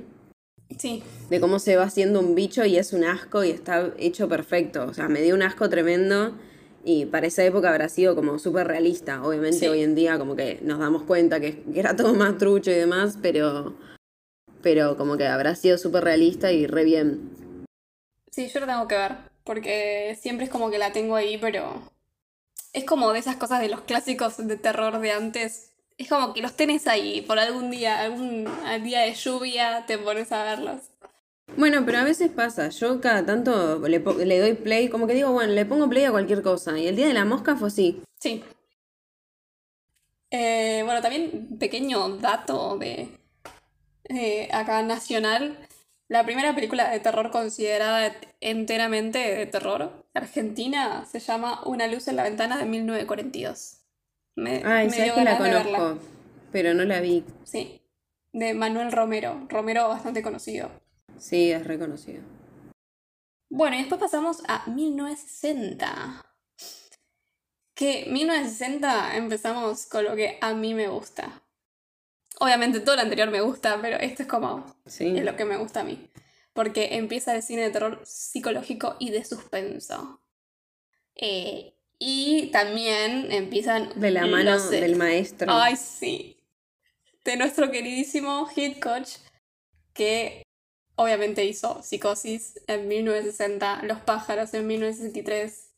Sí. 0.78 1.02
De 1.30 1.40
cómo 1.40 1.58
se 1.58 1.76
va 1.76 1.84
haciendo 1.84 2.20
un 2.20 2.34
bicho 2.34 2.64
y 2.64 2.76
es 2.76 2.92
un 2.92 3.04
asco 3.04 3.44
y 3.44 3.50
está 3.50 3.92
hecho 3.98 4.28
perfecto. 4.28 4.84
O 4.86 4.94
sea, 4.94 5.08
me 5.08 5.22
dio 5.22 5.34
un 5.34 5.42
asco 5.42 5.68
tremendo 5.68 6.36
y 6.84 7.06
para 7.06 7.26
esa 7.26 7.44
época 7.44 7.70
habrá 7.70 7.88
sido 7.88 8.14
como 8.14 8.38
súper 8.38 8.68
realista. 8.68 9.22
Obviamente 9.22 9.68
hoy 9.68 9.82
en 9.82 9.94
día 9.94 10.18
como 10.18 10.36
que 10.36 10.60
nos 10.62 10.78
damos 10.78 11.02
cuenta 11.02 11.40
que, 11.40 11.62
era 11.74 11.96
todo 11.96 12.14
más 12.14 12.38
trucho 12.38 12.70
y 12.70 12.74
demás, 12.74 13.18
pero, 13.20 13.76
pero 14.62 14.96
como 14.96 15.16
que 15.16 15.26
habrá 15.26 15.54
sido 15.56 15.78
súper 15.78 16.04
realista 16.04 16.52
y 16.52 16.66
re 16.66 16.84
bien. 16.84 17.64
Sí, 18.30 18.48
yo 18.48 18.60
lo 18.60 18.66
tengo 18.66 18.86
que 18.86 18.96
ver, 18.96 19.16
porque 19.44 20.16
siempre 20.20 20.44
es 20.44 20.50
como 20.50 20.70
que 20.70 20.78
la 20.78 20.92
tengo 20.92 21.16
ahí, 21.16 21.38
pero 21.38 21.82
es 22.72 22.84
como 22.84 23.12
de 23.12 23.18
esas 23.18 23.36
cosas 23.36 23.60
de 23.60 23.68
los 23.68 23.80
clásicos 23.80 24.36
de 24.46 24.56
terror 24.56 25.00
de 25.00 25.10
antes 25.10 25.72
es 25.98 26.08
como 26.08 26.34
que 26.34 26.42
los 26.42 26.54
tenés 26.54 26.86
ahí 26.86 27.22
por 27.22 27.38
algún 27.38 27.70
día, 27.70 28.00
algún 28.00 28.44
día 28.82 29.00
de 29.00 29.14
lluvia 29.14 29.84
te 29.86 29.98
pones 29.98 30.32
a 30.32 30.44
verlos. 30.44 30.90
Bueno, 31.56 31.84
pero 31.86 31.98
a 31.98 32.04
veces 32.04 32.30
pasa, 32.30 32.68
yo 32.70 33.00
cada 33.00 33.24
tanto 33.24 33.78
le, 33.88 34.00
le, 34.00 34.40
doy 34.40 34.54
play, 34.54 34.88
como 34.88 35.06
que 35.06 35.14
digo, 35.14 35.32
bueno, 35.32 35.52
le 35.52 35.64
pongo 35.64 35.88
play 35.88 36.04
a 36.04 36.10
cualquier 36.10 36.42
cosa. 36.42 36.78
Y 36.78 36.86
el 36.88 36.96
día 36.96 37.06
de 37.06 37.14
la 37.14 37.24
mosca 37.24 37.56
fue 37.56 37.68
así. 37.68 38.02
Sí. 38.18 38.42
Eh, 40.30 40.82
bueno, 40.84 41.00
también 41.00 41.56
pequeño 41.58 42.18
dato 42.18 42.78
de 42.78 43.18
acá 44.52 44.82
nacional. 44.82 45.56
La 46.08 46.24
primera 46.24 46.54
película 46.54 46.90
de 46.90 47.00
terror 47.00 47.30
considerada 47.30 48.14
enteramente 48.40 49.18
de 49.18 49.46
terror 49.46 50.06
argentina 50.14 51.04
se 51.04 51.20
llama 51.20 51.62
Una 51.64 51.86
luz 51.88 52.06
en 52.08 52.16
la 52.16 52.22
ventana 52.22 52.58
de 52.58 52.64
1942. 52.64 53.85
Me, 54.36 54.62
Ay, 54.64 54.88
me 54.88 55.02
dio 55.02 55.14
que 55.14 55.24
la 55.24 55.38
conozco, 55.38 55.98
pero 56.52 56.74
no 56.74 56.84
la 56.84 57.00
vi. 57.00 57.24
Sí, 57.44 57.82
de 58.32 58.54
Manuel 58.54 58.92
Romero. 58.92 59.46
Romero 59.48 59.88
bastante 59.88 60.22
conocido. 60.22 60.70
Sí, 61.18 61.50
es 61.50 61.66
reconocido. 61.66 62.22
Bueno, 63.48 63.76
y 63.76 63.78
después 63.80 64.00
pasamos 64.00 64.42
a 64.48 64.66
1960. 64.68 66.22
Que 67.74 68.06
1960 68.10 69.16
empezamos 69.16 69.86
con 69.86 70.04
lo 70.04 70.16
que 70.16 70.38
a 70.40 70.54
mí 70.54 70.74
me 70.74 70.88
gusta. 70.88 71.42
Obviamente 72.38 72.80
todo 72.80 72.96
lo 72.96 73.02
anterior 73.02 73.30
me 73.30 73.40
gusta, 73.40 73.78
pero 73.80 73.96
esto 73.96 74.22
es 74.22 74.28
como 74.28 74.66
Sí. 74.86 75.16
es 75.16 75.24
lo 75.24 75.36
que 75.36 75.44
me 75.44 75.56
gusta 75.56 75.80
a 75.80 75.84
mí. 75.84 76.10
Porque 76.52 76.96
empieza 76.96 77.34
el 77.34 77.42
cine 77.42 77.62
de 77.62 77.70
terror 77.70 78.00
psicológico 78.04 78.96
y 78.98 79.10
de 79.10 79.24
suspenso. 79.24 80.22
Eh, 81.14 81.75
y 81.98 82.48
también 82.52 83.30
empiezan 83.32 83.90
De 83.98 84.10
la 84.10 84.26
mano 84.26 84.52
los- 84.52 84.70
del 84.70 84.96
maestro. 84.96 85.52
Ay, 85.52 85.76
sí. 85.76 86.36
De 87.24 87.36
nuestro 87.36 87.70
queridísimo 87.70 88.48
Hitchcock, 88.54 89.04
que 89.94 90.42
obviamente 90.96 91.44
hizo 91.44 91.82
Psicosis 91.82 92.60
en 92.66 92.86
1960, 92.88 93.82
Los 93.84 94.00
pájaros 94.00 94.52
en 94.54 94.66
1963. 94.66 95.72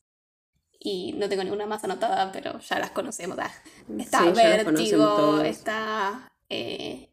Y 0.80 1.12
no 1.14 1.28
tengo 1.28 1.42
ninguna 1.42 1.66
más 1.66 1.82
anotada, 1.82 2.30
pero 2.30 2.58
ya 2.60 2.78
las 2.78 2.90
conocemos. 2.92 3.36
Ah, 3.40 3.50
Está 3.98 4.20
Sí, 4.20 4.30
Vértigo, 4.32 5.40
está. 5.40 6.30
eh, 6.48 7.08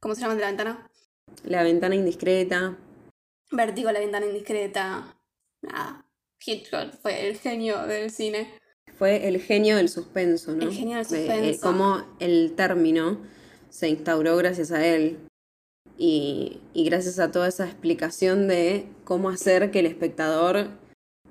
¿Cómo 0.00 0.14
se 0.14 0.22
llama 0.22 0.34
de 0.34 0.40
la 0.40 0.46
ventana? 0.48 0.90
La 1.44 1.62
ventana 1.62 1.94
indiscreta. 1.94 2.76
Vértigo, 3.52 3.92
la 3.92 4.00
ventana 4.00 4.26
indiscreta. 4.26 5.16
Nada. 5.62 6.04
Hitchcock 6.46 6.94
fue 7.02 7.28
el 7.28 7.36
genio 7.38 7.86
del 7.86 8.10
cine. 8.10 8.48
Fue 8.98 9.26
el 9.28 9.40
genio 9.40 9.76
del 9.76 9.88
suspenso, 9.88 10.52
¿no? 10.54 10.62
El 10.64 10.72
genio 10.72 10.96
del 10.98 11.06
De- 11.08 11.24
eh, 11.26 11.26
suspenso. 11.54 11.60
cómo 11.66 12.04
el 12.20 12.54
término 12.56 13.18
se 13.68 13.88
instauró 13.88 14.36
gracias 14.36 14.70
a 14.72 14.86
él. 14.86 15.18
Y, 15.98 16.60
y 16.74 16.84
gracias 16.84 17.18
a 17.18 17.30
toda 17.32 17.48
esa 17.48 17.64
explicación 17.64 18.48
de 18.48 18.86
cómo 19.04 19.30
hacer 19.30 19.70
que 19.70 19.80
el 19.80 19.86
espectador 19.86 20.68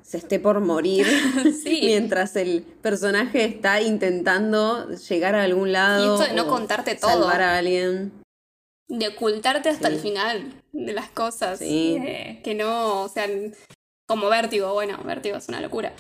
se 0.01 0.17
esté 0.17 0.39
por 0.39 0.59
morir 0.59 1.05
Sí. 1.63 1.81
mientras 1.85 2.35
el 2.35 2.61
personaje 2.81 3.45
está 3.45 3.81
intentando 3.81 4.89
llegar 4.91 5.35
a 5.35 5.43
algún 5.43 5.71
lado. 5.71 6.03
Y 6.17 6.21
esto 6.21 6.33
de 6.33 6.35
no 6.41 6.47
contarte 6.47 6.95
todo. 6.95 7.11
Salvar 7.11 7.41
a 7.41 7.57
alguien. 7.59 8.11
de 8.87 9.07
ocultarte 9.09 9.69
hasta 9.69 9.87
Sí. 9.89 9.93
el 9.95 9.99
final 9.99 10.61
de 10.71 10.93
las 10.93 11.09
cosas. 11.09 11.59
Sí. 11.59 11.97
eh, 11.99 12.41
que 12.43 12.53
no, 12.55 13.01
o 13.03 13.09
sea, 13.09 13.27
como 14.05 14.29
vértigo, 14.29 14.73
bueno, 14.73 14.97
vértigo 15.03 15.37
es 15.37 15.47
una 15.49 15.61
locura. 15.61 15.93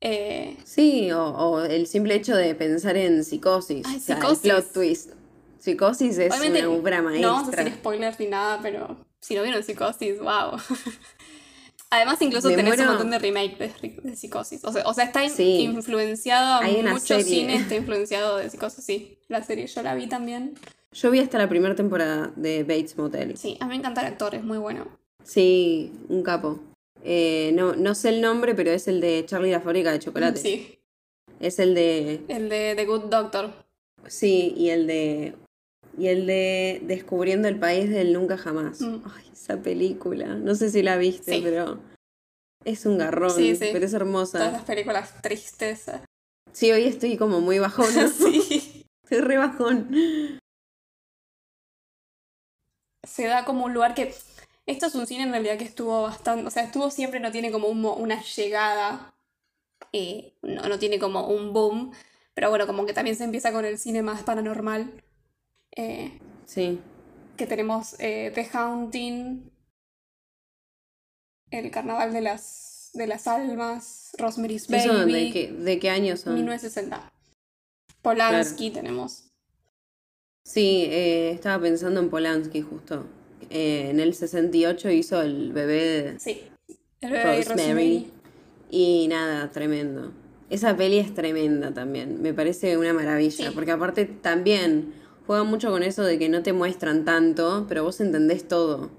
Eh, 0.00 0.56
Sí, 0.64 1.10
o, 1.12 1.24
o 1.24 1.60
el 1.64 1.86
simple 1.86 2.14
hecho 2.14 2.36
de 2.36 2.54
pensar 2.54 2.96
en 2.96 3.24
psicosis. 3.24 3.84
Ay, 3.86 3.96
o 3.96 4.00
sea, 4.00 4.16
Psicosis. 4.16 4.44
El 4.44 4.50
plot 4.50 4.72
twist. 4.72 5.10
Psicosis 5.58 6.18
es 6.18 6.30
obviamente, 6.32 6.66
una 6.68 6.78
obra 6.78 7.02
maestra. 7.02 7.28
no 7.28 7.34
vamos 7.34 7.48
a 7.48 7.60
hacer 7.60 7.72
spoilers 7.74 8.20
ni 8.20 8.26
nada, 8.26 8.60
pero 8.62 8.96
si 9.20 9.34
no 9.34 9.42
vieron 9.42 9.62
Psicosis, 9.64 10.18
wow. 10.20 10.58
Además, 11.90 12.20
incluso 12.20 12.48
Me 12.50 12.56
tenés 12.56 12.74
muero- 12.76 12.82
un 12.82 12.88
montón 12.90 13.10
de 13.10 13.18
remake 13.18 13.56
de, 13.58 14.00
de 14.02 14.14
Psicosis. 14.16 14.62
O 14.64 14.72
sea, 14.72 14.82
o 14.86 14.92
sea 14.92 15.04
está 15.04 15.24
in- 15.24 15.30
Sí. 15.30 15.60
influenciado, 15.62 16.60
Hay 16.62 16.76
una 16.76 16.92
mucho 16.92 17.18
cine 17.20 17.54
está 17.56 17.76
influenciado 17.76 18.36
de 18.36 18.50
Psicosis, 18.50 18.84
sí. 18.84 19.18
La 19.28 19.42
serie 19.42 19.66
yo 19.66 19.82
la 19.82 19.94
vi 19.94 20.06
también. 20.06 20.54
Yo 20.92 21.10
vi 21.10 21.18
hasta 21.20 21.38
la 21.38 21.48
primera 21.48 21.74
temporada 21.74 22.30
de 22.36 22.62
Bates 22.62 22.96
Motel. 22.98 23.36
Sí, 23.38 23.56
a 23.60 23.64
mí 23.64 23.70
me 23.70 23.76
encanta 23.76 24.02
el 24.02 24.06
actor, 24.08 24.34
es 24.34 24.44
muy 24.44 24.58
bueno. 24.58 24.86
Sí, 25.24 25.92
un 26.08 26.22
capo. 26.22 26.60
Eh, 27.04 27.52
no, 27.54 27.74
no 27.74 27.94
sé 27.94 28.08
el 28.10 28.20
nombre, 28.20 28.54
pero 28.54 28.70
es 28.70 28.88
el 28.88 29.00
de 29.00 29.24
Charlie 29.26 29.50
la 29.52 29.60
fábrica 29.60 29.92
de 29.92 29.98
chocolate. 30.00 30.38
Sí, 30.40 30.78
Es 31.40 31.58
el 31.58 31.74
de. 31.74 32.20
el 32.28 32.48
de 32.48 32.74
The 32.76 32.84
Good 32.86 33.04
Doctor. 33.04 33.52
Sí, 34.06 34.54
y 34.56 34.70
el 34.70 34.86
de. 34.86 35.34
Y 35.96 36.08
el 36.08 36.26
de 36.26 36.80
Descubriendo 36.84 37.48
el 37.48 37.58
país 37.58 37.88
del 37.90 38.12
nunca 38.12 38.36
jamás. 38.38 38.80
Mm. 38.80 39.02
Ay, 39.16 39.24
esa 39.32 39.56
película. 39.62 40.26
No 40.34 40.54
sé 40.54 40.70
si 40.70 40.82
la 40.82 40.96
viste, 40.96 41.34
Sí. 41.34 41.40
pero. 41.42 41.80
Es 42.64 42.84
un 42.86 42.98
garrón, 42.98 43.30
Sí, 43.30 43.54
sí. 43.54 43.68
pero 43.72 43.86
es 43.86 43.94
hermosa. 43.94 44.38
Todas 44.38 44.52
las 44.52 44.64
películas 44.64 45.22
tristes. 45.22 45.86
Sí, 46.52 46.70
hoy 46.72 46.84
estoy 46.84 47.16
como 47.16 47.40
muy 47.40 47.58
bajón. 47.60 47.86
sí. 48.10 48.84
Estoy 49.04 49.20
re 49.20 49.38
bajón. 49.38 49.88
se 53.06 53.26
da 53.26 53.44
como 53.44 53.64
un 53.64 53.74
lugar 53.74 53.94
que. 53.94 54.12
Esto 54.68 54.86
es 54.86 54.94
un 54.94 55.06
cine 55.06 55.22
en 55.24 55.30
realidad 55.30 55.56
que 55.58 55.64
estuvo 55.64 56.02
bastante. 56.02 56.46
O 56.46 56.50
sea, 56.50 56.62
estuvo 56.62 56.90
siempre, 56.90 57.20
no 57.20 57.32
tiene 57.32 57.50
como 57.50 57.68
un 57.68 57.84
una 57.84 58.22
llegada. 58.22 59.14
eh, 59.92 60.34
no, 60.42 60.62
no 60.68 60.78
tiene 60.78 60.98
como 60.98 61.26
un 61.28 61.52
boom. 61.52 61.92
Pero 62.34 62.50
bueno, 62.50 62.66
como 62.66 62.84
que 62.86 62.92
también 62.92 63.16
se 63.16 63.24
empieza 63.24 63.50
con 63.52 63.64
el 63.64 63.78
cine 63.78 64.02
más 64.02 64.22
paranormal. 64.22 65.02
eh, 65.76 66.18
Sí. 66.44 66.80
que 67.36 67.46
tenemos 67.46 67.96
eh, 67.98 68.30
The 68.34 68.48
Haunting. 68.52 69.50
El 71.50 71.70
Carnaval 71.70 72.12
de 72.12 72.20
las, 72.20 72.90
de 72.92 73.06
las 73.06 73.26
Almas. 73.26 74.10
Rosemary's 74.18 74.68
¿Eso 74.70 74.92
Baby. 74.92 75.12
de 75.12 75.32
qué, 75.32 75.52
de 75.52 75.78
qué 75.78 75.88
años 75.90 76.20
son? 76.20 76.34
1960. 76.34 77.10
Polanski 78.02 78.70
tenemos. 78.70 79.24
Sí, 80.44 80.84
eh, 80.90 81.30
estaba 81.30 81.62
pensando 81.62 82.00
en 82.00 82.10
Polanski 82.10 82.60
justo. 82.62 83.06
Eh, 83.50 83.88
en 83.90 84.00
el 84.00 84.14
68 84.14 84.90
hizo 84.90 85.20
el 85.22 85.52
bebé 85.52 85.74
de 86.12 86.20
Sí. 86.20 86.42
El 87.00 87.12
bebé 87.12 87.36
Rosemary. 87.36 87.58
Rosemary. 87.58 88.10
Y 88.70 89.06
nada, 89.08 89.50
tremendo. 89.50 90.12
Esa 90.50 90.76
peli 90.76 90.98
es 90.98 91.14
tremenda 91.14 91.72
también. 91.72 92.20
Me 92.22 92.32
parece 92.34 92.76
una 92.76 92.92
maravilla. 92.92 93.48
Sí. 93.48 93.54
Porque 93.54 93.70
aparte 93.70 94.04
también 94.06 94.94
juega 95.26 95.44
mucho 95.44 95.70
con 95.70 95.82
eso 95.82 96.02
de 96.02 96.18
que 96.18 96.28
no 96.28 96.42
te 96.42 96.52
muestran 96.52 97.04
tanto, 97.04 97.66
pero 97.68 97.84
vos 97.84 98.00
entendés 98.00 98.48
todo. 98.48 98.90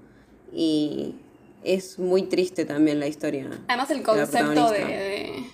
Y 0.52 1.14
es 1.62 1.98
muy 1.98 2.22
triste 2.22 2.64
también 2.64 2.98
la 3.00 3.06
historia. 3.08 3.48
Además 3.68 3.90
el 3.90 4.02
concepto 4.02 4.70
de, 4.70 4.78
de, 4.84 5.44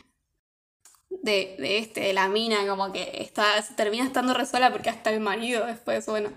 de, 1.22 1.56
de 1.58 1.78
este, 1.78 2.00
de 2.00 2.12
la 2.12 2.28
mina, 2.28 2.66
como 2.66 2.92
que 2.92 3.10
está, 3.22 3.44
termina 3.76 4.04
estando 4.04 4.34
re 4.34 4.46
sola 4.46 4.70
porque 4.70 4.90
hasta 4.90 5.10
el 5.10 5.20
marido 5.20 5.66
después, 5.66 6.06
bueno. 6.06 6.30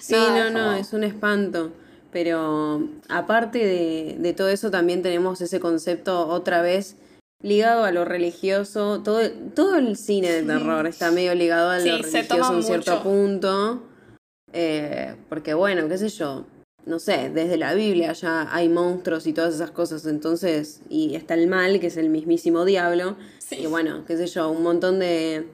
Sí, 0.00 0.14
nada, 0.14 0.50
no, 0.50 0.58
no, 0.58 0.64
como- 0.70 0.76
es 0.80 0.92
un 0.92 1.04
espanto. 1.04 1.72
Pero 2.12 2.88
aparte 3.08 3.58
de, 3.58 4.16
de 4.18 4.32
todo 4.34 4.48
eso, 4.48 4.70
también 4.70 5.02
tenemos 5.02 5.40
ese 5.40 5.60
concepto 5.60 6.28
otra 6.28 6.60
vez 6.60 6.96
ligado 7.42 7.84
a 7.84 7.90
lo 7.90 8.04
religioso. 8.04 9.00
Todo, 9.02 9.20
todo 9.54 9.76
el 9.76 9.96
cine 9.96 10.30
de 10.30 10.42
terror 10.42 10.86
está 10.86 11.10
medio 11.10 11.34
ligado 11.34 11.70
a 11.70 11.78
lo 11.78 11.82
Sí, 11.82 11.90
religioso 11.90 12.44
a 12.44 12.50
un 12.50 12.62
cierto 12.62 12.90
mucho. 12.92 13.02
punto. 13.02 13.82
Eh, 14.52 15.16
porque 15.30 15.54
bueno, 15.54 15.88
qué 15.88 15.96
sé 15.96 16.10
yo, 16.10 16.44
no 16.84 16.98
sé, 16.98 17.30
desde 17.30 17.56
la 17.56 17.72
Biblia 17.72 18.12
ya 18.12 18.54
hay 18.54 18.68
monstruos 18.68 19.26
y 19.26 19.32
todas 19.32 19.54
esas 19.54 19.70
cosas. 19.70 20.04
Entonces, 20.04 20.82
y 20.90 21.14
está 21.14 21.32
el 21.32 21.46
mal, 21.46 21.80
que 21.80 21.86
es 21.86 21.96
el 21.96 22.10
mismísimo 22.10 22.66
diablo. 22.66 23.16
Sí. 23.38 23.56
Y 23.60 23.66
bueno, 23.66 24.04
qué 24.06 24.18
sé 24.18 24.26
yo, 24.26 24.50
un 24.50 24.62
montón 24.62 24.98
de, 24.98 25.46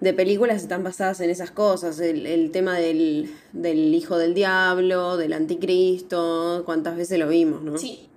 de 0.00 0.12
películas 0.12 0.62
están 0.62 0.82
basadas 0.84 1.20
en 1.20 1.30
esas 1.30 1.50
cosas. 1.50 1.98
El, 2.00 2.26
el 2.26 2.50
tema 2.50 2.78
del, 2.78 3.34
del 3.52 3.94
hijo 3.94 4.18
del 4.18 4.34
diablo, 4.34 5.16
del 5.16 5.32
anticristo, 5.32 6.62
cuántas 6.64 6.96
veces 6.96 7.18
lo 7.18 7.28
vimos, 7.28 7.62
¿no? 7.62 7.78
Sí. 7.78 8.08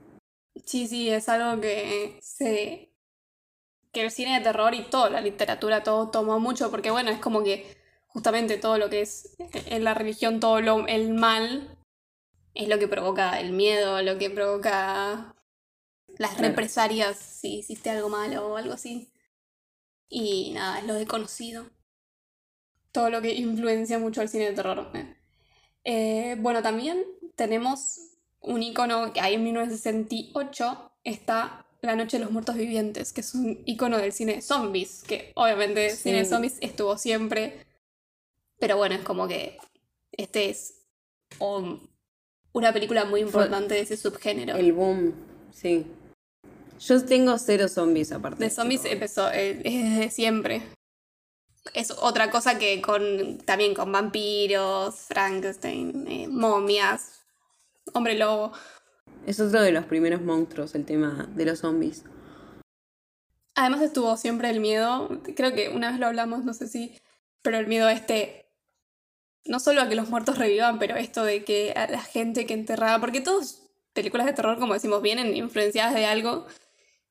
Sí, 0.66 0.88
sí, 0.88 1.10
es 1.10 1.30
algo 1.30 1.62
que 1.62 2.18
se. 2.22 2.90
que 3.94 4.02
el 4.02 4.12
cine 4.12 4.38
de 4.38 4.44
terror 4.44 4.74
y 4.74 4.84
toda 4.90 5.10
la 5.10 5.22
literatura, 5.22 5.84
todo 5.84 6.10
tomó 6.10 6.40
mucho, 6.40 6.72
porque 6.72 6.92
bueno, 6.92 7.10
es 7.12 7.20
como 7.20 7.44
que 7.44 7.78
justamente 8.08 8.58
todo 8.58 8.78
lo 8.78 8.90
que 8.90 9.02
es 9.02 9.36
en 9.54 9.84
la 9.84 9.94
religión, 9.94 10.40
todo 10.40 10.60
lo, 10.62 10.88
el 10.88 11.14
mal, 11.14 11.78
es 12.54 12.68
lo 12.68 12.80
que 12.80 12.88
provoca 12.88 13.40
el 13.40 13.54
miedo, 13.54 14.02
lo 14.02 14.18
que 14.18 14.30
provoca 14.30 15.36
las 16.18 16.38
Claro. 16.38 16.50
represalias 16.50 17.18
si 17.18 17.60
hiciste 17.60 17.90
algo 17.92 18.10
malo 18.10 18.48
o 18.50 18.58
algo 18.58 18.74
así. 18.74 19.10
Y 20.10 20.51
nada, 20.53 20.80
es 20.80 20.86
lo 20.86 20.93
desconocido. 20.93 21.66
Todo 22.91 23.10
lo 23.10 23.22
que 23.22 23.34
influencia 23.36 23.99
mucho 23.99 24.22
al 24.22 24.30
cine 24.30 24.45
de 24.49 24.53
terror. 24.55 24.89
eh. 24.93 25.16
Eh, 25.84 26.36
bueno, 26.39 26.62
también 26.62 27.03
tenemos 27.36 27.99
un 28.41 28.64
icono 28.64 29.14
que 29.14 29.20
hay 29.22 29.36
en 29.36 29.43
1968, 29.43 30.91
está 31.03 31.66
La 31.82 31.95
Noche 31.95 32.18
de 32.18 32.24
los 32.24 32.32
Muertos 32.34 32.55
Vivientes, 32.55 33.14
que 33.14 33.22
es 33.22 33.34
un 33.36 33.62
icono 33.66 33.97
del 33.97 34.12
cine 34.12 34.36
de 34.36 34.41
zombies, 34.41 35.03
que 35.08 35.32
obviamente 35.36 35.88
el 35.88 35.95
cine 35.95 36.20
de 36.20 36.26
zombies 36.26 36.58
estuvo 36.62 36.97
siempre, 36.97 37.66
pero 38.60 38.78
bueno, 38.78 38.95
es 38.95 39.01
como 39.01 39.28
que 39.28 39.58
este 40.12 40.49
es 40.49 40.86
un- 41.39 41.89
una 42.53 42.74
película 42.74 43.05
muy 43.05 43.22
Fue- 43.22 43.28
importante 43.43 43.76
de 43.76 43.82
ese 43.82 43.97
subgénero. 43.97 44.55
El 44.55 44.74
boom, 44.74 45.14
sí. 45.51 45.86
Yo 46.80 47.04
tengo 47.04 47.38
cero 47.38 47.68
zombies 47.68 48.12
aparte. 48.12 48.44
De 48.44 48.50
zombies 48.50 48.82
tipo. 48.82 48.94
empezó, 48.94 49.32
eh, 49.32 49.62
es 49.64 49.84
desde 49.90 50.12
siempre. 50.12 50.62
Es 51.74 51.92
otra 51.92 52.30
cosa 52.32 52.58
que 52.58 52.82
con 52.82 53.40
también 53.40 53.74
con 53.74 53.92
vampiros, 53.92 54.96
Frankenstein, 54.96 56.08
eh, 56.08 56.28
momias, 56.28 57.22
hombre 57.94 58.18
lobo. 58.18 58.54
Es 59.26 59.40
otro 59.40 59.62
de 59.62 59.72
los 59.72 59.86
primeros 59.86 60.22
monstruos, 60.22 60.76
el 60.76 60.86
tema 60.86 61.28
de 61.36 61.46
los 61.46 61.60
zombies. 61.60 62.04
Además 63.56 63.82
estuvo 63.82 64.16
siempre 64.18 64.50
el 64.50 64.60
miedo, 64.60 65.10
creo 65.36 65.54
que 65.54 65.70
una 65.70 65.90
vez 65.90 66.00
lo 66.00 66.06
hablamos, 66.06 66.46
no 66.46 66.54
sé 66.54 66.68
si, 66.68 66.96
pero 67.42 67.58
el 67.58 67.68
miedo 67.68 67.88
a 67.88 67.92
este, 67.92 68.46
no 69.46 69.60
solo 69.60 69.82
a 69.82 69.90
que 69.90 69.96
los 69.96 70.10
muertos 70.10 70.38
revivan, 70.38 70.78
pero 70.78 70.96
esto 70.96 71.24
de 71.24 71.44
que 71.44 71.74
a 71.76 71.88
la 71.88 72.02
gente 72.02 72.46
que 72.46 72.54
enterraba, 72.54 73.02
porque 73.02 73.20
todas 73.20 73.64
películas 73.94 74.28
de 74.28 74.34
terror, 74.34 74.60
como 74.60 74.74
decimos, 74.74 75.02
vienen 75.02 75.36
influenciadas 75.36 75.96
de 75.96 76.06
algo, 76.06 76.46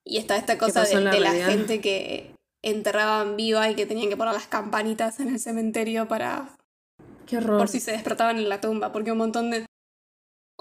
y 0.06 0.18
está 0.18 0.36
esta 0.36 0.56
cosa 0.56 0.84
de, 0.84 1.00
la 1.00 1.10
de 1.10 1.20
la 1.20 1.30
realidad? 1.30 1.48
gente 1.48 1.80
que 1.80 2.34
enterraban 2.64 3.36
viva 3.36 3.68
y 3.70 3.74
que 3.74 3.86
tenían 3.86 4.08
que 4.08 4.16
poner 4.16 4.34
las 4.34 4.46
campanitas 4.46 5.20
en 5.20 5.28
el 5.28 5.40
cementerio 5.40 6.08
para 6.08 6.56
Qué 7.26 7.38
horror. 7.38 7.58
por 7.58 7.68
si 7.68 7.80
se 7.80 7.92
despertaban 7.92 8.38
en 8.38 8.48
la 8.48 8.60
tumba, 8.60 8.92
porque 8.92 9.12
un 9.12 9.18
montón 9.18 9.50
de 9.50 9.66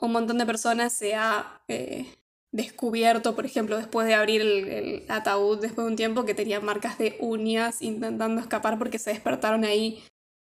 un 0.02 0.12
montón 0.12 0.38
de 0.38 0.46
personas 0.46 0.92
se 0.94 1.16
ha 1.16 1.62
eh, 1.68 2.12
descubierto, 2.52 3.36
por 3.36 3.46
ejemplo, 3.46 3.78
después 3.78 4.08
de 4.08 4.14
abrir 4.14 4.42
el, 4.42 4.68
el 4.68 5.06
ataúd 5.10 5.60
después 5.60 5.86
de 5.86 5.92
un 5.92 5.96
tiempo, 5.96 6.26
que 6.26 6.34
tenían 6.34 6.66
marcas 6.66 6.98
de 6.98 7.16
uñas 7.20 7.82
intentando 7.82 8.42
escapar 8.42 8.78
porque 8.78 9.00
se 9.00 9.12
despertaron 9.12 9.64
ahí. 9.64 10.04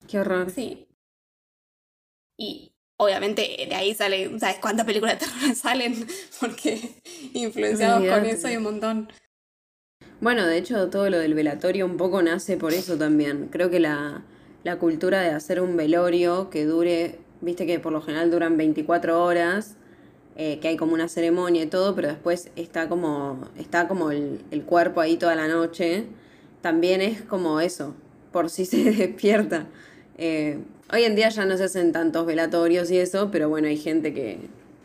Qué 0.07 0.19
horror. 0.19 0.49
Sí. 0.49 0.87
Y 2.37 2.72
obviamente 3.03 3.65
de 3.69 3.75
ahí 3.75 3.93
sale, 3.93 4.39
¿sabes 4.39 4.57
cuántas 4.61 4.85
películas 4.85 5.19
de 5.19 5.25
terror 5.25 5.55
salen? 5.55 6.07
Porque 6.39 6.79
influenciados 7.33 8.05
con 8.07 8.25
eso 8.25 8.47
hay 8.47 8.57
un 8.57 8.63
montón. 8.63 9.09
Bueno, 10.21 10.45
de 10.45 10.57
hecho, 10.57 10.89
todo 10.89 11.09
lo 11.09 11.19
del 11.19 11.33
velatorio 11.33 11.85
un 11.85 11.97
poco 11.97 12.21
nace 12.21 12.55
por 12.55 12.73
eso 12.73 12.97
también. 12.97 13.49
Creo 13.51 13.69
que 13.69 13.79
la, 13.79 14.23
la 14.63 14.79
cultura 14.79 15.21
de 15.21 15.31
hacer 15.31 15.59
un 15.59 15.75
velorio 15.75 16.49
que 16.49 16.65
dure, 16.65 17.19
viste 17.41 17.65
que 17.65 17.79
por 17.79 17.91
lo 17.91 18.01
general 18.01 18.31
duran 18.31 18.55
24 18.55 19.21
horas, 19.21 19.75
eh, 20.35 20.59
que 20.61 20.69
hay 20.69 20.77
como 20.77 20.93
una 20.93 21.09
ceremonia 21.09 21.63
y 21.63 21.67
todo, 21.67 21.93
pero 21.93 22.07
después 22.07 22.51
está 22.55 22.87
como, 22.87 23.47
está 23.57 23.87
como 23.87 24.11
el, 24.11 24.39
el 24.51 24.63
cuerpo 24.63 25.01
ahí 25.01 25.17
toda 25.17 25.35
la 25.35 25.47
noche. 25.47 26.05
También 26.61 27.01
es 27.01 27.21
como 27.21 27.59
eso, 27.59 27.93
por 28.31 28.49
si 28.49 28.65
se 28.65 28.83
despierta. 28.91 29.67
Eh, 30.17 30.59
hoy 30.91 31.03
en 31.03 31.15
día 31.15 31.29
ya 31.29 31.45
no 31.45 31.57
se 31.57 31.63
hacen 31.65 31.91
tantos 31.91 32.25
velatorios 32.25 32.91
y 32.91 32.97
eso, 32.99 33.29
pero 33.31 33.49
bueno, 33.49 33.67
hay 33.67 33.77
gente 33.77 34.13
que 34.13 34.37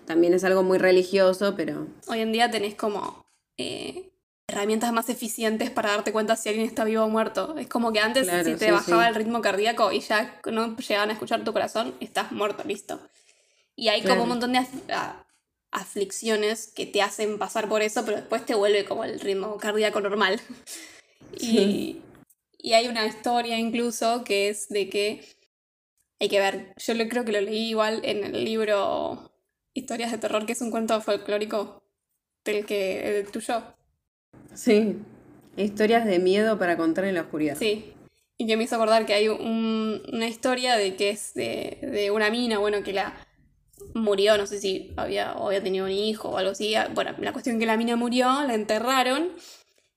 también 0.06 0.32
es 0.34 0.44
algo 0.44 0.62
muy 0.62 0.78
religioso, 0.78 1.54
pero 1.56 1.86
Hoy 2.06 2.20
en 2.20 2.32
día 2.32 2.50
tenés 2.50 2.74
como 2.74 3.26
eh, 3.58 4.10
herramientas 4.46 4.92
más 4.92 5.08
eficientes 5.10 5.70
para 5.70 5.90
darte 5.90 6.12
cuenta 6.12 6.34
si 6.36 6.48
alguien 6.48 6.66
está 6.66 6.84
vivo 6.84 7.04
o 7.04 7.08
muerto. 7.08 7.56
Es 7.58 7.66
como 7.68 7.92
que 7.92 8.00
antes 8.00 8.26
Claro, 8.26 8.44
si 8.44 8.54
te 8.56 8.66
sí, 8.66 8.70
bajaba 8.70 9.02
sí. 9.02 9.08
el 9.10 9.14
ritmo 9.14 9.42
cardíaco 9.42 9.92
y 9.92 10.00
ya 10.00 10.40
no 10.50 10.76
llegaban 10.76 11.10
a 11.10 11.12
escuchar 11.12 11.44
tu 11.44 11.52
corazón, 11.52 11.94
estás 12.00 12.32
muerto, 12.32 12.62
listo. 12.64 12.98
Y 13.76 13.88
hay 13.88 14.00
Claro. 14.00 14.14
como 14.14 14.22
un 14.24 14.28
montón 14.30 14.52
de 14.54 14.60
af- 14.60 15.24
aflicciones 15.70 16.66
que 16.68 16.86
te 16.86 17.02
hacen 17.02 17.38
pasar 17.38 17.68
por 17.68 17.82
eso, 17.82 18.04
pero 18.04 18.16
después 18.16 18.44
te 18.46 18.54
vuelve 18.54 18.84
como 18.86 19.04
el 19.04 19.20
ritmo 19.20 19.56
cardíaco 19.58 20.00
normal. 20.00 20.40
Sí. 21.36 21.58
y 21.58 22.02
hay 22.74 22.88
una 22.88 23.06
historia 23.06 23.58
incluso 23.58 24.24
que 24.24 24.48
es 24.48 24.68
de 24.68 24.88
que 24.88 25.22
hay 26.20 26.28
que 26.28 26.40
ver, 26.40 26.74
yo 26.76 26.94
lo, 26.94 27.08
creo 27.08 27.24
que 27.24 27.32
lo 27.32 27.40
leí 27.40 27.70
igual 27.70 28.00
en 28.04 28.24
el 28.24 28.44
libro 28.44 29.30
Historias 29.74 30.10
de 30.10 30.18
Terror, 30.18 30.46
que 30.46 30.52
es 30.52 30.60
un 30.60 30.70
cuento 30.70 31.00
folclórico 31.00 31.82
del 32.44 32.66
que 32.66 33.18
el 33.20 33.30
tuyo. 33.30 33.62
Sí, 34.54 34.96
historias 35.56 36.04
de 36.06 36.18
miedo 36.18 36.58
para 36.58 36.76
contar 36.76 37.04
en 37.04 37.14
la 37.14 37.22
oscuridad. 37.22 37.56
Sí. 37.56 37.92
Y 38.36 38.46
que 38.46 38.56
me 38.56 38.64
hizo 38.64 38.76
acordar 38.76 39.06
que 39.06 39.14
hay 39.14 39.28
un- 39.28 40.02
una 40.12 40.28
historia 40.28 40.76
de 40.76 40.96
que 40.96 41.10
es 41.10 41.34
de, 41.34 41.78
de 41.82 42.10
una 42.10 42.30
mina, 42.30 42.58
bueno, 42.58 42.82
que 42.82 42.92
la 42.92 43.14
murió, 43.94 44.36
no 44.36 44.46
sé 44.46 44.60
si 44.60 44.92
había, 44.96 45.34
o 45.34 45.48
había 45.48 45.62
tenido 45.62 45.86
un 45.86 45.90
hijo 45.92 46.30
o 46.30 46.38
algo 46.38 46.52
así. 46.52 46.74
Bueno, 46.94 47.14
la 47.18 47.32
cuestión 47.32 47.56
es 47.56 47.60
que 47.60 47.66
la 47.66 47.76
mina 47.76 47.96
murió, 47.96 48.26
la 48.46 48.54
enterraron 48.54 49.30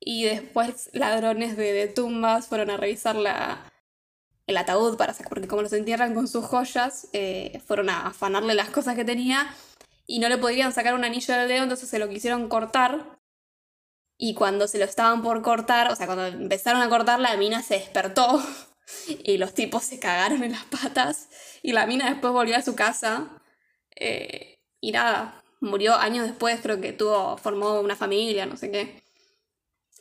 y 0.04 0.26
después 0.26 0.90
ladrones 0.94 1.56
de, 1.56 1.88
tumbas 1.88 2.48
fueron 2.48 2.72
a 2.72 2.78
revisar 2.78 3.16
la, 3.16 3.72
el 4.48 4.58
ataúd 4.58 4.98
para 4.98 5.14
sacar, 5.14 5.30
porque 5.30 5.48
como 5.48 5.62
los 5.62 5.74
entierran 5.74 6.16
con 6.16 6.28
sus 6.28 6.44
joyas, 6.44 7.08
eh, 7.14 7.62
fueron 7.68 7.90
a 7.90 8.08
afanarle 8.08 8.56
las 8.56 8.72
cosas 8.72 8.96
que 8.96 9.06
tenía 9.06 9.54
y 10.08 10.20
no 10.20 10.28
le 10.28 10.40
podrían 10.40 10.74
sacar 10.74 10.96
un 10.96 11.06
anillo 11.06 11.36
del 11.36 11.48
dedo, 11.48 11.64
entonces 11.64 11.88
se 11.88 12.00
lo 12.00 12.10
quisieron 12.10 12.50
cortar. 12.50 13.20
Y 14.18 14.34
cuando 14.34 14.68
se 14.68 14.80
lo 14.80 14.86
estaban 14.86 15.22
por 15.22 15.42
cortar, 15.42 15.92
o 15.92 15.96
sea, 15.96 16.08
cuando 16.08 16.26
empezaron 16.26 16.82
a 16.82 16.90
cortar, 16.90 17.20
la 17.20 17.38
mina 17.38 17.62
se 17.62 17.76
despertó 17.76 18.44
y 19.24 19.38
los 19.38 19.54
tipos 19.54 19.84
se 19.84 20.00
cagaron 20.00 20.44
en 20.44 20.52
las 20.54 20.66
patas 20.66 21.30
y 21.62 21.74
la 21.74 21.86
mina 21.86 22.10
después 22.10 22.34
volvió 22.34 22.58
a 22.58 22.62
su 22.62 22.76
casa 22.76 23.30
eh, 23.96 24.60
y 24.80 24.92
nada, 24.92 25.44
murió 25.60 25.96
años 25.96 26.26
después, 26.26 26.60
creo 26.62 26.82
que 26.82 26.92
tuvo, 26.92 27.38
formó 27.38 27.80
una 27.80 27.96
familia, 27.96 28.48
no 28.48 28.58
sé 28.58 28.72
qué. 28.72 29.02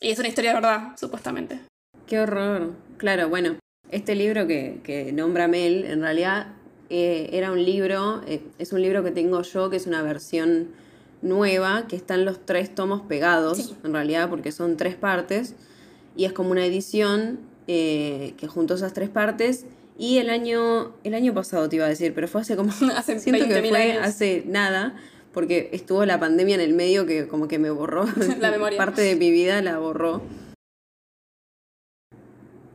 Y 0.01 0.11
es 0.11 0.19
una 0.19 0.29
historia 0.29 0.51
de 0.51 0.55
verdad, 0.55 0.89
supuestamente. 0.99 1.61
Qué 2.07 2.21
horror. 2.21 2.73
Claro, 2.97 3.29
bueno, 3.29 3.57
este 3.91 4.15
libro 4.15 4.47
que, 4.47 4.81
que 4.83 5.13
nombra 5.13 5.47
Mel, 5.49 5.85
en 5.85 6.01
realidad 6.01 6.49
eh, 6.89 7.29
era 7.33 7.53
un 7.53 7.63
libro, 7.65 8.23
eh, 8.27 8.43
es 8.59 8.73
un 8.73 8.83
libro 8.83 9.05
que 9.05 9.11
tengo 9.11 9.43
yo, 9.43 9.71
que 9.71 9.77
es 9.77 9.87
una 9.87 10.03
versión 10.03 10.69
nueva, 11.23 11.87
que 11.87 11.97
están 11.97 12.25
los 12.25 12.45
tres 12.47 12.75
tomos 12.75 13.03
pegados, 13.03 13.59
Sí. 13.59 13.77
en 13.85 13.93
realidad, 13.93 14.31
porque 14.31 14.53
son 14.53 14.77
tres 14.77 14.95
partes, 14.97 15.55
y 16.17 16.25
es 16.25 16.33
como 16.33 16.51
una 16.51 16.65
edición 16.65 17.41
eh, 17.69 18.35
que 18.39 18.49
juntó 18.49 18.75
esas 18.75 18.93
tres 18.95 19.11
partes. 19.11 19.67
Y 19.99 20.17
el 20.17 20.31
año, 20.31 20.95
el 21.05 21.13
año 21.13 21.35
pasado 21.35 21.69
te 21.69 21.77
iba 21.77 21.85
a 21.85 21.89
decir, 21.89 22.15
pero 22.15 22.27
fue 22.27 22.41
hace 22.41 22.57
como 22.57 22.73
Hace 22.97 23.21
Siento 23.21 23.47
que 23.47 23.63
20.000 23.63 23.69
fue 23.69 23.93
años. 23.93 24.07
hace 24.07 24.43
nada, 24.47 24.97
porque 25.33 25.71
estuvo 25.73 26.05
la 26.05 26.19
pandemia 26.19 26.55
en 26.57 26.61
el 26.61 26.75
medio 26.75 27.07
que 27.07 27.29
como 27.29 27.49
que 27.49 27.59
me 27.59 27.71
borró. 27.71 28.05
La 28.41 28.51
memoria. 28.51 28.79
Parte 28.79 29.03
de 29.03 29.17
mi 29.17 29.31
vida 29.31 29.63
la 29.63 29.79
borró. 29.79 30.23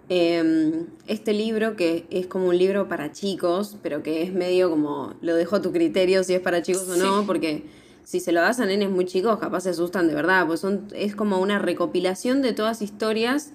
Em, 0.07 0.85
este 1.07 1.33
libro, 1.33 1.75
que 1.75 2.05
es 2.11 2.27
como 2.27 2.47
un 2.49 2.57
libro 2.57 2.87
para 2.87 3.11
chicos, 3.11 3.77
pero 3.81 4.03
que 4.03 4.21
es 4.21 4.31
medio 4.33 4.69
como, 4.69 5.15
lo 5.21 5.35
dejo 5.35 5.55
a 5.55 5.61
tu 5.61 5.71
criterio 5.71 6.23
si 6.23 6.35
es 6.35 6.41
para 6.41 6.61
chicos 6.61 6.87
o 6.89 6.95
no, 6.95 7.21
Sí. 7.21 7.23
porque 7.25 7.63
si 8.03 8.19
se 8.19 8.31
lo 8.31 8.41
das 8.41 8.59
a 8.59 8.67
nenes 8.67 8.91
muy 8.91 9.05
chicos, 9.05 9.39
capaz 9.39 9.61
se 9.61 9.71
asustan 9.71 10.07
de 10.07 10.13
verdad, 10.13 10.45
pues 10.45 10.59
son, 10.59 10.87
es 10.93 11.15
como 11.15 11.39
una 11.39 11.57
recopilación 11.57 12.43
de 12.43 12.53
todas 12.53 12.83
historias 12.83 13.51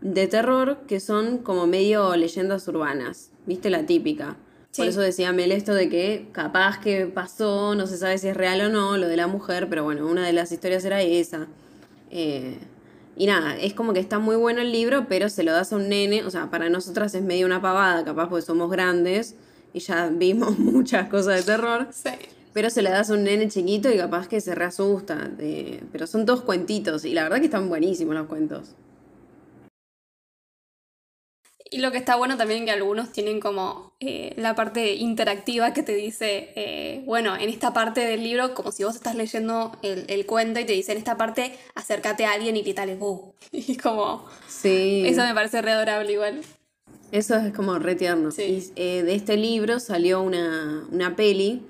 de 0.00 0.26
terror 0.28 0.78
que 0.88 0.98
son 0.98 1.36
como 1.38 1.66
medio 1.66 2.16
leyendas 2.16 2.66
urbanas, 2.66 3.30
¿viste? 3.44 3.68
La 3.68 3.84
típica. 3.84 4.38
Por 4.76 4.86
eso 4.86 5.00
decía 5.00 5.32
Mel 5.32 5.50
esto 5.52 5.74
de 5.74 5.88
que 5.88 6.28
capaz 6.32 6.78
que 6.80 7.06
pasó, 7.06 7.74
no 7.74 7.86
se 7.86 7.96
sabe 7.98 8.18
si 8.18 8.28
es 8.28 8.36
real 8.36 8.60
o 8.60 8.68
no, 8.68 8.96
lo 8.96 9.08
de 9.08 9.16
la 9.16 9.26
mujer, 9.26 9.68
pero 9.68 9.82
bueno, 9.84 10.06
una 10.06 10.24
de 10.24 10.32
las 10.32 10.52
historias 10.52 10.84
era 10.84 11.02
esa. 11.02 11.48
Eh, 12.10 12.56
y 13.16 13.26
nada, 13.26 13.56
es 13.56 13.74
como 13.74 13.92
que 13.92 14.00
está 14.00 14.18
muy 14.20 14.36
bueno 14.36 14.60
el 14.60 14.70
libro, 14.72 15.06
pero 15.08 15.28
se 15.28 15.42
lo 15.42 15.52
das 15.52 15.72
a 15.72 15.76
un 15.76 15.88
nene, 15.88 16.24
o 16.24 16.30
sea, 16.30 16.50
para 16.50 16.70
nosotras 16.70 17.14
es 17.14 17.22
medio 17.22 17.46
una 17.46 17.60
pavada, 17.60 18.04
capaz 18.04 18.28
porque 18.28 18.42
somos 18.46 18.70
grandes 18.70 19.34
y 19.72 19.80
ya 19.80 20.08
vimos 20.08 20.58
muchas 20.58 21.08
cosas 21.08 21.36
de 21.36 21.42
terror, 21.52 21.88
Sí. 21.92 22.10
pero 22.52 22.70
se 22.70 22.82
le 22.82 22.90
das 22.90 23.10
a 23.10 23.14
un 23.14 23.24
nene 23.24 23.48
chiquito 23.48 23.90
y 23.92 23.96
capaz 23.96 24.28
que 24.28 24.40
se 24.40 24.54
reasusta. 24.54 25.16
de- 25.16 25.82
pero 25.92 26.06
son 26.06 26.24
todos 26.26 26.42
cuentitos 26.42 27.04
y 27.04 27.12
la 27.12 27.24
verdad 27.24 27.38
que 27.40 27.46
están 27.46 27.68
buenísimos 27.68 28.14
los 28.14 28.26
cuentos. 28.28 28.70
Y 31.72 31.78
lo 31.78 31.92
que 31.92 31.98
está 31.98 32.16
bueno 32.16 32.36
también 32.36 32.64
que 32.64 32.72
algunos 32.72 33.12
tienen 33.12 33.38
como 33.38 33.92
eh, 34.00 34.34
la 34.36 34.56
parte 34.56 34.94
interactiva 34.94 35.72
que 35.72 35.84
te 35.84 35.94
dice, 35.94 36.52
eh, 36.56 37.02
bueno, 37.06 37.36
en 37.36 37.48
esta 37.48 37.72
parte 37.72 38.00
del 38.00 38.24
libro, 38.24 38.54
como 38.54 38.72
si 38.72 38.82
vos 38.82 38.96
estás 38.96 39.14
leyendo 39.14 39.76
el, 39.82 40.04
el 40.08 40.26
cuento 40.26 40.58
y 40.58 40.64
te 40.64 40.72
dice 40.72 40.90
en 40.92 40.98
esta 40.98 41.16
parte, 41.16 41.56
acércate 41.76 42.24
a 42.24 42.32
alguien 42.32 42.56
y 42.56 42.62
gritale, 42.62 42.96
¡bu! 42.96 43.34
Y 43.52 43.76
como, 43.76 44.26
Sí. 44.48 45.04
eso 45.06 45.22
me 45.22 45.32
parece 45.32 45.62
re 45.62 45.70
adorable 45.70 46.12
igual. 46.12 46.40
Eso 47.12 47.36
es 47.36 47.52
como 47.52 47.78
re 47.78 47.94
tierno. 47.94 48.32
Sí. 48.32 48.72
Y 48.74 48.80
eh, 48.80 49.02
de 49.04 49.14
este 49.14 49.36
libro 49.36 49.78
salió 49.80 50.22
una, 50.22 50.84
una 50.90 51.14
peli 51.14 51.62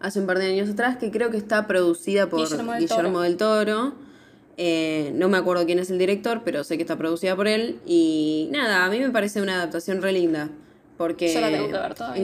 hace 0.00 0.20
un 0.20 0.26
par 0.26 0.38
de 0.38 0.46
años 0.46 0.70
atrás 0.70 0.98
que 0.98 1.10
creo 1.10 1.30
que 1.30 1.36
está 1.36 1.66
producida 1.66 2.28
por 2.28 2.40
Guillermo 2.40 2.74
Guillermo 2.78 3.20
del 3.20 3.32
del 3.32 3.38
Toro. 3.38 3.92
Eh, 4.60 5.12
no 5.14 5.28
me 5.28 5.36
acuerdo 5.38 5.64
quién 5.66 5.78
es 5.78 5.88
el 5.90 5.98
director, 5.98 6.42
pero 6.44 6.64
sé 6.64 6.76
que 6.76 6.82
está 6.82 6.98
producida 6.98 7.36
por 7.36 7.46
él. 7.46 7.78
Y 7.86 8.48
nada, 8.50 8.84
a 8.84 8.90
mí 8.90 8.98
me 8.98 9.10
parece 9.10 9.40
una 9.40 9.54
adaptación 9.54 10.02
re 10.02 10.12
linda. 10.12 10.50
Porque. 10.96 11.32
Yo 11.32 11.40
la 11.40 11.48
tengo 11.50 11.66
que 11.68 11.72
ver 11.78 11.94
todavía. 11.94 12.22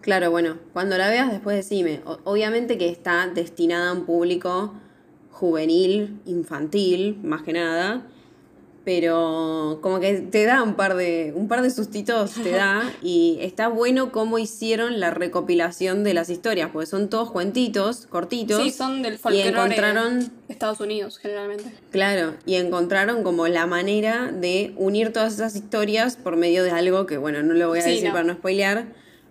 Claro, 0.00 0.30
bueno, 0.30 0.56
cuando 0.72 0.96
la 0.96 1.10
veas 1.10 1.30
después 1.30 1.54
decime. 1.56 2.00
O- 2.06 2.18
obviamente 2.24 2.78
que 2.78 2.88
está 2.88 3.26
destinada 3.28 3.90
a 3.90 3.92
un 3.92 4.06
público 4.06 4.72
juvenil, 5.30 6.18
infantil, 6.26 7.18
más 7.22 7.42
que 7.42 7.52
nada. 7.52 8.06
Pero 8.82 9.78
como 9.82 10.00
que 10.00 10.14
te 10.14 10.44
da 10.46 10.62
un 10.62 10.74
par 10.74 10.96
de, 10.96 11.32
un 11.36 11.48
par 11.48 11.60
de 11.60 11.70
sustitos, 11.70 12.32
te 12.32 12.50
da, 12.50 12.82
y 13.02 13.38
está 13.42 13.68
bueno 13.68 14.10
cómo 14.10 14.38
hicieron 14.38 15.00
la 15.00 15.10
recopilación 15.10 16.02
de 16.02 16.14
las 16.14 16.30
historias, 16.30 16.70
porque 16.72 16.86
son 16.86 17.10
todos 17.10 17.30
cuentitos, 17.30 18.06
cortitos. 18.06 18.62
Sí, 18.62 18.70
son 18.70 19.02
del 19.02 19.14
y 19.14 19.18
folclore 19.18 19.48
encontraron, 19.50 20.20
de 20.20 20.30
Estados 20.48 20.80
Unidos, 20.80 21.18
generalmente. 21.18 21.64
claro, 21.90 22.34
y 22.46 22.54
encontraron 22.54 23.22
como 23.22 23.48
la 23.48 23.66
manera 23.66 24.32
de 24.32 24.72
unir 24.76 25.12
todas 25.12 25.34
esas 25.34 25.54
historias 25.56 26.16
por 26.16 26.36
medio 26.36 26.64
de 26.64 26.70
algo 26.70 27.04
que, 27.04 27.18
bueno, 27.18 27.42
no 27.42 27.52
lo 27.52 27.68
voy 27.68 27.80
a 27.80 27.82
Sí, 27.82 27.90
decir 27.90 28.06
no. 28.08 28.12
para 28.12 28.24
no 28.24 28.32
spoilear, 28.34 28.86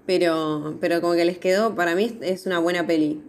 Pero, 0.05 0.77
pero 0.79 1.01
como 1.01 1.13
que 1.13 1.25
les 1.25 1.37
quedó, 1.39 1.75
para 1.75 1.95
mí 1.95 2.17
es 2.21 2.45
una 2.45 2.59
buena 2.59 2.85
peli. 2.87 3.21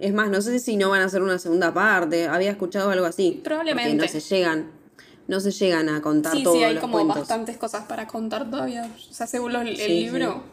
Es 0.00 0.12
más, 0.14 0.30
no 0.30 0.40
sé 0.42 0.58
si 0.58 0.76
no 0.76 0.88
van 0.90 1.00
a 1.02 1.04
hacer 1.04 1.22
una 1.22 1.38
segunda 1.38 1.72
parte. 1.74 2.26
Había 2.26 2.50
escuchado 2.50 2.90
algo 2.90 3.04
así. 3.06 3.40
Probablemente. 3.44 3.94
no 3.94 4.08
se 4.08 4.20
llegan, 4.20 4.70
no 5.32 5.40
se 5.40 5.50
llegan 5.50 5.88
a 5.88 6.02
contar 6.02 6.36
sí, 6.36 6.42
todos 6.44 6.58
sí, 6.58 6.62
hay 6.64 6.74
los 6.74 6.82
como 6.82 6.92
cuentos. 6.98 7.16
bastantes 7.20 7.56
cosas 7.56 7.86
para 7.86 8.06
contar 8.06 8.50
todavía. 8.50 8.84
O 9.10 9.12
sea, 9.12 9.26
según 9.26 9.54
los- 9.54 9.62
el 9.66 9.76
Sí, 9.78 9.88
libro, 9.88 10.44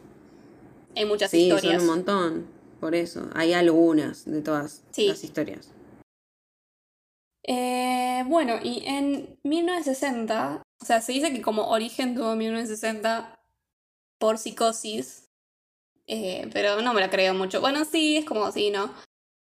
hay 0.95 1.03
muchas 1.05 1.29
Sí, 1.31 1.41
historias. 1.51 1.81
son 1.81 1.81
un 1.81 1.95
montón. 1.97 2.45
Por 2.79 2.95
eso, 2.95 3.29
hay 3.35 3.51
algunas 3.51 4.23
de 4.23 4.41
todas 4.41 4.83
Sí. 4.91 5.07
las 5.09 5.21
historias. 5.21 5.69
Eh, 7.43 8.23
bueno, 8.27 8.55
y 8.63 8.83
en 8.85 9.37
1960, 9.43 10.61
o 10.81 10.85
sea, 10.85 11.01
se 11.01 11.11
dice 11.11 11.33
que 11.33 11.41
como 11.41 11.67
origen 11.69 12.15
tuvo 12.15 12.35
1960 12.35 13.37
por 14.17 14.37
psicosis, 14.37 15.27
eh, 16.07 16.49
pero 16.53 16.81
no 16.81 16.93
me 16.93 17.01
la 17.01 17.09
creo 17.09 17.33
mucho. 17.33 17.59
Bueno, 17.59 17.83
sí, 17.85 18.15
es 18.17 18.25
como 18.25 18.45
así, 18.45 18.69
¿no? 18.71 18.93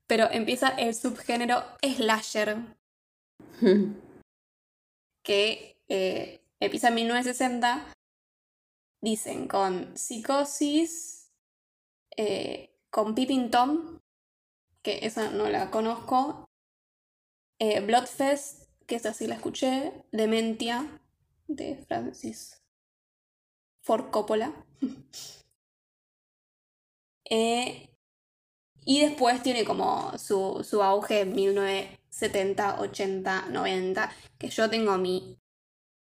Pero 0.07 0.29
empieza 0.31 0.69
el 0.69 0.95
subgénero 0.95 1.63
slasher, 1.83 2.57
que 5.23 5.81
eh, 5.89 6.45
empieza 6.61 6.89
en 6.89 6.95
1960, 6.95 7.93
dicen, 9.01 9.49
con 9.49 9.97
psicosis, 9.97 11.33
eh, 12.17 12.79
con 12.91 13.15
Peeping 13.15 13.51
Tom, 13.51 14.01
que 14.83 15.07
esa 15.07 15.31
no 15.31 15.49
la 15.49 15.71
conozco, 15.71 16.49
eh, 17.59 17.81
Bloodfest, 17.81 18.69
que 18.87 18.97
esa 18.97 19.15
sí 19.15 19.27
la 19.27 19.37
escuché, 19.37 20.05
Dementia, 20.13 21.01
de 21.47 21.77
Francis 21.87 22.63
Ford 23.83 24.11
Coppola. 24.11 24.53
Eh, 27.35 27.92
y 28.85 29.01
después 29.01 29.43
tiene 29.43 29.65
como 29.65 30.17
su, 30.19 30.67
su 30.69 30.83
auge 30.83 31.21
en 31.21 31.35
1970, 31.35 32.81
80, 32.81 33.47
90, 33.51 34.13
que 34.39 34.49
yo 34.49 34.69
tengo 34.71 34.97
mi 34.99 35.39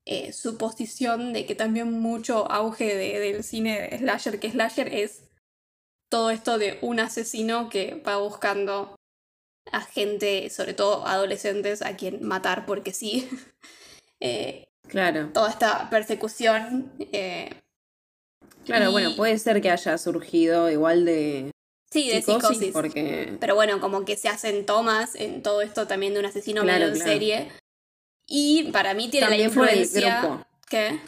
eh, 0.05 0.31
suposición 0.33 1.33
de 1.33 1.45
que 1.45 1.55
también 1.55 1.91
mucho 1.99 2.49
auge 2.51 2.95
de- 2.95 3.19
del 3.19 3.43
cine 3.43 3.89
de 3.89 3.97
slasher, 3.97 4.39
que 4.39 4.51
slasher 4.51 4.93
es 4.93 5.23
todo 6.09 6.31
esto 6.31 6.57
de 6.57 6.79
un 6.81 6.99
asesino 7.01 7.67
que 7.69 7.95
va 8.07 8.17
buscando 8.17 8.95
a 9.71 9.81
gente, 9.81 10.49
sobre 10.49 10.73
todo 10.73 11.05
adolescentes, 11.05 11.81
a 11.81 11.97
quien 11.97 12.23
matar 12.23 12.65
porque 12.65 12.93
sí. 12.93 13.27
Eh, 14.19 14.67
Claro. 14.87 15.29
toda 15.33 15.49
esta 15.49 15.89
persecución. 15.91 16.91
eh, 17.11 17.49
Claro, 18.65 18.89
Y- 18.89 18.91
bueno, 18.93 19.15
puede 19.15 19.37
ser 19.37 19.61
que 19.61 19.69
haya 19.69 19.97
surgido 19.97 20.71
igual 20.71 21.05
de 21.05 21.51
sí, 21.91 22.09
de 22.09 22.21
psicosis, 22.21 22.47
psicosis. 22.49 22.71
porque 22.73 23.37
Pero 23.39 23.55
bueno, 23.55 23.79
como 23.79 24.05
que 24.05 24.15
se 24.17 24.29
hacen 24.29 24.65
tomas 24.65 25.15
en 25.15 25.41
todo 25.43 25.61
esto 25.61 25.87
también 25.87 26.13
de 26.13 26.19
un 26.19 26.25
asesino 26.25 26.61
Claro, 26.63 26.79
medio 26.79 26.87
en 26.93 26.93
claro. 26.99 27.11
serie. 27.11 27.51
Y 28.27 28.71
para 28.71 28.93
mí 28.93 29.09
tiene 29.09 29.27
también 29.27 29.49
la 29.49 29.55
por 29.55 29.69
el 29.69 29.79
influencia. 29.79 30.21
grupo, 30.21 30.45
¿Qué? 30.69 30.99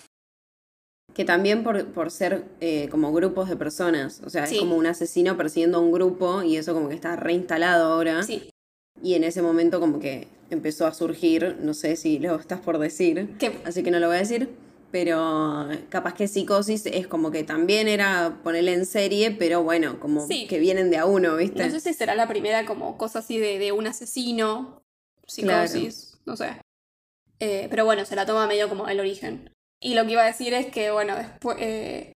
que 1.13 1.25
también 1.25 1.63
por, 1.63 1.85
por 1.87 2.11
ser 2.11 2.45
eh, 2.61 2.87
como 2.89 3.11
grupos 3.11 3.49
de 3.49 3.57
personas, 3.57 4.21
o 4.23 4.29
sea, 4.29 4.45
Sí. 4.47 4.55
es 4.55 4.61
como 4.61 4.75
un 4.77 4.85
asesino 4.85 5.35
persiguiendo 5.35 5.79
a 5.79 5.81
un 5.81 5.91
grupo 5.91 6.43
y 6.43 6.55
eso 6.55 6.73
como 6.73 6.87
que 6.87 6.95
está 6.95 7.15
reinstalado 7.15 7.91
ahora 7.91 8.23
Sí. 8.23 8.49
y 9.01 9.15
en 9.15 9.23
ese 9.25 9.41
momento 9.41 9.79
como 9.81 9.99
que 9.99 10.27
empezó 10.49 10.85
a 10.87 10.93
surgir, 10.93 11.57
no 11.61 11.73
sé 11.73 11.95
si 11.97 12.19
lo 12.19 12.35
estás 12.35 12.59
por 12.61 12.77
decir, 12.77 13.35
Que, 13.37 13.59
así 13.65 13.83
que 13.83 13.91
no 13.91 13.99
lo 13.99 14.07
voy 14.07 14.15
a 14.17 14.19
decir, 14.19 14.49
pero 14.91 15.67
capaz 15.89 16.13
que 16.13 16.27
psicosis 16.27 16.85
es 16.85 17.07
como 17.07 17.31
que 17.31 17.43
también 17.43 17.87
era 17.87 18.39
ponerle 18.43 18.73
en 18.73 18.85
serie, 18.85 19.31
pero 19.31 19.63
bueno, 19.63 19.99
como 19.99 20.25
Sí. 20.27 20.47
que 20.47 20.59
vienen 20.59 20.89
de 20.89 20.97
a 20.97 21.05
uno, 21.05 21.35
¿viste? 21.37 21.63
no 21.65 21.71
sé 21.71 21.79
si 21.79 21.93
será 21.93 22.15
la 22.15 22.27
primera 22.27 22.65
como 22.65 22.97
cosa 22.97 23.19
así 23.19 23.37
de, 23.39 23.59
de 23.59 23.71
un 23.71 23.87
asesino. 23.87 24.81
Psicosis. 25.25 26.17
No 26.25 26.35
sé. 26.35 26.59
Eh, 27.39 27.67
pero 27.69 27.85
bueno, 27.85 28.03
se 28.05 28.15
la 28.15 28.25
toma 28.25 28.47
medio 28.47 28.67
como 28.67 28.87
el 28.87 28.99
origen. 28.99 29.51
Y 29.81 29.93
lo 29.93 30.05
que 30.05 30.11
iba 30.13 30.23
a 30.23 30.27
decir 30.27 30.53
es 30.53 30.65
que, 30.67 30.91
bueno, 30.91 31.15
después. 31.15 31.57
eh, 31.59 32.11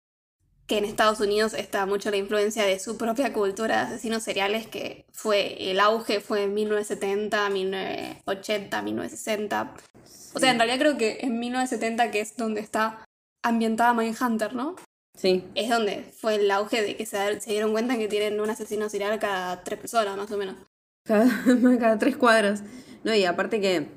que 0.74 0.80
en 0.80 0.86
Estados 0.86 1.20
Unidos 1.20 1.54
está 1.54 1.86
mucho 1.86 2.10
la 2.10 2.18
influencia 2.18 2.66
de 2.66 2.80
su 2.80 2.98
propia 2.98 3.32
cultura 3.32 3.78
de 3.78 3.94
asesinos 3.94 4.24
seriales, 4.24 4.66
que 4.66 5.06
fue. 5.12 5.70
El 5.70 5.80
auge 5.80 6.20
fue 6.20 6.46
en 6.46 6.56
1970, 6.56 7.48
1980, 7.52 8.82
1960. 8.82 9.76
O 10.34 10.40
sea, 10.40 10.50
en 10.50 10.58
realidad 10.58 10.80
creo 10.80 10.98
que 10.98 11.20
en 11.22 11.40
1970, 11.40 12.10
que 12.10 12.22
es 12.22 12.36
donde 12.38 12.62
está 12.62 13.06
ambientada 13.44 13.94
Mindhunter, 13.94 14.56
¿no? 14.56 14.76
Sí, 15.16 15.44
Es 15.54 15.70
donde 15.70 16.06
fue 16.18 16.36
el 16.36 16.50
auge 16.50 16.82
de 16.82 16.96
que 16.96 17.06
se, 17.06 17.40
se 17.40 17.52
dieron 17.52 17.72
cuenta 17.72 17.96
que 17.96 18.08
tienen 18.08 18.42
un 18.42 18.50
asesino 18.50 18.90
serial 18.90 19.20
cada 19.20 19.64
tres 19.64 19.78
personas, 19.78 20.18
más 20.18 20.32
o 20.32 20.38
menos. 20.38 20.56
cada, 21.06 21.28
cada 21.80 22.00
tres 22.00 22.18
cuadras. 22.18 22.64
No, 23.04 23.14
y 23.14 23.26
aparte 23.26 23.62
que 23.62 23.90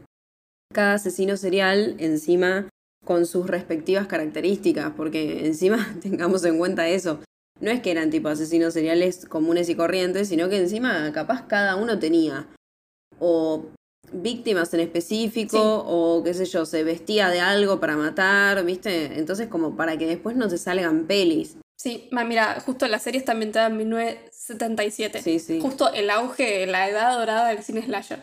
cada 0.74 0.95
asesino 0.95 1.39
serial 1.39 1.97
encima 2.01 2.68
con 3.07 3.25
sus 3.25 3.47
respectivas 3.47 4.07
características, 4.07 4.93
porque 4.95 5.47
encima 5.47 5.97
tengamos 6.03 6.45
en 6.45 6.59
cuenta 6.59 6.87
eso. 6.89 7.21
No 7.61 7.71
es 7.71 7.81
que 7.81 7.91
eran 7.91 8.11
tipo 8.11 8.29
asesinos 8.29 8.75
seriales 8.75 9.25
comunes 9.25 9.71
y 9.71 9.75
corrientes, 9.75 10.29
sino 10.29 10.51
que 10.51 10.59
encima 10.59 11.11
capaz 11.13 11.47
cada 11.47 11.77
uno 11.77 11.99
tenía 11.99 12.47
o 13.19 13.65
víctimas 14.13 14.75
en 14.75 14.81
específico 14.81 15.57
Sí. 15.57 15.59
o 15.63 16.23
qué 16.23 16.35
sé 16.35 16.45
yo, 16.45 16.67
se 16.67 16.85
vestía 16.85 17.29
de 17.31 17.41
algo 17.41 17.81
para 17.81 17.97
matar, 17.97 18.63
¿viste? 18.65 19.19
Entonces 19.19 19.49
como 19.49 19.75
para 19.75 19.97
que 19.97 20.07
después 20.07 20.37
no 20.37 20.49
te 20.49 20.59
salgan 20.59 21.07
pelis. 21.07 21.57
Sí, 21.79 22.09
mira, 22.13 22.61
justo 22.61 22.87
la 22.89 22.99
serie 22.99 23.19
está 23.21 23.33
ambientada 23.33 23.69
en 23.69 23.77
1977. 23.79 25.23
Sí, 25.23 25.39
sí. 25.39 25.61
Justo 25.61 25.93
el 25.93 26.11
auge, 26.11 26.67
la 26.67 26.89
edad 26.89 27.19
dorada 27.19 27.49
del 27.49 27.63
cine 27.63 27.83
slasher. 27.83 28.23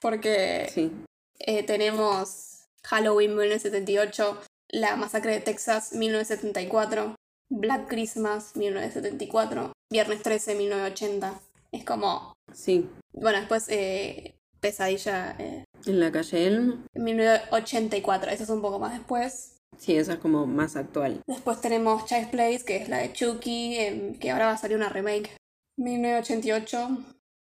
Porque 0.00 0.68
Sí. 0.72 0.90
eh, 1.38 1.62
tenemos 1.62 2.53
Halloween 2.86 3.30
1978, 3.36 4.40
La 4.70 4.96
Masacre 4.96 5.32
de 5.32 5.40
Texas 5.40 5.92
1974, 5.94 7.14
Black 7.50 7.88
Christmas 7.88 8.56
1974, 8.56 9.72
Viernes 9.90 10.22
13 10.22 10.54
1980. 10.56 11.40
Es 11.72 11.84
como, 11.84 12.32
Sí. 12.52 12.88
bueno, 13.12 13.38
después 13.38 13.66
eh, 13.68 14.34
Pesadilla 14.60 15.36
eh, 15.38 15.64
En 15.86 16.00
la 16.00 16.10
calle 16.12 16.46
Elm. 16.46 16.84
1984, 16.94 18.30
eso 18.30 18.42
es 18.44 18.48
un 18.50 18.62
poco 18.62 18.78
más 18.78 18.92
después. 18.92 19.56
Sí, 19.78 19.96
esa 19.96 20.14
es 20.14 20.18
como 20.20 20.46
más 20.46 20.76
actual. 20.76 21.20
Después 21.26 21.60
tenemos 21.60 22.06
Child's 22.06 22.28
Place, 22.28 22.64
que 22.64 22.76
es 22.76 22.88
la 22.88 22.98
de 22.98 23.12
Chucky, 23.12 23.76
em, 23.78 24.14
que 24.18 24.30
ahora 24.30 24.46
va 24.46 24.52
a 24.52 24.56
salir 24.56 24.76
una 24.76 24.88
remake. 24.88 25.36
1988. 25.78 26.88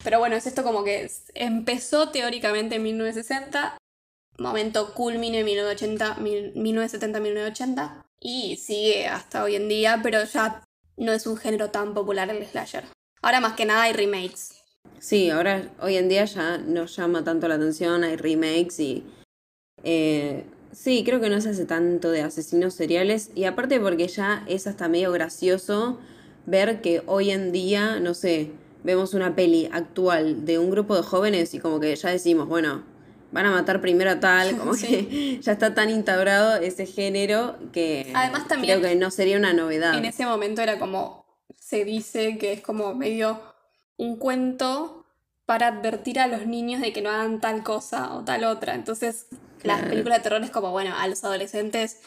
Pero 0.04 0.18
bueno, 0.18 0.36
es 0.36 0.46
esto 0.46 0.62
como 0.62 0.84
que 0.84 1.10
empezó 1.34 2.10
teóricamente 2.10 2.76
en 2.76 2.82
1960, 2.84 3.76
momento 4.42 4.92
culmine 4.94 5.44
1980, 5.44 6.16
mil- 6.16 6.52
1970-1980, 6.54 8.02
y 8.20 8.56
sigue 8.56 9.06
hasta 9.06 9.42
hoy 9.42 9.56
en 9.56 9.68
día, 9.68 10.00
pero 10.02 10.22
ya 10.24 10.62
no 10.96 11.12
es 11.12 11.26
un 11.26 11.36
género 11.36 11.70
tan 11.70 11.94
popular 11.94 12.30
el 12.30 12.44
slasher. 12.46 12.84
Ahora 13.22 13.40
más 13.40 13.54
que 13.54 13.64
nada 13.64 13.82
hay 13.82 13.92
remakes. 13.92 14.50
Sí, 14.98 15.30
ahora, 15.30 15.70
hoy 15.80 15.96
en 15.96 16.08
día 16.08 16.24
ya 16.24 16.58
no 16.58 16.86
llama 16.86 17.24
tanto 17.24 17.48
la 17.48 17.54
atención, 17.54 18.04
hay 18.04 18.16
remakes 18.16 18.78
y... 18.80 19.04
eh, 19.82 20.44
sí, 20.72 21.02
creo 21.04 21.20
que 21.20 21.28
no 21.28 21.40
se 21.40 21.50
hace 21.50 21.64
tanto 21.64 22.10
de 22.10 22.22
asesinos 22.22 22.74
seriales 22.74 23.30
y 23.34 23.44
aparte 23.44 23.80
porque 23.80 24.06
ya 24.08 24.44
es 24.48 24.66
hasta 24.66 24.88
medio 24.88 25.10
gracioso 25.12 25.98
ver 26.46 26.80
que 26.80 27.02
hoy 27.06 27.30
en 27.30 27.52
día, 27.52 28.00
no 28.00 28.14
sé, 28.14 28.50
vemos 28.84 29.14
una 29.14 29.34
peli 29.34 29.68
actual 29.72 30.44
de 30.44 30.58
un 30.58 30.70
grupo 30.70 30.96
de 30.96 31.02
jóvenes 31.02 31.54
y 31.54 31.58
como 31.58 31.78
que 31.80 31.94
ya 31.94 32.10
decimos, 32.10 32.48
bueno, 32.48 32.82
van 33.32 33.46
a 33.46 33.50
matar 33.50 33.80
primero 33.80 34.10
a 34.10 34.20
tal, 34.20 34.56
como 34.58 34.74
Sí. 34.74 34.86
que 34.86 35.40
ya 35.40 35.52
está 35.52 35.74
tan 35.74 35.90
instaurado 35.90 36.56
ese 36.56 36.86
género 36.86 37.56
que 37.72 38.12
Además, 38.14 38.46
también 38.46 38.78
creo 38.80 38.90
que 38.90 38.96
no 38.96 39.10
sería 39.10 39.36
una 39.38 39.52
novedad. 39.52 39.94
En 39.96 40.04
ese 40.04 40.24
momento 40.26 40.62
era 40.62 40.78
como, 40.78 41.26
se 41.58 41.84
dice 41.84 42.38
que 42.38 42.52
es 42.52 42.60
como 42.60 42.94
medio 42.94 43.40
un 43.96 44.16
cuento 44.16 45.04
para 45.46 45.66
advertir 45.68 46.20
a 46.20 46.26
los 46.28 46.46
niños 46.46 46.80
de 46.80 46.92
que 46.92 47.02
no 47.02 47.10
hagan 47.10 47.40
tal 47.40 47.62
cosa 47.62 48.14
o 48.14 48.24
tal 48.24 48.44
otra. 48.44 48.74
Entonces, 48.74 49.26
las 49.62 49.78
Claro. 49.78 49.90
películas 49.90 50.18
de 50.18 50.22
terror 50.22 50.42
es 50.44 50.50
como, 50.50 50.70
bueno, 50.70 50.94
a 50.96 51.06
los 51.08 51.24
adolescentes 51.24 51.98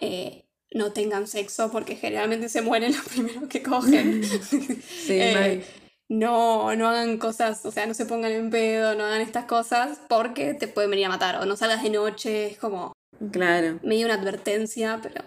eh, 0.00 0.44
no 0.72 0.92
tengan 0.92 1.26
sexo 1.28 1.70
porque 1.70 1.96
generalmente 1.96 2.48
se 2.48 2.60
mueren 2.62 2.92
los 2.96 3.04
primeros 3.08 3.48
que 3.48 3.62
cogen. 3.62 4.22
Sí, 5.06 5.18
Eh. 5.20 5.64
No, 6.08 6.74
no 6.76 6.88
hagan 6.88 7.18
cosas, 7.18 7.64
o 7.64 7.70
sea, 7.70 7.86
no 7.86 7.94
se 7.94 8.06
pongan 8.06 8.32
en 8.32 8.50
pedo, 8.50 8.94
no 8.94 9.04
hagan 9.04 9.20
estas 9.20 9.46
cosas 9.46 10.00
porque 10.08 10.54
te 10.54 10.68
pueden 10.68 10.90
venir 10.90 11.06
a 11.06 11.10
matar. 11.10 11.36
O 11.36 11.46
no 11.46 11.56
salgas 11.56 11.82
de 11.82 11.90
noche, 11.90 12.46
es 12.46 12.58
como 12.58 12.92
Claro. 13.32 13.78
medio 13.82 14.06
una 14.06 14.14
advertencia, 14.14 15.00
pero 15.02 15.22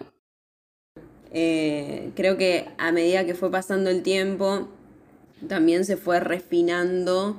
Eh, 1.30 2.10
creo 2.16 2.38
que 2.38 2.68
a 2.78 2.90
medida 2.90 3.26
que 3.26 3.34
fue 3.34 3.50
pasando 3.50 3.90
el 3.90 4.02
tiempo, 4.02 4.68
también 5.46 5.84
se 5.84 5.96
fue 5.98 6.20
refinando 6.20 7.36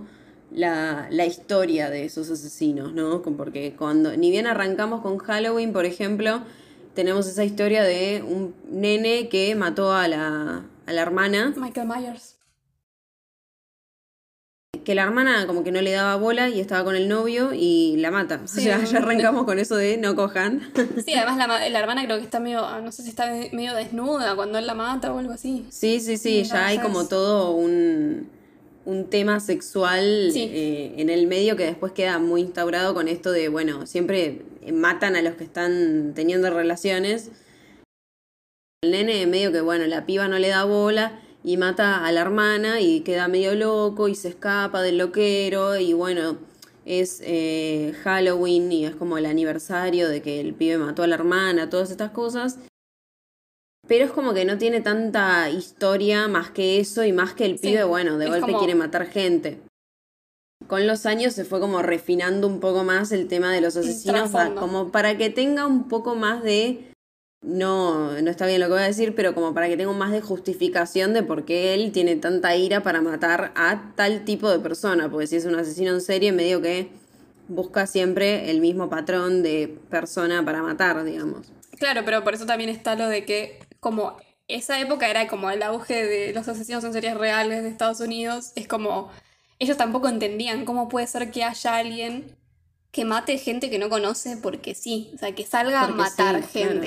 la, 0.51 1.07
la 1.09 1.25
historia 1.25 1.89
de 1.89 2.05
esos 2.05 2.29
asesinos, 2.29 2.93
¿no? 2.93 3.21
Porque 3.23 3.75
cuando, 3.75 4.15
ni 4.15 4.29
bien 4.29 4.45
arrancamos 4.47 5.01
con 5.01 5.17
Halloween, 5.17 5.73
por 5.73 5.85
ejemplo, 5.85 6.41
tenemos 6.93 7.27
esa 7.27 7.43
historia 7.43 7.83
de 7.83 8.23
un 8.23 8.53
nene 8.69 9.27
que 9.27 9.55
mató 9.55 9.91
a 9.93 10.07
la, 10.07 10.63
a 10.85 10.93
la 10.93 11.01
hermana. 11.01 11.53
Michael 11.57 11.87
Myers. 11.87 12.38
Que 14.85 14.93
la 14.95 15.03
hermana 15.03 15.45
como 15.47 15.63
que 15.63 15.71
no 15.71 15.81
le 15.81 15.91
daba 15.91 16.15
bola 16.15 16.47
y 16.49 16.59
estaba 16.59 16.83
con 16.83 16.95
el 16.95 17.07
novio 17.09 17.51
y 17.53 17.95
la 17.97 18.11
mata. 18.11 18.41
Sí, 18.45 18.59
o 18.59 18.63
sea, 18.63 18.83
ya 18.83 18.97
arrancamos 18.99 19.45
con 19.45 19.57
eso 19.59 19.75
de 19.75 19.97
no 19.97 20.15
cojan. 20.15 20.61
Sí, 21.05 21.13
además 21.15 21.37
la, 21.37 21.69
la 21.69 21.79
hermana 21.79 22.05
creo 22.05 22.17
que 22.17 22.23
está 22.23 22.39
medio, 22.39 22.61
no 22.81 22.91
sé 22.91 23.03
si 23.03 23.09
está 23.09 23.27
medio 23.51 23.73
desnuda 23.73 24.35
cuando 24.35 24.57
él 24.59 24.67
la 24.67 24.75
mata 24.75 25.11
o 25.13 25.17
algo 25.19 25.33
así. 25.33 25.65
Sí, 25.69 25.99
sí, 25.99 26.17
sí, 26.17 26.43
ya 26.43 26.67
hay 26.67 26.77
como 26.79 27.07
todo 27.07 27.51
un, 27.51 28.29
un 28.85 29.09
tema 29.09 29.39
sexual 29.39 30.29
Sí. 30.31 30.49
eh, 30.51 30.93
en 30.97 31.09
el 31.09 31.25
medio 31.27 31.55
que 31.55 31.65
después 31.65 31.91
queda 31.91 32.19
muy 32.19 32.41
instaurado 32.41 32.93
con 32.93 33.07
esto 33.07 33.31
de, 33.31 33.49
bueno, 33.49 33.85
siempre 33.87 34.43
matan 34.71 35.15
a 35.15 35.21
los 35.23 35.33
que 35.33 35.43
están 35.43 36.13
teniendo 36.15 36.49
relaciones. 36.51 37.31
El 38.83 38.91
nene 38.91 39.25
medio 39.25 39.51
que, 39.51 39.61
bueno, 39.61 39.85
la 39.87 40.05
piba 40.05 40.27
no 40.27 40.37
le 40.39 40.49
da 40.49 40.63
bola 40.63 41.19
y 41.43 41.57
mata 41.57 42.05
a 42.05 42.11
la 42.11 42.21
hermana 42.21 42.81
y 42.81 43.01
queda 43.01 43.27
medio 43.27 43.55
loco 43.55 44.07
y 44.07 44.15
se 44.15 44.29
escapa 44.29 44.81
del 44.81 44.97
loquero 44.97 45.77
y 45.77 45.93
bueno, 45.93 46.37
es 46.85 47.21
eh, 47.23 47.93
Halloween 48.03 48.71
y 48.71 48.85
es 48.85 48.95
como 48.95 49.17
el 49.17 49.25
aniversario 49.25 50.09
de 50.09 50.21
que 50.21 50.39
el 50.41 50.53
pibe 50.53 50.77
mató 50.77 51.03
a 51.03 51.07
la 51.07 51.15
hermana, 51.15 51.69
todas 51.69 51.91
estas 51.91 52.11
cosas. 52.11 52.57
Pero 53.87 54.05
es 54.05 54.11
como 54.11 54.33
que 54.33 54.45
no 54.45 54.57
tiene 54.57 54.81
tanta 54.81 55.49
historia 55.49 56.27
más 56.27 56.51
que 56.51 56.79
eso 56.79 57.03
y 57.03 57.11
más 57.13 57.33
que 57.33 57.45
el 57.45 57.57
Sí, 57.57 57.69
pibe, 57.69 57.83
bueno, 57.83 58.17
de 58.17 58.27
golpe 58.27 58.41
como- 58.41 58.59
quiere 58.59 58.75
matar 58.75 59.07
gente. 59.07 59.59
Con 60.67 60.85
los 60.85 61.05
años 61.05 61.33
se 61.33 61.45
fue 61.45 61.59
como 61.59 61.81
refinando 61.81 62.45
un 62.45 62.59
poco 62.59 62.83
más 62.83 63.11
el 63.11 63.27
tema 63.27 63.51
de 63.51 63.61
los 63.61 63.77
asesinos, 63.77 64.29
como 64.59 64.91
para 64.91 65.17
que 65.17 65.29
tenga 65.29 65.65
un 65.65 65.87
poco 65.87 66.15
más 66.15 66.43
de... 66.43 66.88
No, 67.41 68.21
no 68.21 68.29
está 68.29 68.45
bien 68.47 68.59
lo 68.59 68.67
que 68.67 68.73
voy 68.73 68.81
a 68.81 68.85
decir, 68.85 69.15
pero 69.15 69.33
como 69.33 69.53
para 69.53 69.67
que 69.69 69.77
tenga 69.77 69.93
más 69.93 70.11
de 70.11 70.21
justificación 70.21 71.13
de 71.13 71.23
por 71.23 71.45
qué 71.45 71.73
él 71.73 71.91
tiene 71.91 72.17
tanta 72.17 72.55
ira 72.55 72.83
para 72.83 73.01
matar 73.01 73.53
a 73.55 73.93
tal 73.95 74.25
tipo 74.25 74.49
de 74.49 74.59
persona. 74.59 75.09
Porque 75.09 75.27
si 75.27 75.37
es 75.37 75.45
un 75.45 75.55
asesino 75.55 75.93
en 75.93 76.01
serie, 76.01 76.31
medio 76.31 76.61
que 76.61 76.89
busca 77.47 77.87
siempre 77.87 78.51
el 78.51 78.59
mismo 78.59 78.89
patrón 78.89 79.41
de 79.41 79.77
persona 79.89 80.43
para 80.43 80.61
matar, 80.61 81.03
digamos. 81.03 81.51
Claro, 81.77 82.01
pero 82.03 82.23
por 82.23 82.33
eso 82.33 82.45
también 82.45 82.69
está 82.69 82.95
lo 82.95 83.07
de 83.07 83.25
que 83.25 83.59
como 83.79 84.17
esa 84.49 84.79
época 84.79 85.09
era 85.09 85.27
como 85.27 85.49
el 85.49 85.63
auge 85.63 86.05
de 86.05 86.33
los 86.33 86.47
asesinos 86.47 86.83
en 86.83 86.91
series 86.91 87.15
reales 87.15 87.63
de 87.63 87.69
Estados 87.69 88.01
Unidos, 88.01 88.51
es 88.55 88.67
como 88.67 89.09
ellos 89.59 89.77
tampoco 89.77 90.09
entendían 90.09 90.65
cómo 90.65 90.89
puede 90.89 91.07
ser 91.07 91.31
que 91.31 91.43
haya 91.43 91.75
alguien 91.75 92.35
que 92.91 93.05
mate 93.05 93.37
gente 93.37 93.69
que 93.69 93.77
no 93.77 93.89
conoce 93.89 94.37
porque 94.37 94.73
sí, 94.75 95.11
o 95.13 95.17
sea, 95.17 95.33
que 95.33 95.45
salga 95.45 95.83
a 95.83 95.87
matar 95.89 96.43
sí, 96.43 96.63
claro. 96.63 96.81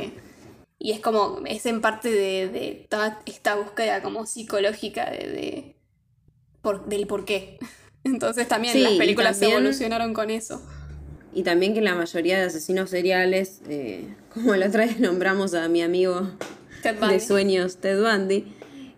Y 0.85 0.91
es 0.91 0.99
como, 1.01 1.41
es 1.47 1.65
en 1.67 1.81
parte 1.81 2.11
de, 2.11 2.49
de 2.49 2.87
toda 2.89 3.21
esta 3.25 3.55
búsqueda 3.55 4.03
como 4.03 4.27
psicológica 4.27 5.09
de, 5.09 5.19
de 5.29 5.77
por, 6.61 6.87
del 6.87 7.07
por 7.07 7.25
qué. 7.25 7.59
Entonces 8.05 8.49
también 8.49 8.75
Sí, 8.75 8.81
las 8.81 8.95
películas 8.95 9.39
también- 9.39 9.51
se 9.53 9.57
evolucionaron 9.59 10.13
con 10.13 10.31
eso. 10.31 10.61
Y 11.35 11.45
también 11.45 11.73
que 11.73 11.81
la 11.81 11.95
mayoría 11.95 12.37
de 12.39 12.47
asesinos 12.47 12.91
seriales, 12.91 13.61
eh, 13.69 14.07
como 14.35 14.57
la 14.57 14.67
otra 14.67 14.85
vez 14.85 14.99
nombramos 14.99 15.55
a 15.55 15.69
mi 15.69 15.83
amigo 15.83 16.29
Ted 16.83 16.99
Bundy. 16.99 17.15
de 17.15 17.21
sueños, 17.21 17.77
Ted 17.77 18.03
Bundy, 18.03 18.53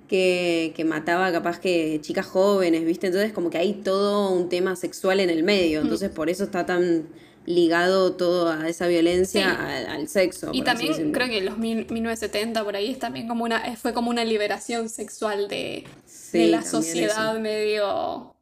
que, 0.08 0.72
que 0.74 0.84
mataba 0.84 1.30
capaz 1.32 1.60
que 1.60 2.00
chicas 2.00 2.24
jóvenes, 2.26 2.84
¿viste? 2.86 3.08
Entonces 3.08 3.32
como 3.34 3.50
que 3.50 3.58
hay 3.58 3.74
todo 3.74 4.30
un 4.30 4.48
tema 4.48 4.74
sexual 4.74 5.20
en 5.20 5.28
el 5.30 5.42
medio, 5.42 5.82
entonces 5.82 6.10
por 6.10 6.28
eso 6.30 6.44
está 6.44 6.64
tan 6.66 7.06
ligado 7.46 8.12
todo 8.14 8.50
a 8.50 8.68
esa 8.68 8.86
violencia 8.86 9.54
Sí. 9.58 9.62
al, 9.66 9.86
al 9.86 10.08
sexo. 10.08 10.50
Y 10.52 10.62
también 10.62 11.12
creo 11.12 11.28
que 11.28 11.38
en 11.38 11.46
los 11.46 11.58
mil- 11.58 11.86
1970 11.90 12.64
por 12.64 12.76
ahí 12.76 12.90
es 12.90 12.98
también 12.98 13.28
como 13.28 13.44
una, 13.44 13.76
fue 13.76 13.92
como 13.92 14.10
una 14.10 14.24
liberación 14.24 14.88
sexual 14.88 15.48
de, 15.48 15.84
Sí, 16.06 16.38
de 16.38 16.46
la 16.48 16.62
sociedad 16.62 17.32
eso. 17.32 17.40
medio 17.40 18.34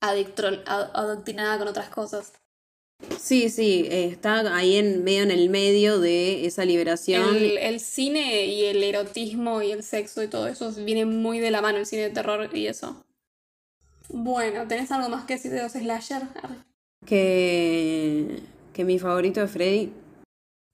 adictron- 0.00 0.62
ad- 0.66 0.90
adoctrinada 0.94 1.58
con 1.58 1.68
otras 1.68 1.88
cosas. 1.90 2.32
Sí, 3.18 3.48
sí, 3.48 3.86
eh, 3.90 4.06
está 4.06 4.54
ahí 4.54 4.76
en 4.76 5.04
medio 5.04 5.22
en 5.22 5.30
el 5.30 5.48
medio 5.48 6.00
de 6.00 6.44
esa 6.44 6.66
liberación. 6.66 7.34
El, 7.34 7.56
el 7.56 7.80
cine 7.80 8.44
y 8.46 8.64
el 8.64 8.82
erotismo 8.82 9.62
y 9.62 9.70
el 9.70 9.82
sexo 9.82 10.22
y 10.22 10.28
todo 10.28 10.48
eso 10.48 10.70
vienen 10.72 11.16
muy 11.22 11.38
de 11.38 11.50
la 11.50 11.62
mano, 11.62 11.78
el 11.78 11.86
cine 11.86 12.02
de 12.02 12.10
terror 12.10 12.50
y 12.54 12.66
eso. 12.66 13.02
Bueno, 14.10 14.66
¿tenés 14.68 14.90
algo 14.90 15.08
más 15.08 15.24
que 15.24 15.34
decir 15.34 15.50
de 15.52 15.62
los 15.62 15.72
slasher? 15.72 16.22
Que, 17.06 18.40
que 18.72 18.84
mi 18.84 18.98
favorito 18.98 19.42
es 19.42 19.50
Freddy. 19.50 19.92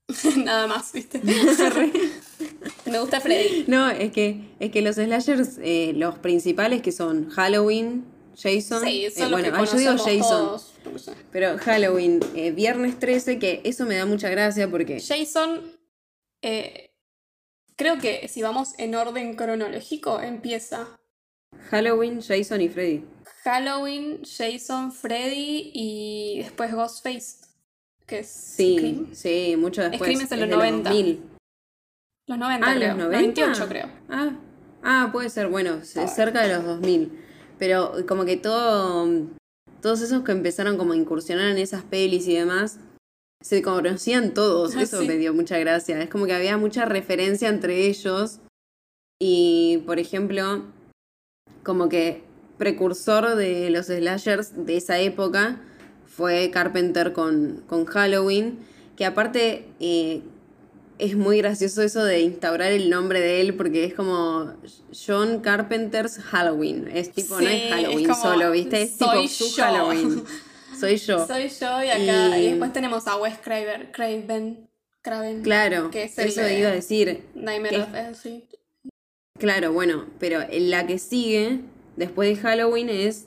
Nada 0.44 0.66
más, 0.66 0.92
¿viste? 0.92 1.20
Me 2.86 3.00
gusta 3.00 3.20
Freddy. 3.20 3.64
No, 3.66 3.90
es 3.90 4.12
que, 4.12 4.40
es 4.60 4.70
que 4.70 4.82
los 4.82 4.96
slashers, 4.96 5.58
eh, 5.62 5.92
los 5.94 6.18
principales 6.18 6.82
que 6.82 6.92
son 6.92 7.30
Halloween, 7.30 8.04
Jason. 8.36 8.84
Sí, 8.84 9.06
eh, 9.06 9.10
son 9.10 9.30
los 9.30 9.40
bueno, 9.40 9.56
que 9.56 9.62
ah, 9.62 9.64
yo 9.64 9.78
digo 9.78 9.92
Jason, 9.92 10.20
todos. 10.20 10.74
pero 11.32 11.56
Halloween, 11.58 12.20
eh, 12.34 12.50
viernes 12.50 12.98
13, 12.98 13.38
que 13.38 13.62
eso 13.64 13.86
me 13.86 13.96
da 13.96 14.04
mucha 14.04 14.28
gracia 14.28 14.70
porque. 14.70 15.00
Jason, 15.00 15.62
eh, 16.42 16.90
creo 17.76 17.98
que 17.98 18.28
si 18.28 18.42
vamos 18.42 18.74
en 18.78 18.94
orden 18.94 19.34
cronológico, 19.34 20.20
empieza 20.20 20.86
Halloween, 21.70 22.20
Jason 22.20 22.60
y 22.60 22.68
Freddy. 22.68 23.04
Halloween, 23.50 24.22
Jason, 24.24 24.90
Freddy 24.92 25.70
y 25.72 26.38
después 26.42 26.74
Ghostface, 26.74 27.46
que 28.04 28.18
es 28.18 28.26
Sí, 28.28 28.76
Scream. 28.76 29.14
sí, 29.14 29.54
mucho 29.56 29.82
después. 29.82 30.00
Scream 30.00 30.20
es 30.22 30.32
en 30.32 30.40
los 30.40 30.48
de 30.48 30.56
90. 30.56 30.90
2000. 30.90 31.22
Los 32.28 32.38
90, 32.38 32.66
Ah, 32.66 32.74
creo. 32.74 32.88
los 32.88 32.98
90. 32.98 33.16
98, 33.44 33.68
creo. 33.68 33.86
Ah, 34.08 34.32
ah, 34.82 35.08
puede 35.12 35.30
ser, 35.30 35.46
bueno, 35.46 35.80
c- 35.84 36.00
A 36.00 36.02
ver. 36.06 36.12
cerca 36.12 36.42
de 36.42 36.54
los 36.56 36.64
2000. 36.64 37.12
Pero 37.58 37.92
como 38.08 38.24
que 38.24 38.36
todo, 38.36 39.08
todos 39.80 40.00
esos 40.00 40.24
que 40.24 40.32
empezaron 40.32 40.76
como 40.76 40.92
a 40.92 40.96
incursionar 40.96 41.48
en 41.48 41.58
esas 41.58 41.84
pelis 41.84 42.26
y 42.26 42.34
demás, 42.34 42.80
se 43.42 43.62
conocían 43.62 44.34
todos. 44.34 44.74
Ah, 44.74 44.82
Eso 44.82 45.02
sí. 45.02 45.06
me 45.06 45.16
dio 45.18 45.32
mucha 45.32 45.56
gracia. 45.58 46.02
Es 46.02 46.10
como 46.10 46.26
que 46.26 46.32
había 46.34 46.56
mucha 46.56 46.84
referencia 46.84 47.48
entre 47.48 47.86
ellos. 47.86 48.40
Y, 49.22 49.84
por 49.86 50.00
ejemplo, 50.00 50.64
como 51.62 51.88
que 51.88 52.25
precursor 52.58 53.36
de 53.36 53.70
los 53.70 53.86
slashers 53.86 54.66
de 54.66 54.76
esa 54.76 54.98
época 54.98 55.60
fue 56.06 56.50
Carpenter 56.50 57.12
con, 57.12 57.62
con 57.66 57.84
Halloween, 57.84 58.58
que 58.96 59.04
aparte 59.04 59.66
eh, 59.80 60.22
es 60.98 61.14
muy 61.16 61.38
gracioso 61.38 61.82
eso 61.82 62.02
de 62.04 62.20
instaurar 62.20 62.72
el 62.72 62.88
nombre 62.88 63.20
de 63.20 63.42
él, 63.42 63.54
porque 63.54 63.84
es 63.84 63.92
como 63.92 64.54
John 65.06 65.40
Carpenter's 65.40 66.18
Halloween. 66.18 66.88
Es 66.92 67.12
tipo, 67.12 67.38
no 67.38 67.46
es 67.46 67.70
Halloween 67.70 68.00
es 68.10 68.16
como, 68.16 68.22
solo, 68.22 68.50
¿viste? 68.52 68.82
Es 68.82 68.96
tipo 68.96 69.12
soy 69.12 69.28
su 69.28 69.48
yo. 69.56 69.62
Halloween. 69.62 70.24
Soy 70.78 70.98
yo. 70.98 71.26
Soy 71.26 71.48
yo 71.48 71.82
y 71.82 71.88
acá. 71.88 72.38
Y... 72.38 72.42
Y- 72.44 72.48
después 72.50 72.70
tenemos 72.74 73.06
a 73.06 73.16
Wes 73.16 73.38
Craven. 73.42 73.88
Craven. 73.92 74.68
Craven. 75.00 75.40
Claro, 75.42 75.90
Que 75.90 76.02
es 76.04 76.18
el 76.18 76.28
eso 76.28 76.42
de- 76.42 76.58
iba 76.58 76.68
a 76.68 76.72
decir. 76.72 77.22
Nightmare 77.34 77.76
que- 77.76 77.82
of 77.82 78.16
Street. 78.16 78.42
Claro, 79.38 79.72
bueno, 79.72 80.04
pero 80.18 80.40
la 80.50 80.86
que 80.86 80.98
sigue, 80.98 81.60
después 81.96 82.28
de 82.28 82.36
Halloween, 82.42 82.88
es 82.88 83.26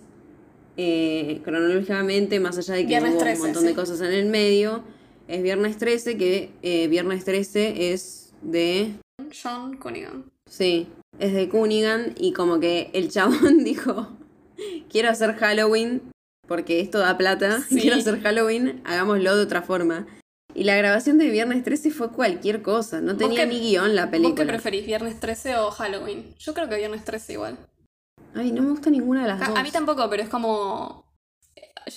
eh, 0.78 1.42
cronológicamente, 1.44 2.40
más 2.40 2.58
allá 2.58 2.76
de 2.76 2.82
que 2.82 2.88
Viernes 2.88 3.14
hubo 3.14 3.20
13, 3.20 3.40
un 3.42 3.48
montón 3.48 3.66
de 3.66 3.74
cosas 3.74 4.02
en 4.02 4.14
el 4.14 4.26
medio, 4.28 4.84
es 5.28 5.44
Viernes 5.44 5.78
13, 5.78 6.18
que 6.18 6.52
eh, 6.62 6.88
Viernes 6.88 7.26
13 7.26 7.92
es 7.94 8.34
de... 8.42 8.94
John 9.44 9.78
Cunningham. 9.78 10.24
Sí, 10.50 10.88
es 11.20 11.34
de 11.34 11.50
Cunningham 11.50 12.14
y 12.18 12.34
como 12.34 12.60
que 12.60 12.90
el 12.94 13.10
chabón 13.10 13.64
dijo, 13.64 14.08
quiero 14.90 15.10
hacer 15.10 15.36
Halloween 15.36 16.02
porque 16.48 16.80
esto 16.80 17.00
da 17.00 17.18
plata, 17.18 17.62
Sí. 17.70 17.82
quiero 17.82 17.98
hacer 17.98 18.22
Halloween, 18.22 18.82
hagámoslo 18.86 19.36
de 19.36 19.44
otra 19.44 19.62
forma. 19.62 20.08
Y 20.56 20.64
la 20.64 20.76
grabación 20.76 21.20
de 21.20 21.30
Viernes 21.30 21.64
13 21.64 21.92
fue 21.92 22.12
cualquier 22.12 22.64
cosa, 22.64 23.02
no 23.02 23.14
¿Vos 23.14 23.18
tenía 23.20 23.46
ni 23.46 23.60
guion 23.60 23.96
la 23.96 24.06
¿Vos 24.06 24.12
qué 24.12 24.18
película. 24.20 24.48
preferís, 24.48 24.86
Viernes 24.86 25.20
13 25.20 25.58
o 25.58 25.70
Halloween? 25.72 26.34
Yo 26.40 26.54
creo 26.56 26.68
que 26.68 26.78
Viernes 26.78 27.06
13 27.06 27.34
igual. 27.34 27.58
Ay, 28.36 28.52
no 28.52 28.62
me 28.62 28.70
gusta 28.72 28.90
ninguna 28.90 29.24
de 29.24 29.28
las 29.30 29.42
A, 29.42 29.48
dos. 29.50 29.58
a 29.58 29.64
mí 29.64 29.72
tampoco, 29.72 30.10
pero 30.10 30.24
es 30.24 30.30
como. 30.30 31.06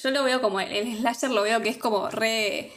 Yo 0.02 0.10
lo 0.10 0.24
veo 0.24 0.40
como. 0.40 0.60
El, 0.60 0.72
el 0.72 0.98
slasher 0.98 1.30
lo 1.30 1.42
veo 1.42 1.60
que 1.62 1.68
es 1.68 1.76
como 1.78 2.08
re. 2.10 2.72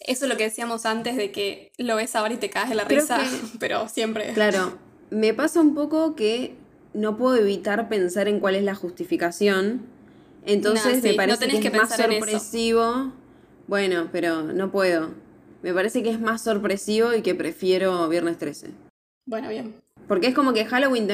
Eso 0.00 0.24
es 0.24 0.30
lo 0.30 0.36
que 0.36 0.44
decíamos 0.44 0.86
antes 0.86 1.16
de 1.16 1.32
que 1.32 1.72
lo 1.76 1.96
ves 1.96 2.14
ahora 2.16 2.32
y 2.34 2.38
te 2.38 2.50
caes 2.50 2.68
de 2.70 2.74
la 2.76 2.86
Creo 2.86 3.00
risa, 3.02 3.18
que- 3.18 3.58
pero 3.58 3.88
siempre. 3.88 4.32
Claro, 4.32 4.78
me 5.10 5.34
pasa 5.34 5.60
un 5.60 5.74
poco 5.74 6.14
que 6.14 6.54
no 6.94 7.16
puedo 7.18 7.36
evitar 7.36 7.88
pensar 7.88 8.28
en 8.28 8.40
cuál 8.40 8.54
es 8.54 8.62
la 8.62 8.74
justificación. 8.74 9.86
Entonces 10.46 10.84
Nah, 10.84 10.94
sí, 10.94 11.02
me 11.02 11.10
no 11.10 11.16
parece 11.16 11.38
tenés 11.40 11.60
que 11.60 11.66
es 11.68 11.72
que 11.72 11.78
más 11.78 11.94
sorpresivo. 11.94 13.12
Bueno, 13.66 14.08
pero 14.10 14.42
no 14.44 14.70
puedo. 14.70 15.10
Me 15.62 15.74
parece 15.74 16.02
que 16.02 16.10
es 16.10 16.20
más 16.20 16.42
sorpresivo 16.42 17.12
y 17.12 17.20
que 17.22 17.34
prefiero 17.34 18.08
Viernes 18.08 18.38
13. 18.38 18.70
Bueno, 19.26 19.48
bien. 19.50 19.74
Porque 20.08 20.28
es 20.28 20.34
como 20.34 20.54
que 20.54 20.64
Halloween 20.64 21.06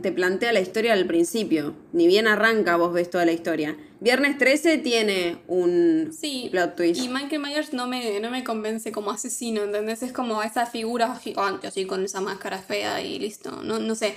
te, 0.00 0.10
plantea 0.10 0.52
la 0.52 0.60
historia 0.60 0.94
al 0.94 1.06
principio. 1.06 1.74
Ni 1.92 2.06
bien 2.06 2.26
arranca, 2.26 2.76
vos 2.76 2.94
ves 2.94 3.10
toda 3.10 3.26
la 3.26 3.32
historia. 3.32 3.76
Viernes 4.00 4.38
13 4.38 4.78
tiene 4.78 5.36
un 5.48 6.10
Sí. 6.18 6.48
plot 6.50 6.74
twist. 6.74 7.00
Y 7.02 7.08
Michael 7.10 7.42
Myers 7.42 7.74
no 7.74 7.86
me, 7.86 8.18
no 8.20 8.30
me 8.30 8.44
convence 8.44 8.90
como 8.90 9.10
asesino, 9.10 9.64
¿entendés? 9.64 10.02
Es 10.02 10.12
como 10.14 10.42
esa 10.42 10.64
figura 10.64 11.14
gigante, 11.16 11.66
así 11.66 11.84
con 11.84 12.02
esa 12.02 12.22
máscara 12.22 12.58
fea 12.58 13.02
y 13.02 13.18
listo. 13.18 13.62
No, 13.62 13.78
no 13.78 13.94
sé. 13.94 14.16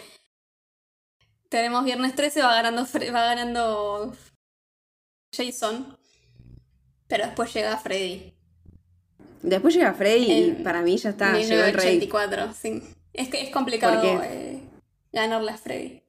Tenemos 1.49 1.83
viernes 1.83 2.15
13, 2.15 2.41
va 2.41 2.53
ganando, 2.55 2.87
va 3.13 3.25
ganando 3.25 4.15
Jason. 5.35 5.97
Pero 7.09 7.25
después 7.25 7.53
llega 7.53 7.75
Freddy. 7.75 8.33
Después 9.41 9.73
llega 9.73 9.93
Freddy 9.93 10.31
y 10.31 10.51
para 10.63 10.81
mí 10.81 10.95
ya 10.95 11.09
está, 11.09 11.33
llegó 11.37 11.63
el 11.63 11.73
rey. 11.73 11.97
1984, 11.99 12.53
sí. 12.53 12.81
Es 13.13 13.29
que 13.29 13.41
es 13.41 13.49
complicado 13.49 14.01
¿Por 14.01 14.23
eh, 14.25 14.59
ganarle 15.11 15.51
a 15.51 15.57
Freddy. 15.57 16.01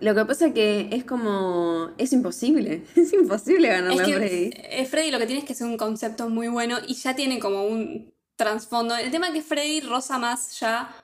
Lo 0.00 0.14
que 0.14 0.24
pasa 0.24 0.52
que 0.54 0.88
es 0.92 1.04
como. 1.04 1.90
Es 1.98 2.12
imposible. 2.12 2.82
Es 2.96 3.12
imposible 3.12 3.68
ganarle 3.68 4.02
Es 4.02 4.08
a 4.08 4.12
Freddy. 4.18 4.50
eh, 4.54 4.86
Freddy 4.86 5.10
lo 5.10 5.18
que 5.18 5.26
tiene 5.26 5.40
es 5.40 5.46
que 5.46 5.54
es 5.54 5.60
un 5.60 5.76
concepto 5.76 6.28
muy 6.28 6.48
bueno 6.48 6.78
y 6.86 6.94
ya 6.94 7.16
tiene 7.16 7.38
como 7.40 7.64
un 7.64 8.14
trasfondo. 8.36 8.94
El 8.96 9.10
tema 9.10 9.28
es 9.28 9.34
que 9.34 9.42
Freddy 9.42 9.80
roza 9.80 10.18
más 10.18 10.58
ya 10.60 10.94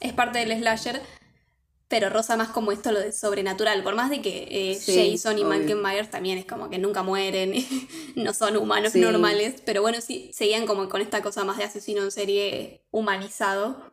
es 0.00 0.12
parte 0.12 0.40
del 0.40 0.58
slasher, 0.58 1.00
pero 1.86 2.08
roza 2.10 2.36
más 2.36 2.48
como 2.48 2.72
esto 2.72 2.90
lo 2.90 2.98
de 2.98 3.12
sobrenatural. 3.12 3.84
Por 3.84 3.94
más 3.94 4.10
de 4.10 4.20
que 4.20 4.48
eh, 4.50 4.74
Sí, 4.74 5.12
Jason 5.12 5.38
y. 5.38 5.44
Michael 5.44 5.80
Myers 5.80 6.10
también 6.10 6.36
es 6.38 6.44
como 6.46 6.68
que 6.70 6.78
nunca 6.78 7.04
mueren, 7.04 7.52
no 8.16 8.34
son 8.34 8.56
humanos 8.56 8.92
Sí. 8.94 9.00
normales, 9.00 9.62
pero 9.64 9.80
bueno, 9.82 10.00
sí, 10.00 10.30
seguían 10.34 10.66
como 10.66 10.88
con 10.88 11.00
esta 11.00 11.22
cosa 11.22 11.44
más 11.44 11.56
de 11.58 11.64
asesino 11.64 12.02
en 12.02 12.10
serie 12.10 12.82
humanizado. 12.90 13.89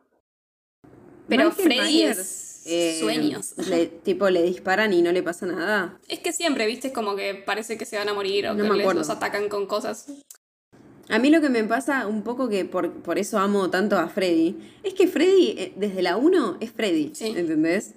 Pero 1.28 1.44
Michael 1.50 1.66
Freddy 1.66 1.92
Myers, 1.92 2.18
es 2.18 2.62
eh, 2.66 2.96
sueños. 3.00 3.54
le- 3.68 3.86
tipo, 3.86 4.28
le 4.30 4.42
disparan 4.42 4.92
y 4.92 5.02
no 5.02 5.12
le 5.12 5.22
pasa 5.22 5.46
nada. 5.46 5.98
Es 6.08 6.18
que 6.20 6.32
siempre, 6.32 6.66
viste, 6.66 6.88
es 6.88 6.94
como 6.94 7.16
que 7.16 7.34
parece 7.34 7.76
que 7.78 7.84
se 7.84 7.96
van 7.96 8.08
a 8.08 8.14
morir 8.14 8.46
o 8.48 8.54
No 8.54 8.64
que 8.70 8.78
les, 8.78 8.94
los 8.94 9.10
atacan 9.10 9.48
con 9.48 9.66
cosas. 9.66 10.06
A 11.10 11.18
mí 11.18 11.30
lo 11.30 11.40
que 11.40 11.48
me 11.48 11.64
pasa 11.64 12.06
un 12.06 12.22
poco 12.22 12.48
que 12.50 12.64
por, 12.66 12.92
por 13.02 13.18
eso 13.18 13.38
amo 13.38 13.70
tanto 13.70 13.96
a 13.96 14.08
Freddy, 14.08 14.56
es 14.82 14.92
que 14.94 15.06
Freddy, 15.08 15.54
eh, 15.56 15.72
desde 15.76 16.02
la 16.02 16.16
1, 16.18 16.58
es 16.60 16.70
Freddy, 16.72 17.12
Sí. 17.14 17.32
¿entendés? 17.34 17.94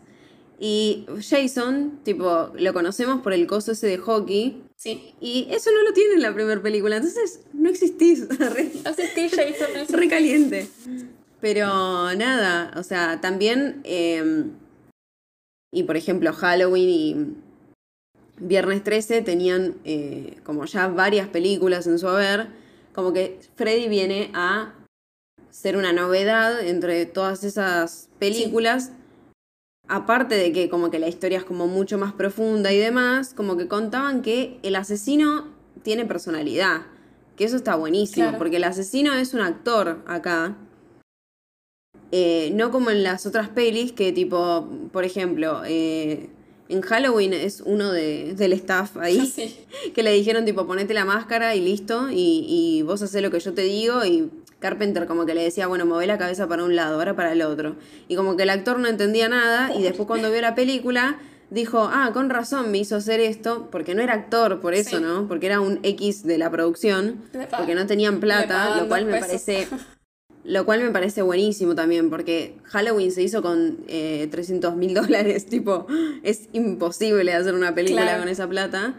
Y 0.63 1.05
Jason, 1.27 1.99
tipo, 2.03 2.51
lo 2.55 2.71
conocemos 2.73 3.21
por 3.21 3.33
el 3.33 3.47
coso 3.47 3.71
ese 3.73 3.87
de 3.87 3.97
hockey, 3.97 4.63
Sí. 4.77 5.13
y 5.19 5.47
eso 5.51 5.71
no 5.71 5.81
lo 5.83 5.91
tiene 5.91 6.13
en 6.13 6.21
la 6.21 6.33
primera 6.33 6.61
película, 6.61 6.97
entonces 6.97 7.41
no 7.53 7.69
existís, 7.69 8.27
Así 8.85 9.03
que 9.15 9.27
Jason 9.29 9.75
es 9.75 9.89
re 9.89 10.07
caliente. 10.07 10.69
Pero 11.41 12.13
nada, 12.15 12.71
o 12.77 12.83
sea, 12.83 13.19
también, 13.19 13.81
eh, 13.83 14.45
y 15.73 15.83
por 15.83 15.97
ejemplo, 15.97 16.31
Halloween 16.33 16.89
y 16.89 17.35
Viernes 18.37 18.83
13 18.83 19.21
tenían 19.21 19.75
eh, 19.83 20.37
como 20.43 20.65
ya 20.65 20.87
varias 20.87 21.27
películas 21.27 21.87
en 21.87 21.99
su 21.99 22.07
haber, 22.07 22.47
como 22.93 23.13
que 23.13 23.39
Freddy 23.55 23.87
viene 23.87 24.31
a 24.33 24.73
ser 25.49 25.77
una 25.77 25.93
novedad 25.93 26.59
entre 26.65 27.05
todas 27.05 27.43
esas 27.43 28.09
películas. 28.19 28.91
Aparte 29.87 30.35
de 30.35 30.53
que 30.53 30.69
como 30.69 30.89
que 30.89 30.99
la 30.99 31.07
historia 31.07 31.39
es 31.39 31.43
como 31.43 31.67
mucho 31.67 31.97
más 31.97 32.13
profunda 32.13 32.71
y 32.71 32.77
demás, 32.77 33.33
como 33.33 33.57
que 33.57 33.67
contaban 33.67 34.21
que 34.21 34.59
el 34.63 34.75
asesino 34.75 35.47
tiene 35.83 36.05
personalidad. 36.05 36.81
Que 37.35 37.43
eso 37.45 37.57
está 37.57 37.75
buenísimo, 37.75 38.25
Claro. 38.27 38.37
porque 38.37 38.57
el 38.57 38.63
asesino 38.63 39.13
es 39.13 39.33
un 39.33 39.41
actor 39.41 40.01
acá. 40.07 40.55
Eh, 42.11 42.51
no 42.53 42.71
como 42.71 42.89
en 42.91 43.03
las 43.03 43.25
otras 43.25 43.47
pelis, 43.49 43.91
que 43.93 44.11
tipo, 44.11 44.67
por 44.91 45.05
ejemplo, 45.05 45.61
eh, 45.65 46.29
en 46.67 46.81
Halloween 46.81 47.33
es 47.33 47.61
uno 47.65 47.91
de, 47.91 48.33
del 48.33 48.53
staff 48.53 48.97
ahí 48.97 49.25
Sí. 49.35 49.55
que 49.93 50.03
le 50.03 50.11
dijeron 50.11 50.45
tipo 50.45 50.65
ponete 50.67 50.93
la 50.93 51.05
máscara 51.05 51.55
y 51.55 51.61
listo 51.61 52.09
y, 52.11 52.45
y 52.47 52.81
vos 52.83 53.01
haces 53.01 53.21
lo 53.21 53.29
que 53.31 53.39
yo 53.39 53.53
te 53.53 53.63
digo 53.63 54.05
y 54.05 54.29
Carpenter 54.59 55.05
como 55.05 55.25
que 55.25 55.33
le 55.33 55.43
decía 55.43 55.67
bueno 55.67 55.85
mueve 55.85 56.05
la 56.07 56.17
cabeza 56.17 56.47
para 56.47 56.63
un 56.63 56.75
lado 56.75 56.95
ahora 56.95 57.13
para 57.15 57.33
el 57.33 57.41
otro 57.41 57.75
y 58.07 58.15
como 58.15 58.37
que 58.37 58.43
el 58.43 58.49
actor 58.51 58.79
no 58.79 58.87
entendía 58.87 59.27
nada 59.27 59.73
y 59.75 59.81
después 59.83 60.07
cuando 60.07 60.31
vio 60.31 60.39
la 60.39 60.55
película 60.55 61.19
dijo 61.49 61.89
ah 61.91 62.11
con 62.13 62.29
razón 62.29 62.71
me 62.71 62.77
hizo 62.77 62.95
hacer 62.95 63.19
esto 63.19 63.67
porque 63.69 63.93
no 63.93 64.01
era 64.01 64.13
actor 64.13 64.61
por 64.61 64.73
eso 64.73 64.97
Sí. 64.97 65.03
no 65.03 65.27
porque 65.27 65.47
era 65.47 65.59
un 65.59 65.79
X 65.83 66.23
de 66.23 66.37
la 66.37 66.49
producción 66.51 67.21
porque 67.57 67.75
no 67.75 67.85
tenían 67.85 68.21
plata 68.21 68.77
lo 68.81 68.87
cual 68.87 69.05
me 69.07 69.19
parece 69.19 69.67
lo 70.43 70.65
cual 70.65 70.81
me 70.83 70.89
parece 70.91 71.21
buenísimo 71.21 71.75
también, 71.75 72.09
porque 72.09 72.55
Halloween 72.63 73.11
se 73.11 73.21
hizo 73.21 73.41
con 73.41 73.77
eh, 73.87 74.27
300 74.31 74.75
mil 74.75 74.93
dólares, 74.95 75.45
tipo, 75.45 75.87
es 76.23 76.49
imposible 76.53 77.33
hacer 77.33 77.53
una 77.53 77.75
película 77.75 78.03
Claro. 78.03 78.19
con 78.19 78.29
esa 78.29 78.47
plata. 78.47 78.95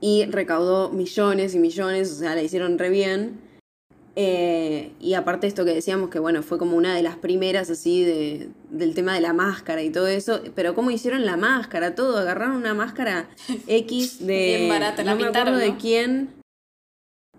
Y 0.00 0.24
recaudó 0.26 0.90
millones 0.90 1.54
y 1.54 1.58
millones, 1.60 2.10
o 2.10 2.14
sea, 2.16 2.34
la 2.34 2.42
hicieron 2.42 2.78
re 2.78 2.90
bien. 2.90 3.40
Eh, 4.14 4.92
y 5.00 5.14
aparte 5.14 5.46
esto 5.46 5.64
que 5.64 5.72
decíamos 5.72 6.10
que, 6.10 6.18
bueno, 6.18 6.42
fue 6.42 6.58
como 6.58 6.76
una 6.76 6.94
de 6.94 7.02
las 7.02 7.16
primeras 7.16 7.70
así 7.70 8.04
de, 8.04 8.48
del 8.70 8.94
tema 8.94 9.14
de 9.14 9.20
la 9.22 9.32
máscara 9.32 9.82
y 9.82 9.90
todo 9.90 10.06
eso, 10.06 10.42
pero 10.54 10.74
cómo 10.74 10.90
hicieron 10.90 11.24
la 11.24 11.36
máscara, 11.36 11.94
todo, 11.94 12.18
agarraron 12.18 12.56
una 12.56 12.74
máscara 12.74 13.30
X 13.66 14.18
de... 14.26 14.56
Bien 14.58 14.68
barata, 14.68 15.02
la 15.02 15.14
no 15.14 15.20
me 15.52 15.56
de 15.58 15.76
quién. 15.76 16.28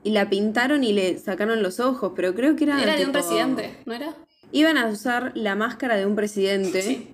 Y 0.03 0.11
la 0.11 0.29
pintaron 0.29 0.83
y 0.83 0.91
le 0.93 1.17
sacaron 1.17 1.63
los 1.63 1.79
ojos, 1.79 2.11
pero 2.15 2.35
creo 2.35 2.55
que 2.55 2.65
era... 2.65 2.81
Era 2.81 2.95
de 2.97 3.05
un 3.05 3.11
presidente, 3.11 3.77
¿no 3.85 3.93
era? 3.93 4.13
Iban 4.51 4.77
a 4.77 4.87
usar 4.87 5.31
la 5.35 5.55
máscara 5.55 5.95
de 5.95 6.05
un 6.05 6.15
presidente, 6.15 6.81
Sí. 6.81 7.07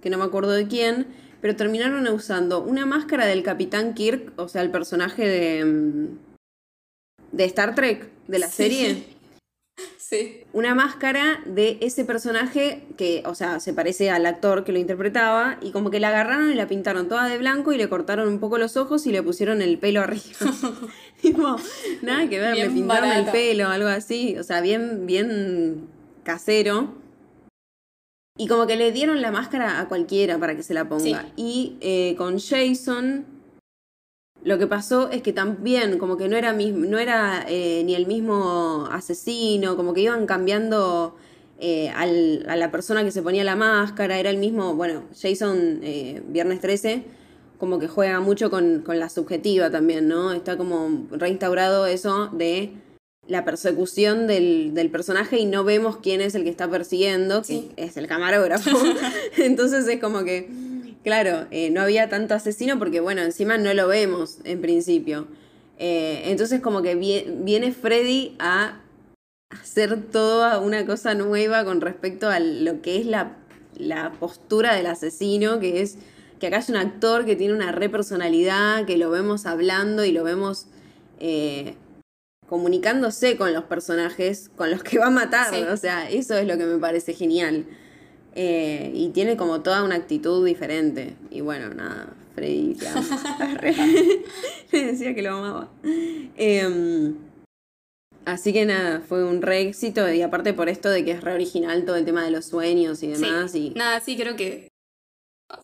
que 0.00 0.10
no 0.10 0.18
me 0.18 0.24
acuerdo 0.24 0.52
de 0.52 0.66
quién, 0.68 1.06
pero 1.40 1.56
terminaron 1.56 2.06
usando 2.08 2.62
una 2.62 2.86
máscara 2.86 3.26
del 3.26 3.42
Capitán 3.42 3.94
Kirk, 3.94 4.32
o 4.36 4.48
sea, 4.48 4.62
el 4.62 4.70
personaje 4.70 5.26
de, 5.26 5.64
mm, 5.64 6.18
de 7.32 7.44
Star 7.44 7.74
Trek, 7.74 8.08
de 8.28 8.38
la 8.38 8.46
Sí. 8.48 8.54
serie. 8.56 9.04
Sí. 10.08 10.44
Una 10.52 10.76
máscara 10.76 11.40
de 11.46 11.78
ese 11.80 12.04
personaje 12.04 12.84
que, 12.96 13.24
o 13.26 13.34
sea, 13.34 13.58
se 13.58 13.74
parece 13.74 14.08
al 14.08 14.24
actor 14.24 14.62
que 14.62 14.70
lo 14.70 14.78
interpretaba, 14.78 15.58
y 15.60 15.72
como 15.72 15.90
que 15.90 15.98
la 15.98 16.10
agarraron 16.10 16.52
y 16.52 16.54
la 16.54 16.68
pintaron 16.68 17.08
toda 17.08 17.28
de 17.28 17.38
blanco 17.38 17.72
y 17.72 17.76
le 17.76 17.88
cortaron 17.88 18.28
un 18.28 18.38
poco 18.38 18.56
los 18.56 18.76
ojos 18.76 19.04
y 19.08 19.10
le 19.10 19.20
pusieron 19.24 19.62
el 19.62 19.78
pelo 19.78 20.02
arriba. 20.02 20.22
tipo, 21.20 21.56
nada 22.02 22.28
que 22.28 22.38
ver, 22.38 22.54
le 22.54 22.62
Bien 22.62 22.74
pintaron 22.74 23.10
el 23.10 23.24
pelo, 23.32 23.66
algo 23.66 23.88
así, 23.88 24.38
o 24.38 24.44
sea, 24.44 24.60
bien, 24.60 25.06
bien 25.06 25.88
casero. 26.22 26.94
Y 28.38 28.46
como 28.46 28.68
que 28.68 28.76
le 28.76 28.92
dieron 28.92 29.20
la 29.20 29.32
máscara 29.32 29.80
a 29.80 29.88
cualquiera 29.88 30.38
para 30.38 30.54
que 30.54 30.62
se 30.62 30.72
la 30.72 30.88
ponga. 30.88 31.22
Sí. 31.22 31.32
Y 31.36 31.76
eh, 31.80 32.14
con 32.16 32.38
Jason, 32.38 33.24
lo 34.46 34.58
que 34.58 34.66
pasó 34.68 35.10
es 35.10 35.22
que 35.22 35.32
también, 35.32 35.98
como 35.98 36.16
que 36.16 36.28
no 36.28 36.36
era, 36.36 36.52
mis- 36.52 36.72
no 36.72 36.98
era 36.98 37.44
eh, 37.48 37.82
ni 37.84 37.94
el 37.94 38.06
mismo 38.06 38.88
asesino, 38.92 39.76
como 39.76 39.92
que 39.92 40.02
iban 40.02 40.24
cambiando 40.26 41.16
eh, 41.58 41.88
al- 41.90 42.46
a 42.48 42.54
la 42.54 42.70
persona 42.70 43.02
que 43.02 43.10
se 43.10 43.22
ponía 43.22 43.42
la 43.42 43.56
máscara, 43.56 44.18
era 44.18 44.30
el 44.30 44.38
mismo, 44.38 44.74
bueno, 44.76 45.02
Jason, 45.20 45.80
eh, 45.82 46.22
Viernes 46.28 46.60
13, 46.60 47.02
como 47.58 47.78
que 47.78 47.88
juega 47.88 48.20
mucho 48.20 48.50
con, 48.50 48.82
con 48.82 49.00
la 49.00 49.08
subjetiva 49.08 49.70
también, 49.70 50.06
¿no? 50.06 50.32
Está 50.32 50.56
como 50.56 51.06
reinstaurado 51.10 51.86
eso 51.86 52.28
de 52.28 52.72
la 53.26 53.44
persecución 53.44 54.26
del, 54.28 54.74
del 54.74 54.90
personaje 54.90 55.38
y 55.40 55.46
no 55.46 55.64
vemos 55.64 55.96
quién 55.96 56.20
es 56.20 56.34
el 56.36 56.44
que 56.44 56.50
está 56.50 56.70
persiguiendo, 56.70 57.40
que 57.40 57.46
Sí. 57.48 57.70
es 57.76 57.96
el 57.96 58.06
camarógrafo. 58.06 58.70
Entonces 59.38 59.88
es 59.88 60.00
como 60.00 60.22
que, 60.22 60.48
claro, 61.06 61.46
eh, 61.52 61.70
no 61.70 61.82
había 61.82 62.08
tanto 62.08 62.34
asesino 62.34 62.80
porque, 62.80 62.98
bueno, 62.98 63.22
encima 63.22 63.58
no 63.58 63.72
lo 63.74 63.86
vemos 63.86 64.38
en 64.42 64.60
principio. 64.60 65.28
Eh, 65.78 66.22
entonces 66.24 66.60
como 66.60 66.82
que 66.82 66.96
vie- 66.98 67.44
viene 67.44 67.70
Freddy 67.70 68.34
a 68.40 68.80
hacer 69.50 70.02
toda 70.10 70.58
una 70.58 70.84
cosa 70.84 71.14
nueva 71.14 71.64
con 71.64 71.80
respecto 71.80 72.28
a 72.28 72.40
lo 72.40 72.82
que 72.82 72.98
es 73.00 73.06
la, 73.06 73.36
la 73.76 74.10
postura 74.18 74.74
del 74.74 74.86
asesino, 74.86 75.60
que 75.60 75.80
es 75.80 75.96
que 76.40 76.48
acá 76.48 76.58
es 76.58 76.68
un 76.70 76.76
actor 76.76 77.24
que 77.24 77.36
tiene 77.36 77.54
una 77.54 77.70
repersonalidad, 77.70 78.84
que 78.84 78.98
lo 78.98 79.08
vemos 79.10 79.46
hablando 79.46 80.04
y 80.04 80.10
lo 80.10 80.24
vemos 80.24 80.66
eh, 81.20 81.76
comunicándose 82.48 83.36
con 83.36 83.52
los 83.54 83.62
personajes 83.64 84.50
con 84.56 84.72
los 84.72 84.82
que 84.82 84.98
va 84.98 85.06
a 85.06 85.10
matar. 85.10 85.54
Sí. 85.54 85.62
O 85.62 85.76
sea, 85.76 86.10
eso 86.10 86.36
es 86.36 86.48
lo 86.48 86.58
que 86.58 86.64
me 86.64 86.78
parece 86.78 87.14
genial. 87.14 87.64
Eh, 88.38 88.90
y 88.94 89.08
tiene 89.08 89.36
como 89.38 89.62
toda 89.62 89.82
una 89.82 89.94
actitud 89.94 90.44
diferente. 90.44 91.16
Y 91.30 91.40
bueno, 91.40 91.72
nada, 91.72 92.14
Freddy, 92.34 92.74
te 92.74 92.86
amo. 92.86 93.02
Le 94.70 94.84
decía 94.86 95.14
que 95.14 95.22
lo 95.22 95.38
amaba. 95.38 95.70
Em, 96.36 97.16
así 98.26 98.52
que 98.52 98.66
nada, 98.66 99.00
fue 99.00 99.24
un 99.24 99.40
re 99.40 99.62
éxito. 99.62 100.12
Y 100.12 100.20
aparte 100.20 100.52
por 100.52 100.68
esto 100.68 100.90
de 100.90 101.02
que 101.02 101.12
es 101.12 101.22
re 101.22 101.32
original 101.32 101.86
todo 101.86 101.96
el 101.96 102.04
tema 102.04 102.22
de 102.24 102.30
los 102.30 102.44
sueños 102.44 103.02
y 103.02 103.08
demás. 103.08 103.52
sí. 103.52 103.72
Y, 103.74 103.78
Nada, 103.78 104.00
sí, 104.00 104.18
creo 104.18 104.36
que 104.36 104.68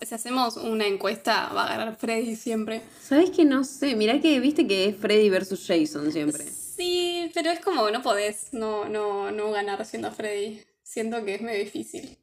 si 0.01 0.15
hacemos 0.15 0.57
una 0.57 0.87
encuesta 0.87 1.53
va 1.53 1.67
a 1.67 1.77
ganar 1.77 1.97
Freddy 1.97 2.37
siempre. 2.37 2.81
¿Sabes 3.03 3.31
que 3.31 3.45
No 3.45 3.65
sé, 3.65 3.97
mirá 3.97 4.19
que 4.21 4.41
viste 4.41 4.67
que 4.67 4.87
es 4.87 4.97
Freddy 4.97 5.29
versus 5.29 5.67
Jason 5.67 6.11
siempre. 6.11 6.45
Sí, 6.45 7.31
pero 7.35 7.51
es 7.51 7.61
como 7.61 7.91
no 7.91 8.01
podés 8.01 8.49
no, 8.53 8.89
no, 8.89 9.31
no 9.31 9.51
ganar 9.51 9.85
siendo 9.85 10.11
Freddy. 10.11 10.63
Siento 10.83 11.23
que 11.25 11.35
es 11.35 11.43
medio 11.43 11.63
difícil. 11.63 12.19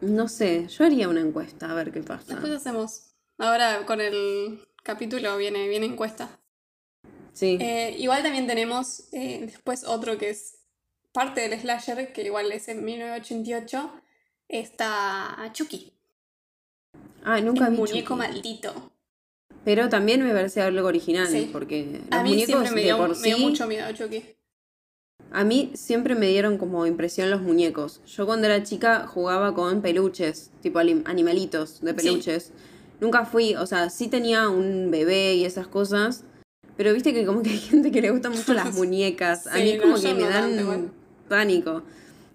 No 0.00 0.28
sé, 0.28 0.66
yo 0.68 0.84
haría 0.84 1.08
una 1.08 1.20
encuesta 1.20 1.70
a 1.70 1.74
ver 1.74 1.92
qué 1.92 2.02
pasa. 2.02 2.24
Después 2.34 2.52
hacemos. 2.52 3.12
Ahora 3.38 3.84
con 3.86 4.00
el 4.00 4.66
capítulo 4.82 5.36
viene, 5.36 5.68
viene 5.68 5.86
encuesta. 5.86 6.38
Sí. 7.32 7.58
Eh, 7.60 7.96
igual 7.98 8.22
también 8.22 8.46
tenemos 8.46 9.08
eh, 9.12 9.40
después 9.46 9.84
otro 9.84 10.16
que 10.18 10.30
es 10.30 10.58
parte 11.12 11.42
del 11.48 11.58
slasher, 11.60 12.12
que 12.12 12.22
igual 12.22 12.50
es 12.52 12.68
en 12.68 12.84
1988. 12.84 13.92
Está 14.48 15.48
Chucky. 15.52 15.92
ah, 17.24 17.40
nunca 17.40 17.66
el 17.66 17.72
vi 17.72 17.76
muñeco 17.78 18.14
Chucky. 18.16 18.18
maldito. 18.18 18.92
Pero 19.64 19.88
también 19.88 20.24
me 20.24 20.32
parece 20.32 20.62
algo 20.62 20.88
original, 20.88 21.28
Sí. 21.28 21.50
porque 21.52 22.00
A 22.10 22.16
los 22.16 22.24
mí 22.24 22.30
muñecos 22.30 22.46
siempre 22.46 22.70
me 22.72 22.80
de 22.80 22.84
dio, 22.86 22.96
por 22.96 23.16
me 23.16 23.22
dio 23.28 23.36
sí- 23.36 23.42
mucho 23.44 23.66
miedo 23.66 23.92
Chucky. 23.92 24.24
A 25.32 25.44
mí 25.44 25.70
siempre 25.74 26.14
me 26.14 26.26
dieron 26.28 26.58
como 26.58 26.86
impresión 26.86 27.30
los 27.30 27.40
muñecos. 27.40 28.00
Yo 28.06 28.26
cuando 28.26 28.46
era 28.46 28.62
chica 28.64 29.06
jugaba 29.06 29.54
con 29.54 29.80
peluches, 29.80 30.50
tipo 30.62 30.78
animalitos 30.80 31.80
de 31.80 31.90
Sí. 31.90 31.96
peluches. 31.96 32.52
Nunca 33.00 33.24
fui, 33.24 33.54
o 33.54 33.64
sea, 33.66 33.90
sí 33.90 34.08
tenía 34.08 34.48
un 34.48 34.90
bebé 34.90 35.34
y 35.34 35.44
esas 35.44 35.66
cosas, 35.68 36.24
pero 36.76 36.92
viste 36.92 37.14
que 37.14 37.24
como 37.24 37.42
que 37.42 37.50
hay 37.50 37.58
gente 37.58 37.90
que 37.92 38.02
le 38.02 38.10
gustan 38.10 38.32
mucho 38.32 38.52
las 38.54 38.74
muñecas. 38.74 39.46
A 39.46 39.56
Sí, 39.56 39.62
mí 39.62 39.78
como 39.78 39.94
que 40.00 40.14
me 40.14 40.24
dan 40.24 40.90
pánico. 41.28 41.82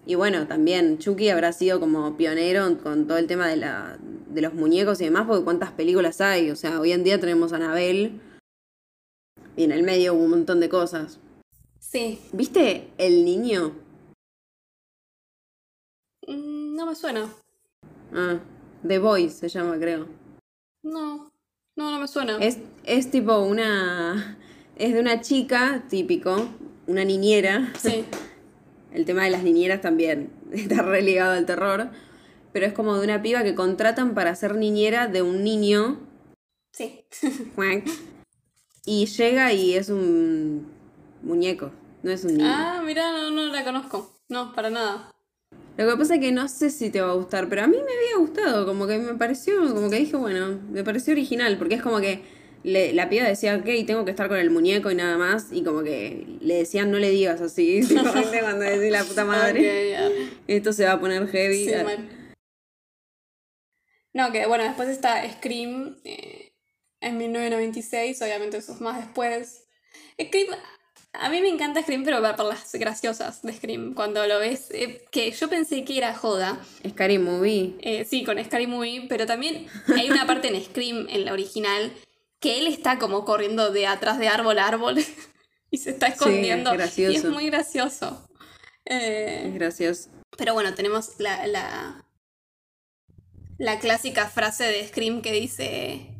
Y 0.06 0.14
bueno, 0.14 0.46
también 0.46 0.98
Chucky 0.98 1.28
habrá 1.30 1.52
sido 1.52 1.80
como 1.80 2.16
pionero 2.16 2.78
con 2.78 3.06
todo 3.06 3.18
el 3.18 3.26
tema 3.26 3.48
de, 3.48 3.56
la, 3.56 3.98
de 4.32 4.40
los 4.40 4.54
muñecos 4.54 5.00
y 5.00 5.04
demás, 5.04 5.24
porque 5.26 5.44
cuántas 5.44 5.72
películas 5.72 6.20
hay. 6.20 6.50
O 6.50 6.56
sea, 6.56 6.80
hoy 6.80 6.92
en 6.92 7.04
día 7.04 7.18
tenemos 7.20 7.52
a 7.52 7.56
Anabel 7.56 8.20
y 9.56 9.64
en 9.64 9.72
el 9.72 9.82
medio 9.82 10.14
hubo 10.14 10.24
un 10.24 10.30
montón 10.30 10.60
de 10.60 10.68
cosas. 10.68 11.18
Sí. 11.90 12.18
¿Viste 12.32 12.88
El 12.98 13.24
Niño? 13.24 13.72
Mm, 16.26 16.74
No 16.74 16.86
me 16.86 16.94
suena. 16.94 17.32
Ah, 18.12 18.40
The 18.86 18.98
Boy 18.98 19.30
se 19.30 19.48
llama, 19.48 19.78
creo. 19.78 20.08
No. 20.82 21.30
No, 21.76 21.90
no 21.90 21.98
me 22.00 22.08
suena. 22.08 22.38
Es, 22.38 22.58
es 22.84 23.10
tipo 23.10 23.38
una. 23.38 24.36
Es 24.76 24.94
de 24.94 25.00
una 25.00 25.20
chica, 25.20 25.84
típico, 25.88 26.48
una 26.86 27.04
niñera. 27.04 27.72
Sí. 27.78 28.04
El 28.92 29.04
tema 29.04 29.24
de 29.24 29.30
las 29.30 29.42
niñeras 29.42 29.80
también 29.80 30.30
está 30.52 30.82
re 30.82 31.02
ligado 31.02 31.34
al 31.34 31.46
terror. 31.46 31.90
Pero 32.52 32.66
es 32.66 32.72
como 32.72 32.96
de 32.96 33.04
una 33.04 33.22
piba 33.22 33.42
que 33.42 33.54
contratan 33.54 34.14
para 34.14 34.34
ser 34.34 34.56
niñera 34.56 35.06
de 35.06 35.22
un 35.22 35.44
niño. 35.44 36.00
Sí. 36.72 37.04
Y 38.88 39.06
llega 39.06 39.52
y 39.52 39.74
es 39.74 39.88
un 39.88 40.75
muñeco. 41.22 41.70
No 42.02 42.10
es 42.10 42.24
un 42.24 42.36
niño. 42.36 42.48
Ah, 42.48 42.82
mira, 42.84 43.10
no, 43.12 43.30
no 43.30 43.46
la 43.46 43.64
conozco. 43.64 44.20
No, 44.28 44.52
para 44.54 44.70
nada. 44.70 45.12
Lo 45.76 45.86
que 45.90 45.96
pasa 45.96 46.14
es 46.14 46.20
que 46.20 46.32
no 46.32 46.48
sé 46.48 46.70
si 46.70 46.90
te 46.90 47.00
va 47.00 47.10
a 47.10 47.14
gustar, 47.14 47.48
pero 47.48 47.62
a 47.62 47.66
mí 47.66 47.76
me 47.76 47.82
había 47.92 48.16
gustado, 48.18 48.64
como 48.66 48.86
que 48.86 48.98
me 48.98 49.14
pareció, 49.14 49.74
como 49.74 49.90
que 49.90 49.96
dije, 49.96 50.16
bueno, 50.16 50.58
me 50.70 50.82
pareció 50.84 51.12
original, 51.12 51.58
porque 51.58 51.74
es 51.74 51.82
como 51.82 52.00
que 52.00 52.22
le- 52.64 52.92
la 52.94 53.08
piba 53.08 53.24
decía, 53.26 53.56
ok, 53.56 53.86
tengo 53.86 54.04
que 54.04 54.10
estar 54.10 54.28
con 54.28 54.38
el 54.38 54.50
muñeco 54.50 54.90
y 54.90 54.94
nada 54.94 55.18
más, 55.18 55.52
y 55.52 55.62
como 55.62 55.82
que 55.82 56.26
le 56.40 56.54
decían, 56.54 56.90
no 56.90 56.98
le 56.98 57.10
digas 57.10 57.40
así, 57.40 57.76
¿viste? 57.80 58.40
cuando 58.40 58.64
decís 58.64 58.90
la 58.90 59.04
puta 59.04 59.24
madre, 59.24 59.96
esto 60.48 60.72
se 60.72 60.84
va 60.86 60.92
a 60.92 61.00
poner 61.00 61.26
heavy. 61.28 61.66
Sí. 61.66 61.72
No, 64.12 64.32
que 64.32 64.46
bueno, 64.46 64.64
después 64.64 64.88
está 64.88 65.30
Scream 65.30 65.98
eh, 66.04 66.52
en 67.00 67.18
1996, 67.18 68.22
obviamente 68.22 68.56
eso 68.56 68.72
es 68.72 68.80
más 68.80 68.96
después. 68.98 69.64
Scream, 70.20 70.48
a 71.20 71.28
mí 71.30 71.40
me 71.40 71.48
encanta 71.48 71.82
Scream, 71.82 72.04
pero 72.04 72.20
por 72.36 72.46
las 72.46 72.72
graciosas 72.74 73.42
de 73.42 73.52
Scream. 73.52 73.94
Cuando 73.94 74.26
lo 74.26 74.38
ves, 74.38 74.68
eh, 74.70 75.04
que 75.10 75.30
yo 75.30 75.48
pensé 75.48 75.84
que 75.84 75.98
era 75.98 76.14
joda, 76.14 76.60
Scary 76.88 77.18
Movie. 77.18 77.76
eh, 77.80 78.04
sí, 78.04 78.24
con 78.24 78.42
Scary 78.44 78.66
Movie, 78.66 79.06
pero 79.08 79.26
también 79.26 79.66
hay 79.94 80.10
una 80.10 80.26
parte 80.26 80.48
en 80.48 80.62
Scream, 80.64 81.06
en 81.08 81.24
la 81.24 81.32
original, 81.32 81.92
que 82.40 82.58
él 82.58 82.66
está 82.66 82.98
como 82.98 83.24
corriendo 83.24 83.70
de 83.72 83.86
atrás 83.86 84.18
de 84.18 84.28
árbol 84.28 84.58
a 84.58 84.66
árbol 84.68 84.96
y 85.70 85.78
se 85.78 85.90
está 85.90 86.06
escondiendo. 86.08 86.72
gracioso. 86.72 87.12
Y 87.12 87.16
es 87.16 87.24
muy 87.24 87.46
gracioso. 87.50 88.26
Eh, 88.84 89.44
Es 89.48 89.54
gracioso. 89.54 90.10
pero 90.36 90.54
bueno, 90.54 90.74
tenemos 90.74 91.18
la, 91.18 91.46
la, 91.46 92.04
la 93.58 93.78
clásica 93.78 94.28
frase 94.28 94.64
de 94.64 94.86
Scream 94.86 95.22
que 95.22 95.32
dice... 95.32 96.12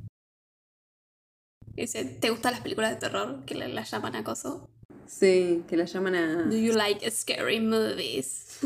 Dice, 1.75 2.07
¿te 2.07 2.31
gustan 2.31 2.53
las 2.53 2.63
películas 2.63 2.91
de 2.91 2.97
terror? 2.97 3.45
Que 3.45 3.55
la, 3.55 3.69
la 3.69 3.85
llaman 3.85 4.17
acoso. 4.17 4.71
Sí, 5.07 5.63
que 5.69 5.77
la 5.77 5.85
llaman 5.85 6.15
a 6.15 6.43
Do 6.45 6.57
you 6.57 6.73
like 6.73 7.09
scary 7.11 7.61
movies? 7.61 8.59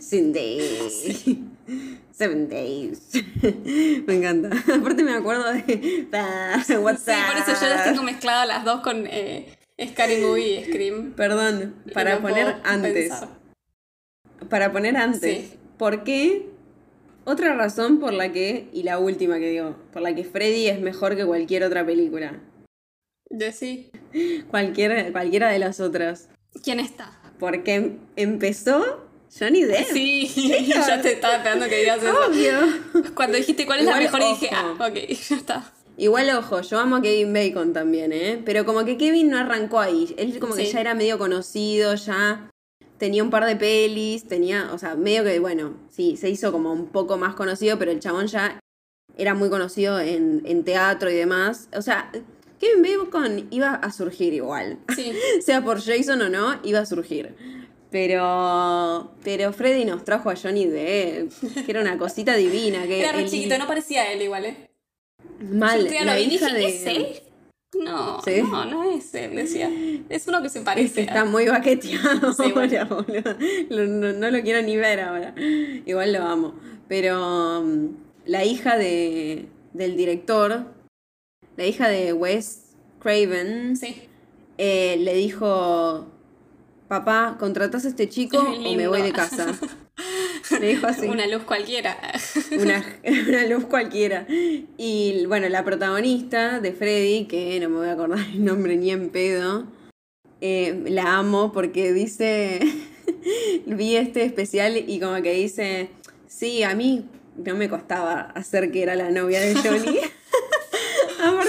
Sin 0.00 0.32
Days. 0.32 1.24
Seven 2.12 2.48
Days. 2.48 3.10
me 4.06 4.14
encanta. 4.14 4.50
Aparte 4.74 5.02
me 5.02 5.14
acuerdo 5.14 5.52
de 5.52 6.08
What's 6.78 7.02
sí, 7.02 7.12
por 7.26 7.54
eso 7.54 7.60
yo 7.60 7.68
las 7.68 7.84
tengo 7.84 8.02
mezcladas 8.02 8.46
las 8.46 8.64
dos 8.64 8.80
con 8.80 9.06
eh, 9.06 9.48
Scary 9.84 10.18
Movie 10.18 10.60
y 10.60 10.64
Scream. 10.64 11.12
Perdón, 11.12 11.74
para 11.92 12.16
no 12.16 12.22
poner 12.22 12.56
antes. 12.64 12.92
pensar. 12.92 13.28
Para 14.48 14.72
poner 14.72 14.96
antes. 14.96 15.20
Sí. 15.20 15.58
¿Por 15.78 16.04
qué? 16.04 16.48
Otra 17.24 17.54
razón 17.54 18.00
por 18.00 18.12
la 18.12 18.32
que, 18.32 18.68
y 18.72 18.82
la 18.82 18.98
última 18.98 19.38
que 19.38 19.50
digo, 19.50 19.76
por 19.92 20.02
la 20.02 20.14
que 20.14 20.24
Freddy 20.24 20.68
es 20.68 20.80
mejor 20.80 21.16
que 21.16 21.24
cualquier 21.24 21.64
otra 21.64 21.84
película. 21.84 22.38
De 23.36 23.50
sí. 23.52 23.90
Cualquier, 24.48 25.10
cualquiera 25.12 25.48
de 25.50 25.58
las 25.58 25.80
otras. 25.80 26.28
¿Quién 26.62 26.78
está? 26.78 27.10
Porque 27.40 27.96
empezó 28.14 29.08
Johnny 29.36 29.64
Depp. 29.64 29.86
Sí, 29.92 30.28
ya 30.68 31.02
te 31.02 31.14
estaba 31.14 31.36
esperando 31.36 31.66
que 31.68 31.80
digas 31.80 31.98
eso. 32.02 32.16
Obvio. 32.28 33.12
Cuando 33.14 33.36
dijiste 33.36 33.66
cuál 33.66 33.80
es 33.80 33.86
la 33.86 34.00
Igual, 34.00 34.04
mejor, 34.04 34.20
dije, 34.40 34.54
ojo. 34.54 34.76
ah, 34.78 34.88
ok, 34.88 34.94
ya 35.28 35.36
está. 35.36 35.72
Igual, 35.96 36.30
ojo, 36.30 36.60
yo 36.60 36.78
amo 36.78 36.96
a 36.96 37.02
Kevin 37.02 37.32
Bacon 37.32 37.72
también, 37.72 38.12
¿eh? 38.12 38.40
Pero 38.44 38.64
como 38.64 38.84
que 38.84 38.96
Kevin 38.96 39.30
no 39.30 39.38
arrancó 39.38 39.80
ahí. 39.80 40.14
Él 40.16 40.38
como 40.38 40.54
que 40.54 40.66
Sí. 40.66 40.72
ya 40.72 40.80
era 40.80 40.94
medio 40.94 41.18
conocido, 41.18 41.94
ya 41.96 42.50
tenía 42.98 43.24
un 43.24 43.30
par 43.30 43.44
de 43.46 43.56
pelis, 43.56 44.28
tenía, 44.28 44.70
o 44.72 44.78
sea, 44.78 44.94
medio 44.94 45.24
que, 45.24 45.40
bueno, 45.40 45.74
sí, 45.90 46.16
se 46.16 46.30
hizo 46.30 46.52
como 46.52 46.72
un 46.72 46.86
poco 46.86 47.16
más 47.16 47.34
conocido, 47.34 47.78
pero 47.80 47.90
el 47.90 47.98
chabón 47.98 48.28
ya 48.28 48.60
era 49.16 49.34
muy 49.34 49.50
conocido 49.50 49.98
en, 50.00 50.42
en 50.46 50.64
teatro 50.64 51.10
y 51.10 51.14
demás. 51.14 51.68
O 51.76 51.82
sea, 51.82 52.10
Kevin 52.58 52.82
Bacon 52.82 53.46
iba 53.50 53.74
a 53.74 53.92
surgir 53.92 54.32
igual. 54.32 54.78
Sí. 54.94 55.12
sea 55.40 55.62
por 55.62 55.80
Jason 55.80 56.22
o 56.22 56.28
no, 56.28 56.58
iba 56.64 56.80
a 56.80 56.86
surgir. 56.86 57.34
Pero, 57.90 59.12
pero 59.22 59.52
Freddy 59.52 59.84
nos 59.84 60.04
trajo 60.04 60.28
a 60.28 60.34
Johnny 60.34 60.66
Depp, 60.66 61.30
que 61.64 61.70
era 61.70 61.80
una 61.80 61.96
cosita 61.96 62.34
divina. 62.34 62.86
Que 62.86 63.00
Era 63.00 63.12
re 63.12 63.24
chiquito, 63.26 63.56
no 63.56 63.66
parecía 63.68 64.10
él 64.12 64.22
igual, 64.22 64.46
¿eh? 64.46 64.70
Mal, 65.40 65.88
Yo 65.88 66.04
la 66.04 66.18
hija 66.18 66.46
dije, 66.46 66.58
de... 66.58 66.64
¿es 66.66 66.86
él? 66.86 67.06
No, 67.80 68.20
¿Sí? 68.22 68.42
no, 68.42 68.64
no 68.64 68.84
es 68.84 69.14
él, 69.14 69.36
decía. 69.36 69.70
Es 70.08 70.26
uno 70.26 70.42
que 70.42 70.48
se 70.48 70.60
parece. 70.62 71.02
está 71.02 71.24
muy 71.24 71.46
baqueteado 71.46 72.32
Sí, 72.32 72.52
bueno. 72.52 72.80
ahora, 72.80 72.84
boludo. 73.70 73.86
No, 73.86 74.12
no 74.12 74.30
lo 74.30 74.42
quiero 74.42 74.62
ni 74.62 74.76
ver 74.76 75.00
ahora. 75.00 75.34
Igual 75.36 76.12
lo 76.12 76.22
amo. 76.22 76.54
Pero 76.88 77.60
um, 77.60 77.96
la 78.26 78.44
hija 78.44 78.76
de, 78.76 79.46
del 79.72 79.96
director, 79.96 80.73
la 81.56 81.66
hija 81.66 81.88
de 81.88 82.12
Wes 82.12 82.74
Craven, 83.00 83.76
Sí. 83.76 84.02
eh, 84.58 84.96
le 85.00 85.14
dijo, 85.14 86.06
papá, 86.88 87.36
¿contratás 87.38 87.84
a 87.84 87.88
este 87.88 88.08
chico 88.08 88.38
o 88.66 88.74
me 88.74 88.88
voy 88.88 89.02
de 89.02 89.12
casa? 89.12 89.46
Le 90.60 90.68
dijo 90.68 90.86
así. 90.86 91.06
Una 91.06 91.26
luz 91.26 91.42
cualquiera. 91.44 91.96
una, 92.60 92.84
una 93.28 93.46
luz 93.46 93.64
cualquiera. 93.64 94.26
Y 94.76 95.24
bueno, 95.26 95.48
la 95.48 95.64
protagonista 95.64 96.60
de 96.60 96.72
Freddy, 96.72 97.24
que 97.24 97.58
no 97.60 97.70
me 97.70 97.76
voy 97.78 97.88
a 97.88 97.92
acordar 97.92 98.18
el 98.18 98.44
nombre 98.44 98.76
ni 98.76 98.90
en 98.90 99.08
pedo, 99.08 99.64
eh, 100.42 100.84
la 100.88 101.16
amo 101.16 101.50
porque 101.50 101.94
dice, 101.94 102.60
vi 103.66 103.96
este 103.96 104.24
especial 104.24 104.76
y 104.76 105.00
como 105.00 105.20
que 105.22 105.32
dice, 105.32 105.88
sí, 106.26 106.62
a 106.62 106.74
mí 106.74 107.06
no 107.42 107.56
me 107.56 107.70
costaba 107.70 108.20
hacer 108.20 108.70
que 108.70 108.82
era 108.82 108.96
la 108.96 109.10
novia 109.10 109.40
de 109.40 109.54
Johnny. 109.54 109.98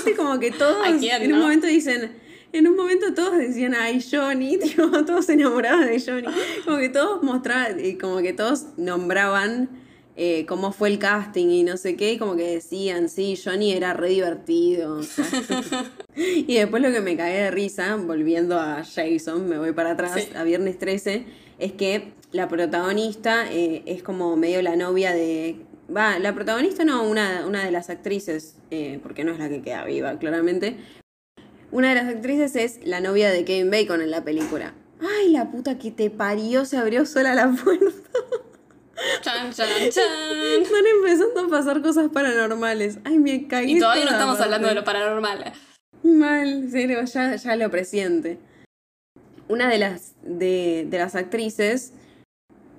Aparte 0.05 0.15
como 0.15 0.39
que 0.39 0.51
todos 0.51 0.87
¿A 0.87 0.97
quién, 0.97 1.21
en 1.23 1.33
un 1.33 1.39
momento 1.39 1.67
dicen, 1.67 2.11
en 2.53 2.67
un 2.67 2.75
momento 2.75 3.13
todos 3.13 3.37
decían, 3.37 3.73
ay, 3.73 4.03
Johnny, 4.09 4.57
tipo, 4.61 4.87
todos 5.05 5.25
se 5.25 5.33
enamoraban 5.33 5.87
de 5.87 5.99
Johnny. 5.99 6.27
Como 6.63 6.77
que 6.77 6.89
todos 6.89 7.23
mostraban, 7.23 7.83
y 7.83 7.97
como 7.97 8.17
que 8.21 8.33
todos 8.33 8.65
nombraban 8.77 9.69
eh, 10.15 10.45
cómo 10.45 10.71
fue 10.71 10.89
el 10.89 10.99
casting 10.99 11.47
y 11.49 11.63
no 11.63 11.75
sé 11.77 11.95
qué, 11.97 12.13
y 12.13 12.17
como 12.17 12.35
que 12.35 12.43
decían, 12.55 13.09
sí, 13.09 13.37
Johnny 13.43 13.73
era 13.73 13.93
re 13.93 14.09
divertido. 14.09 14.97
o 14.97 15.03
sea. 15.03 15.25
y 16.15 16.55
después 16.55 16.81
lo 16.81 16.91
que 16.91 17.01
me 17.01 17.17
cagué 17.17 17.39
de 17.39 17.51
risa, 17.51 17.95
volviendo 17.95 18.59
a 18.59 18.83
Jason, 18.83 19.49
me 19.49 19.57
voy 19.57 19.73
para 19.73 19.91
atrás, 19.91 20.13
Sí. 20.13 20.29
a 20.35 20.43
Viernes 20.43 20.77
13, 20.77 21.25
es 21.59 21.71
que 21.73 22.13
la 22.31 22.47
protagonista 22.47 23.51
eh, 23.51 23.83
es 23.85 24.03
como 24.03 24.35
medio 24.37 24.61
la 24.61 24.75
novia 24.75 25.13
de... 25.13 25.57
Va, 25.93 26.17
la 26.19 26.33
protagonista 26.33 26.83
no, 26.83 27.03
una, 27.03 27.45
una 27.45 27.63
de 27.63 27.71
las 27.71 27.89
actrices, 27.89 28.55
eh, 28.71 28.99
porque 29.03 29.23
no 29.23 29.31
es 29.31 29.39
la 29.39 29.49
que 29.49 29.61
queda 29.61 29.85
viva, 29.85 30.17
claramente. 30.17 30.77
Una 31.71 31.89
de 31.89 31.95
las 31.95 32.07
actrices 32.07 32.55
es 32.55 32.79
la 32.85 33.01
novia 33.01 33.29
de 33.29 33.45
Kevin 33.45 33.69
Bacon 33.69 34.01
en 34.01 34.09
la 34.09 34.23
película. 34.23 34.73
Ay, 35.01 35.31
la 35.31 35.51
puta 35.51 35.77
que 35.77 35.91
te 35.91 36.09
parió, 36.09 36.65
se 36.65 36.77
abrió 36.77 37.05
sola 37.05 37.35
la 37.35 37.51
puerta. 37.63 37.85
Chan, 39.21 39.51
chan, 39.51 39.67
chan. 39.89 40.61
Están 40.61 40.85
empezando 40.97 41.41
a 41.41 41.47
pasar 41.49 41.81
cosas 41.81 42.09
paranormales. 42.11 42.99
Ay, 43.03 43.19
me 43.19 43.47
caí. 43.47 43.75
Y 43.75 43.79
todavía 43.79 44.05
no 44.05 44.11
estamos 44.11 44.39
hablando 44.39 44.67
de 44.67 44.75
lo 44.75 44.83
paranormal. 44.83 45.53
Mal, 46.03 46.69
serio, 46.71 47.03
ya, 47.03 47.35
ya 47.35 47.55
lo 47.55 47.69
presiente. 47.69 48.39
Una 49.47 49.69
de 49.69 49.77
las, 49.77 50.13
de, 50.23 50.87
de 50.89 50.97
las 50.97 51.15
actrices 51.15 51.93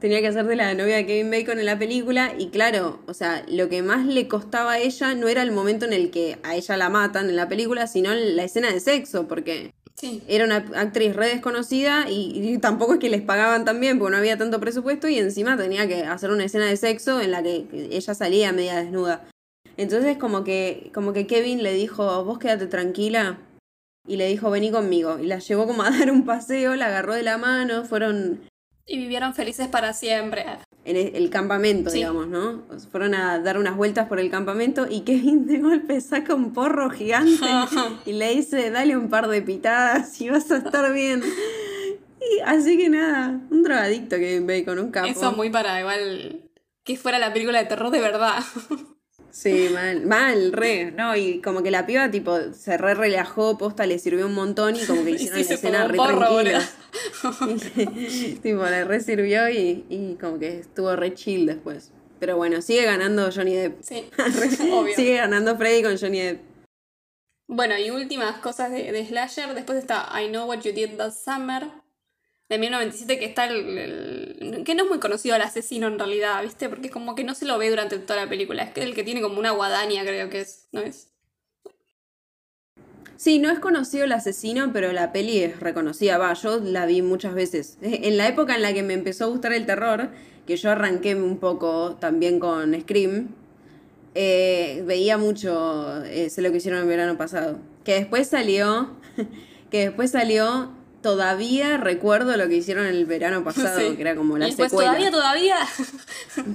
tenía 0.00 0.20
que 0.20 0.28
hacer 0.28 0.46
de 0.46 0.56
la 0.56 0.74
novia 0.74 0.96
de 0.96 1.06
Kevin 1.06 1.30
Bacon 1.30 1.58
en 1.58 1.66
la 1.66 1.78
película 1.78 2.34
y 2.38 2.48
claro, 2.48 3.00
o 3.06 3.14
sea, 3.14 3.44
lo 3.48 3.68
que 3.68 3.82
más 3.82 4.06
le 4.06 4.28
costaba 4.28 4.72
a 4.72 4.78
ella 4.78 5.14
no 5.14 5.28
era 5.28 5.42
el 5.42 5.52
momento 5.52 5.84
en 5.86 5.92
el 5.92 6.10
que 6.10 6.38
a 6.42 6.54
ella 6.54 6.76
la 6.76 6.88
matan 6.88 7.28
en 7.28 7.36
la 7.36 7.48
película, 7.48 7.86
sino 7.86 8.14
la 8.14 8.44
escena 8.44 8.72
de 8.72 8.80
sexo, 8.80 9.26
porque 9.28 9.72
Sí. 9.94 10.22
era 10.28 10.44
una 10.44 10.56
actriz 10.74 11.16
re 11.16 11.28
desconocida 11.28 12.10
y, 12.10 12.32
y 12.34 12.58
tampoco 12.58 12.94
es 12.94 13.00
que 13.00 13.08
les 13.08 13.22
pagaban 13.22 13.64
tan 13.64 13.80
bien 13.80 13.98
porque 13.98 14.12
no 14.12 14.18
había 14.18 14.36
tanto 14.36 14.60
presupuesto 14.60 15.08
y 15.08 15.18
encima 15.18 15.56
tenía 15.56 15.88
que 15.88 16.04
hacer 16.04 16.30
una 16.30 16.44
escena 16.44 16.66
de 16.66 16.76
sexo 16.76 17.18
en 17.20 17.30
la 17.30 17.42
que 17.42 17.66
ella 17.90 18.14
salía 18.14 18.52
media 18.52 18.76
desnuda. 18.76 19.24
Entonces 19.78 20.18
como 20.18 20.44
que, 20.44 20.90
como 20.92 21.14
que 21.14 21.26
Kevin 21.26 21.62
le 21.62 21.72
dijo, 21.72 22.24
vos 22.24 22.38
quédate 22.38 22.66
tranquila 22.66 23.38
y 24.06 24.16
le 24.16 24.28
dijo, 24.28 24.50
vení 24.50 24.70
conmigo. 24.70 25.18
Y 25.18 25.26
la 25.26 25.38
llevó 25.38 25.66
como 25.66 25.82
a 25.82 25.90
dar 25.98 26.10
un 26.10 26.26
paseo, 26.26 26.76
la 26.76 26.86
agarró 26.86 27.14
de 27.14 27.22
la 27.22 27.38
mano, 27.38 27.84
fueron 27.84 28.40
Y 28.86 28.98
vivieron 28.98 29.34
felices 29.34 29.66
para 29.68 29.92
siempre. 29.92 30.44
en 30.84 30.96
el, 31.16 31.30
campamento, 31.30 31.90
Sí. 31.90 31.96
digamos, 31.96 32.28
¿no? 32.28 32.62
Fueron 32.92 33.14
a 33.16 33.40
dar 33.40 33.58
unas 33.58 33.76
vueltas 33.76 34.06
por 34.06 34.20
el 34.20 34.30
campamento 34.30 34.86
y 34.88 35.00
Kevin 35.00 35.44
de 35.46 35.58
golpe 35.58 36.00
saca 36.00 36.32
un 36.36 36.52
porro 36.52 36.88
gigante 36.90 37.44
y 38.06 38.12
le 38.12 38.36
dice, 38.36 38.70
dale 38.70 38.96
un 38.96 39.08
par 39.08 39.26
de 39.26 39.42
pitadas 39.42 40.20
y 40.20 40.30
vas 40.30 40.48
a 40.52 40.58
estar 40.58 40.92
bien. 40.92 41.24
Y 41.24 42.40
así 42.44 42.76
que 42.76 42.88
nada, 42.88 43.40
un 43.50 43.64
drogadicto 43.64 44.16
Kevin 44.16 44.46
Bacon, 44.46 44.78
un 44.78 44.90
capo. 44.92 45.08
Eso 45.08 45.32
muy 45.32 45.50
para 45.50 45.80
igual 45.80 46.42
que 46.84 46.96
fuera 46.96 47.18
la 47.18 47.32
película 47.32 47.58
de 47.58 47.64
terror 47.64 47.90
de 47.90 48.00
verdad. 48.00 48.38
Sí, 49.36 49.68
mal, 49.70 50.06
mal, 50.06 50.50
re, 50.50 50.92
no, 50.92 51.14
y 51.14 51.42
como 51.42 51.62
que 51.62 51.70
la 51.70 51.84
piba 51.84 52.10
tipo 52.10 52.38
se 52.54 52.78
re 52.78 52.94
relajó, 52.94 53.58
posta 53.58 53.84
le 53.84 53.98
sirvió 53.98 54.24
un 54.24 54.32
montón 54.32 54.76
y 54.76 54.86
como 54.86 55.04
que 55.04 55.10
hicieron 55.10 55.42
sí, 55.42 55.48
la 55.50 55.54
escena 55.54 55.86
re 55.86 55.98
tranquilos. 55.98 56.64
tipo, 58.42 58.64
le 58.64 58.84
re 58.84 59.00
sirvió 59.00 59.50
y, 59.50 59.84
y 59.90 60.16
como 60.18 60.38
que 60.38 60.60
estuvo 60.60 60.96
re 60.96 61.12
chill 61.12 61.44
después. 61.44 61.92
Pero 62.18 62.38
bueno, 62.38 62.62
sigue 62.62 62.86
ganando 62.86 63.30
Johnny 63.30 63.54
Depp. 63.54 63.82
Sí, 63.82 64.08
obvio. 64.72 64.96
Sigue 64.96 65.16
ganando 65.16 65.54
Freddy 65.58 65.82
con 65.82 65.98
Johnny 65.98 66.20
Depp. 66.20 66.40
Bueno, 67.46 67.76
y 67.76 67.90
últimas 67.90 68.38
cosas 68.38 68.72
de, 68.72 68.90
de 68.90 69.06
Slasher. 69.06 69.52
Después 69.52 69.76
está 69.76 70.08
I 70.18 70.28
Know 70.28 70.48
What 70.48 70.60
You 70.60 70.72
Did 70.72 70.96
That 70.96 71.12
Summer. 71.12 71.64
De 72.48 72.58
1997 72.58 73.18
que 73.18 73.24
está 73.24 73.46
el, 73.46 74.62
Que 74.64 74.74
no 74.76 74.84
es 74.84 74.88
muy 74.88 75.00
conocido 75.00 75.34
el 75.34 75.42
asesino 75.42 75.88
en 75.88 75.98
realidad, 75.98 76.42
¿viste? 76.42 76.68
Porque 76.68 76.90
como 76.90 77.16
que 77.16 77.24
no 77.24 77.34
se 77.34 77.44
lo 77.44 77.58
ve 77.58 77.70
durante 77.70 77.98
toda 77.98 78.24
la 78.24 78.28
película. 78.28 78.62
Es 78.62 78.72
que 78.72 78.82
el 78.82 78.94
que 78.94 79.02
tiene 79.02 79.20
como 79.20 79.38
una 79.38 79.50
guadaña, 79.50 80.04
creo 80.04 80.30
que 80.30 80.40
es. 80.40 80.68
¿No 80.70 80.80
es? 80.80 81.08
Sí, 83.16 83.38
no 83.38 83.50
es 83.50 83.58
conocido 83.58 84.04
el 84.04 84.12
asesino, 84.12 84.70
pero 84.72 84.92
la 84.92 85.10
peli 85.10 85.38
es 85.42 85.58
reconocida. 85.58 86.18
Va, 86.18 86.34
yo 86.34 86.60
la 86.60 86.86
vi 86.86 87.02
muchas 87.02 87.34
veces. 87.34 87.78
En 87.82 88.16
la 88.16 88.28
época 88.28 88.54
en 88.54 88.62
la 88.62 88.72
que 88.74 88.82
me 88.82 88.94
empezó 88.94 89.24
a 89.24 89.28
gustar 89.28 89.52
el 89.52 89.66
terror, 89.66 90.10
que 90.46 90.56
yo 90.56 90.70
arranqué 90.70 91.14
un 91.14 91.38
poco 91.38 91.96
también 91.96 92.38
con 92.38 92.78
Scream, 92.80 93.28
eh, 94.14 94.82
veía 94.86 95.18
mucho 95.18 96.04
eh, 96.04 96.30
lo 96.36 96.50
que 96.50 96.58
hicieron 96.58 96.80
el 96.80 96.86
verano 96.86 97.16
pasado. 97.16 97.58
Que 97.84 97.94
después 97.94 98.28
salió, 98.28 98.90
que 99.70 99.86
después 99.86 100.10
salió, 100.10 100.70
todavía 101.10 101.76
recuerdo 101.76 102.36
lo 102.36 102.48
que 102.48 102.56
hicieron 102.56 102.84
el 102.86 103.06
verano 103.06 103.44
pasado, 103.44 103.78
Sí. 103.78 103.94
que 103.94 104.02
era 104.02 104.16
como 104.16 104.36
la 104.38 104.46
y 104.46 104.50
después 104.50 104.70
secuela. 104.70 104.90
todavía, 104.90 105.10
todavía. 105.12 105.56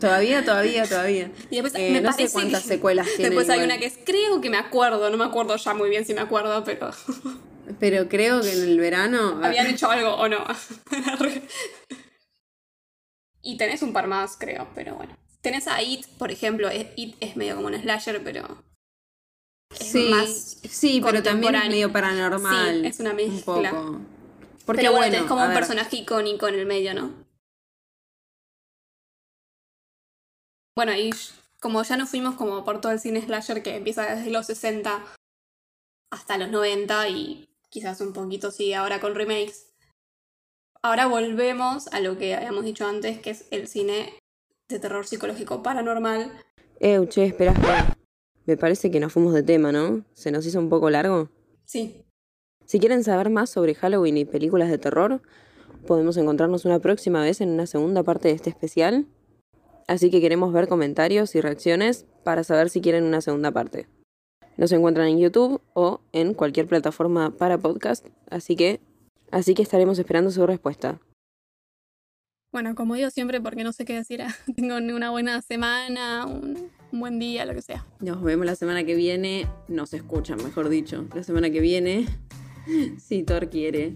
Todavía, 0.01 0.43
todavía, 0.43 0.85
todavía. 0.87 1.31
Y 1.49 1.55
después 1.61 1.73
Eh, 1.75 1.91
me 1.91 2.01
no 2.01 2.09
parece 2.11 2.27
sé 2.27 2.33
cuántas 2.33 2.63
que- 2.63 2.67
secuelas 2.67 3.07
tiene. 3.15 3.29
Después 3.29 3.49
hay 3.49 3.63
una 3.63 3.77
que 3.77 3.85
es, 3.85 3.97
creo 4.05 4.41
que 4.41 4.49
me 4.49 4.57
acuerdo, 4.57 5.09
no 5.09 5.15
me 5.17 5.23
acuerdo 5.23 5.55
ya 5.55 5.73
muy 5.73 5.89
bien 5.89 6.05
si 6.05 6.13
me 6.13 6.19
acuerdo, 6.21 6.63
pero 6.65 6.91
Pero 7.79 8.09
creo 8.09 8.41
que 8.41 8.51
en 8.51 8.61
el 8.63 8.79
verano. 8.79 9.39
habían 9.41 9.67
hecho 9.67 9.89
algo 9.89 10.15
o 10.15 10.27
no. 10.27 10.43
y 13.41 13.57
tenés 13.57 13.81
un 13.81 13.93
par 13.93 14.07
más, 14.07 14.35
creo, 14.37 14.67
pero 14.75 14.95
bueno. 14.95 15.17
Tenés 15.41 15.67
a 15.67 15.81
It, 15.81 16.05
por 16.17 16.31
ejemplo, 16.31 16.69
It 16.95 17.15
es 17.21 17.35
medio 17.37 17.55
como 17.55 17.67
un 17.67 17.81
slasher, 17.81 18.21
pero 18.23 18.61
es 19.79 19.87
sí, 19.87 20.09
más 20.09 20.57
sí, 20.69 21.01
pero 21.03 21.23
también 21.23 21.55
es 21.55 21.69
medio 21.69 21.91
paranormal. 21.91 22.81
Sí, 22.81 22.87
es 22.87 22.99
una 22.99 23.11
Un 23.11 23.15
mezcla. 23.15 23.71
poco. 23.71 24.01
Porque 24.65 24.81
pero 24.81 24.91
bueno, 24.91 25.01
bueno, 25.01 25.13
tenés 25.13 25.29
como 25.29 25.41
un 25.41 25.49
ver, 25.49 25.57
personaje 25.57 25.97
icónico 25.97 26.47
en 26.47 26.55
el 26.55 26.65
medio, 26.65 26.93
¿no? 26.93 27.25
Bueno, 30.75 30.93
y 30.93 31.11
como 31.59 31.83
ya 31.83 31.97
nos 31.97 32.09
fuimos 32.09 32.35
como 32.35 32.63
por 32.63 32.81
todo 32.81 32.91
el 32.91 32.99
cine 32.99 33.21
slasher 33.21 33.61
que 33.61 33.75
empieza 33.75 34.15
desde 34.15 34.31
los 34.31 34.47
60 34.47 35.05
hasta 36.11 36.37
los 36.37 36.49
90 36.49 37.09
y 37.09 37.49
quizás 37.69 38.01
un 38.01 38.13
poquito 38.13 38.51
sigue 38.51 38.75
ahora 38.75 38.99
con 38.99 39.15
remakes. 39.15 39.71
Ahora 40.81 41.05
volvemos 41.05 41.87
a 41.89 41.99
lo 41.99 42.17
que 42.17 42.35
habíamos 42.35 42.65
dicho 42.65 42.87
antes, 42.87 43.19
que 43.19 43.29
es 43.31 43.45
el 43.51 43.67
cine 43.67 44.17
de 44.69 44.79
terror 44.79 45.05
psicológico 45.05 45.61
paranormal. 45.61 46.31
Eh, 46.79 46.99
che, 47.07 47.25
espera, 47.25 47.51
espera. 47.51 47.95
Me 48.45 48.57
parece 48.57 48.89
que 48.89 48.99
nos 48.99 49.13
fuimos 49.13 49.33
de 49.33 49.43
tema, 49.43 49.71
¿no? 49.71 50.03
¿Se 50.13 50.31
nos 50.31 50.45
hizo 50.45 50.57
un 50.57 50.69
poco 50.69 50.89
largo? 50.89 51.29
Sí, 51.65 52.03
Si 52.71 52.79
quieren 52.79 53.03
saber 53.03 53.29
más 53.29 53.49
sobre 53.49 53.75
Halloween 53.75 54.15
y 54.15 54.23
películas 54.23 54.69
de 54.69 54.77
terror, 54.77 55.21
podemos 55.85 56.15
encontrarnos 56.15 56.63
una 56.63 56.79
próxima 56.79 57.21
vez 57.21 57.41
en 57.41 57.49
una 57.49 57.65
segunda 57.65 58.01
parte 58.01 58.29
de 58.29 58.33
este 58.33 58.49
especial. 58.49 59.07
Así 59.87 60.09
que 60.09 60.21
queremos 60.21 60.53
ver 60.53 60.69
comentarios 60.69 61.35
y 61.35 61.41
reacciones 61.41 62.05
para 62.23 62.45
saber 62.45 62.69
si 62.69 62.79
quieren 62.79 63.03
una 63.03 63.19
segunda 63.19 63.51
parte. 63.51 63.89
Nos 64.55 64.71
encuentran 64.71 65.09
en 65.09 65.19
YouTube 65.19 65.59
o 65.73 65.99
en 66.13 66.33
cualquier 66.33 66.65
plataforma 66.65 67.31
para 67.31 67.57
podcast, 67.57 68.07
así 68.29 68.55
que 68.55 68.79
así 69.31 69.53
que 69.53 69.63
estaremos 69.63 69.99
esperando 69.99 70.31
su 70.31 70.47
respuesta. 70.47 71.01
Bueno, 72.53 72.73
como 72.75 72.95
digo 72.95 73.09
siempre, 73.09 73.41
porque 73.41 73.65
no 73.65 73.73
sé 73.73 73.83
qué 73.83 73.95
decir, 73.95 74.23
tengo 74.55 74.77
una 74.77 75.11
buena 75.11 75.41
semana, 75.41 76.25
un, 76.25 76.69
un 76.93 76.99
buen 77.01 77.19
día, 77.19 77.45
lo 77.45 77.53
que 77.53 77.63
sea. 77.63 77.85
Nos 77.99 78.23
vemos 78.23 78.45
la 78.45 78.55
semana 78.55 78.85
que 78.85 78.95
viene, 78.95 79.45
nos 79.67 79.93
escuchan, 79.93 80.41
mejor 80.41 80.69
dicho, 80.69 81.05
la 81.13 81.23
semana 81.23 81.49
que 81.49 81.59
viene, 81.59 82.07
si 82.97 83.23
Thor 83.23 83.49
quiere. 83.49 83.95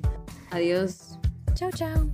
Adiós. 0.52 1.18
Chao, 1.54 1.72
chao. 1.72 2.10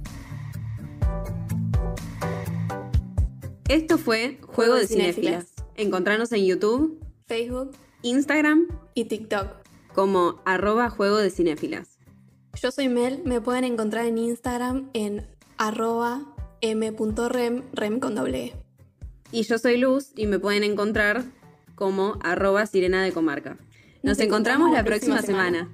Esto 3.68 3.98
fue 3.98 4.40
Juego 4.42 4.76
de 4.76 4.88
Cinéfilas. 4.88 5.54
Encontrarnos 5.76 6.32
en 6.34 6.46
YouTube, 6.46 7.00
Facebook 7.26 7.72
Instagram 8.04 8.68
y 8.94 9.06
TikTok. 9.06 9.48
como 9.94 10.42
arroba 10.46 10.90
Juego 10.90 11.18
de 11.18 11.30
Cinéfilas. 11.30 12.00
Yo 12.62 12.72
soy 12.72 12.90
Mel, 12.90 13.22
me 13.26 13.42
pueden 13.42 13.64
encontrar 13.64 14.06
en 14.06 14.18
Instagram 14.18 14.90
en 14.94 15.28
arroba 15.58 16.36
m.rem, 16.62 17.64
rem 17.74 18.00
con 18.00 18.16
doble 18.16 18.46
E. 18.46 18.54
Y 19.32 19.44
yo 19.44 19.58
soy 19.58 19.78
Luz 19.78 20.12
y 20.16 20.28
me 20.28 20.40
pueden 20.40 20.64
encontrar 20.64 21.24
como 21.76 22.18
arroba 22.22 22.66
Sirena 22.66 23.04
de 23.04 23.12
Comarca. 23.12 23.58
Nos, 24.04 24.20
encontramos, 24.20 24.72
la 24.72 24.84
próxima, 24.84 25.22
semana. 25.22 25.72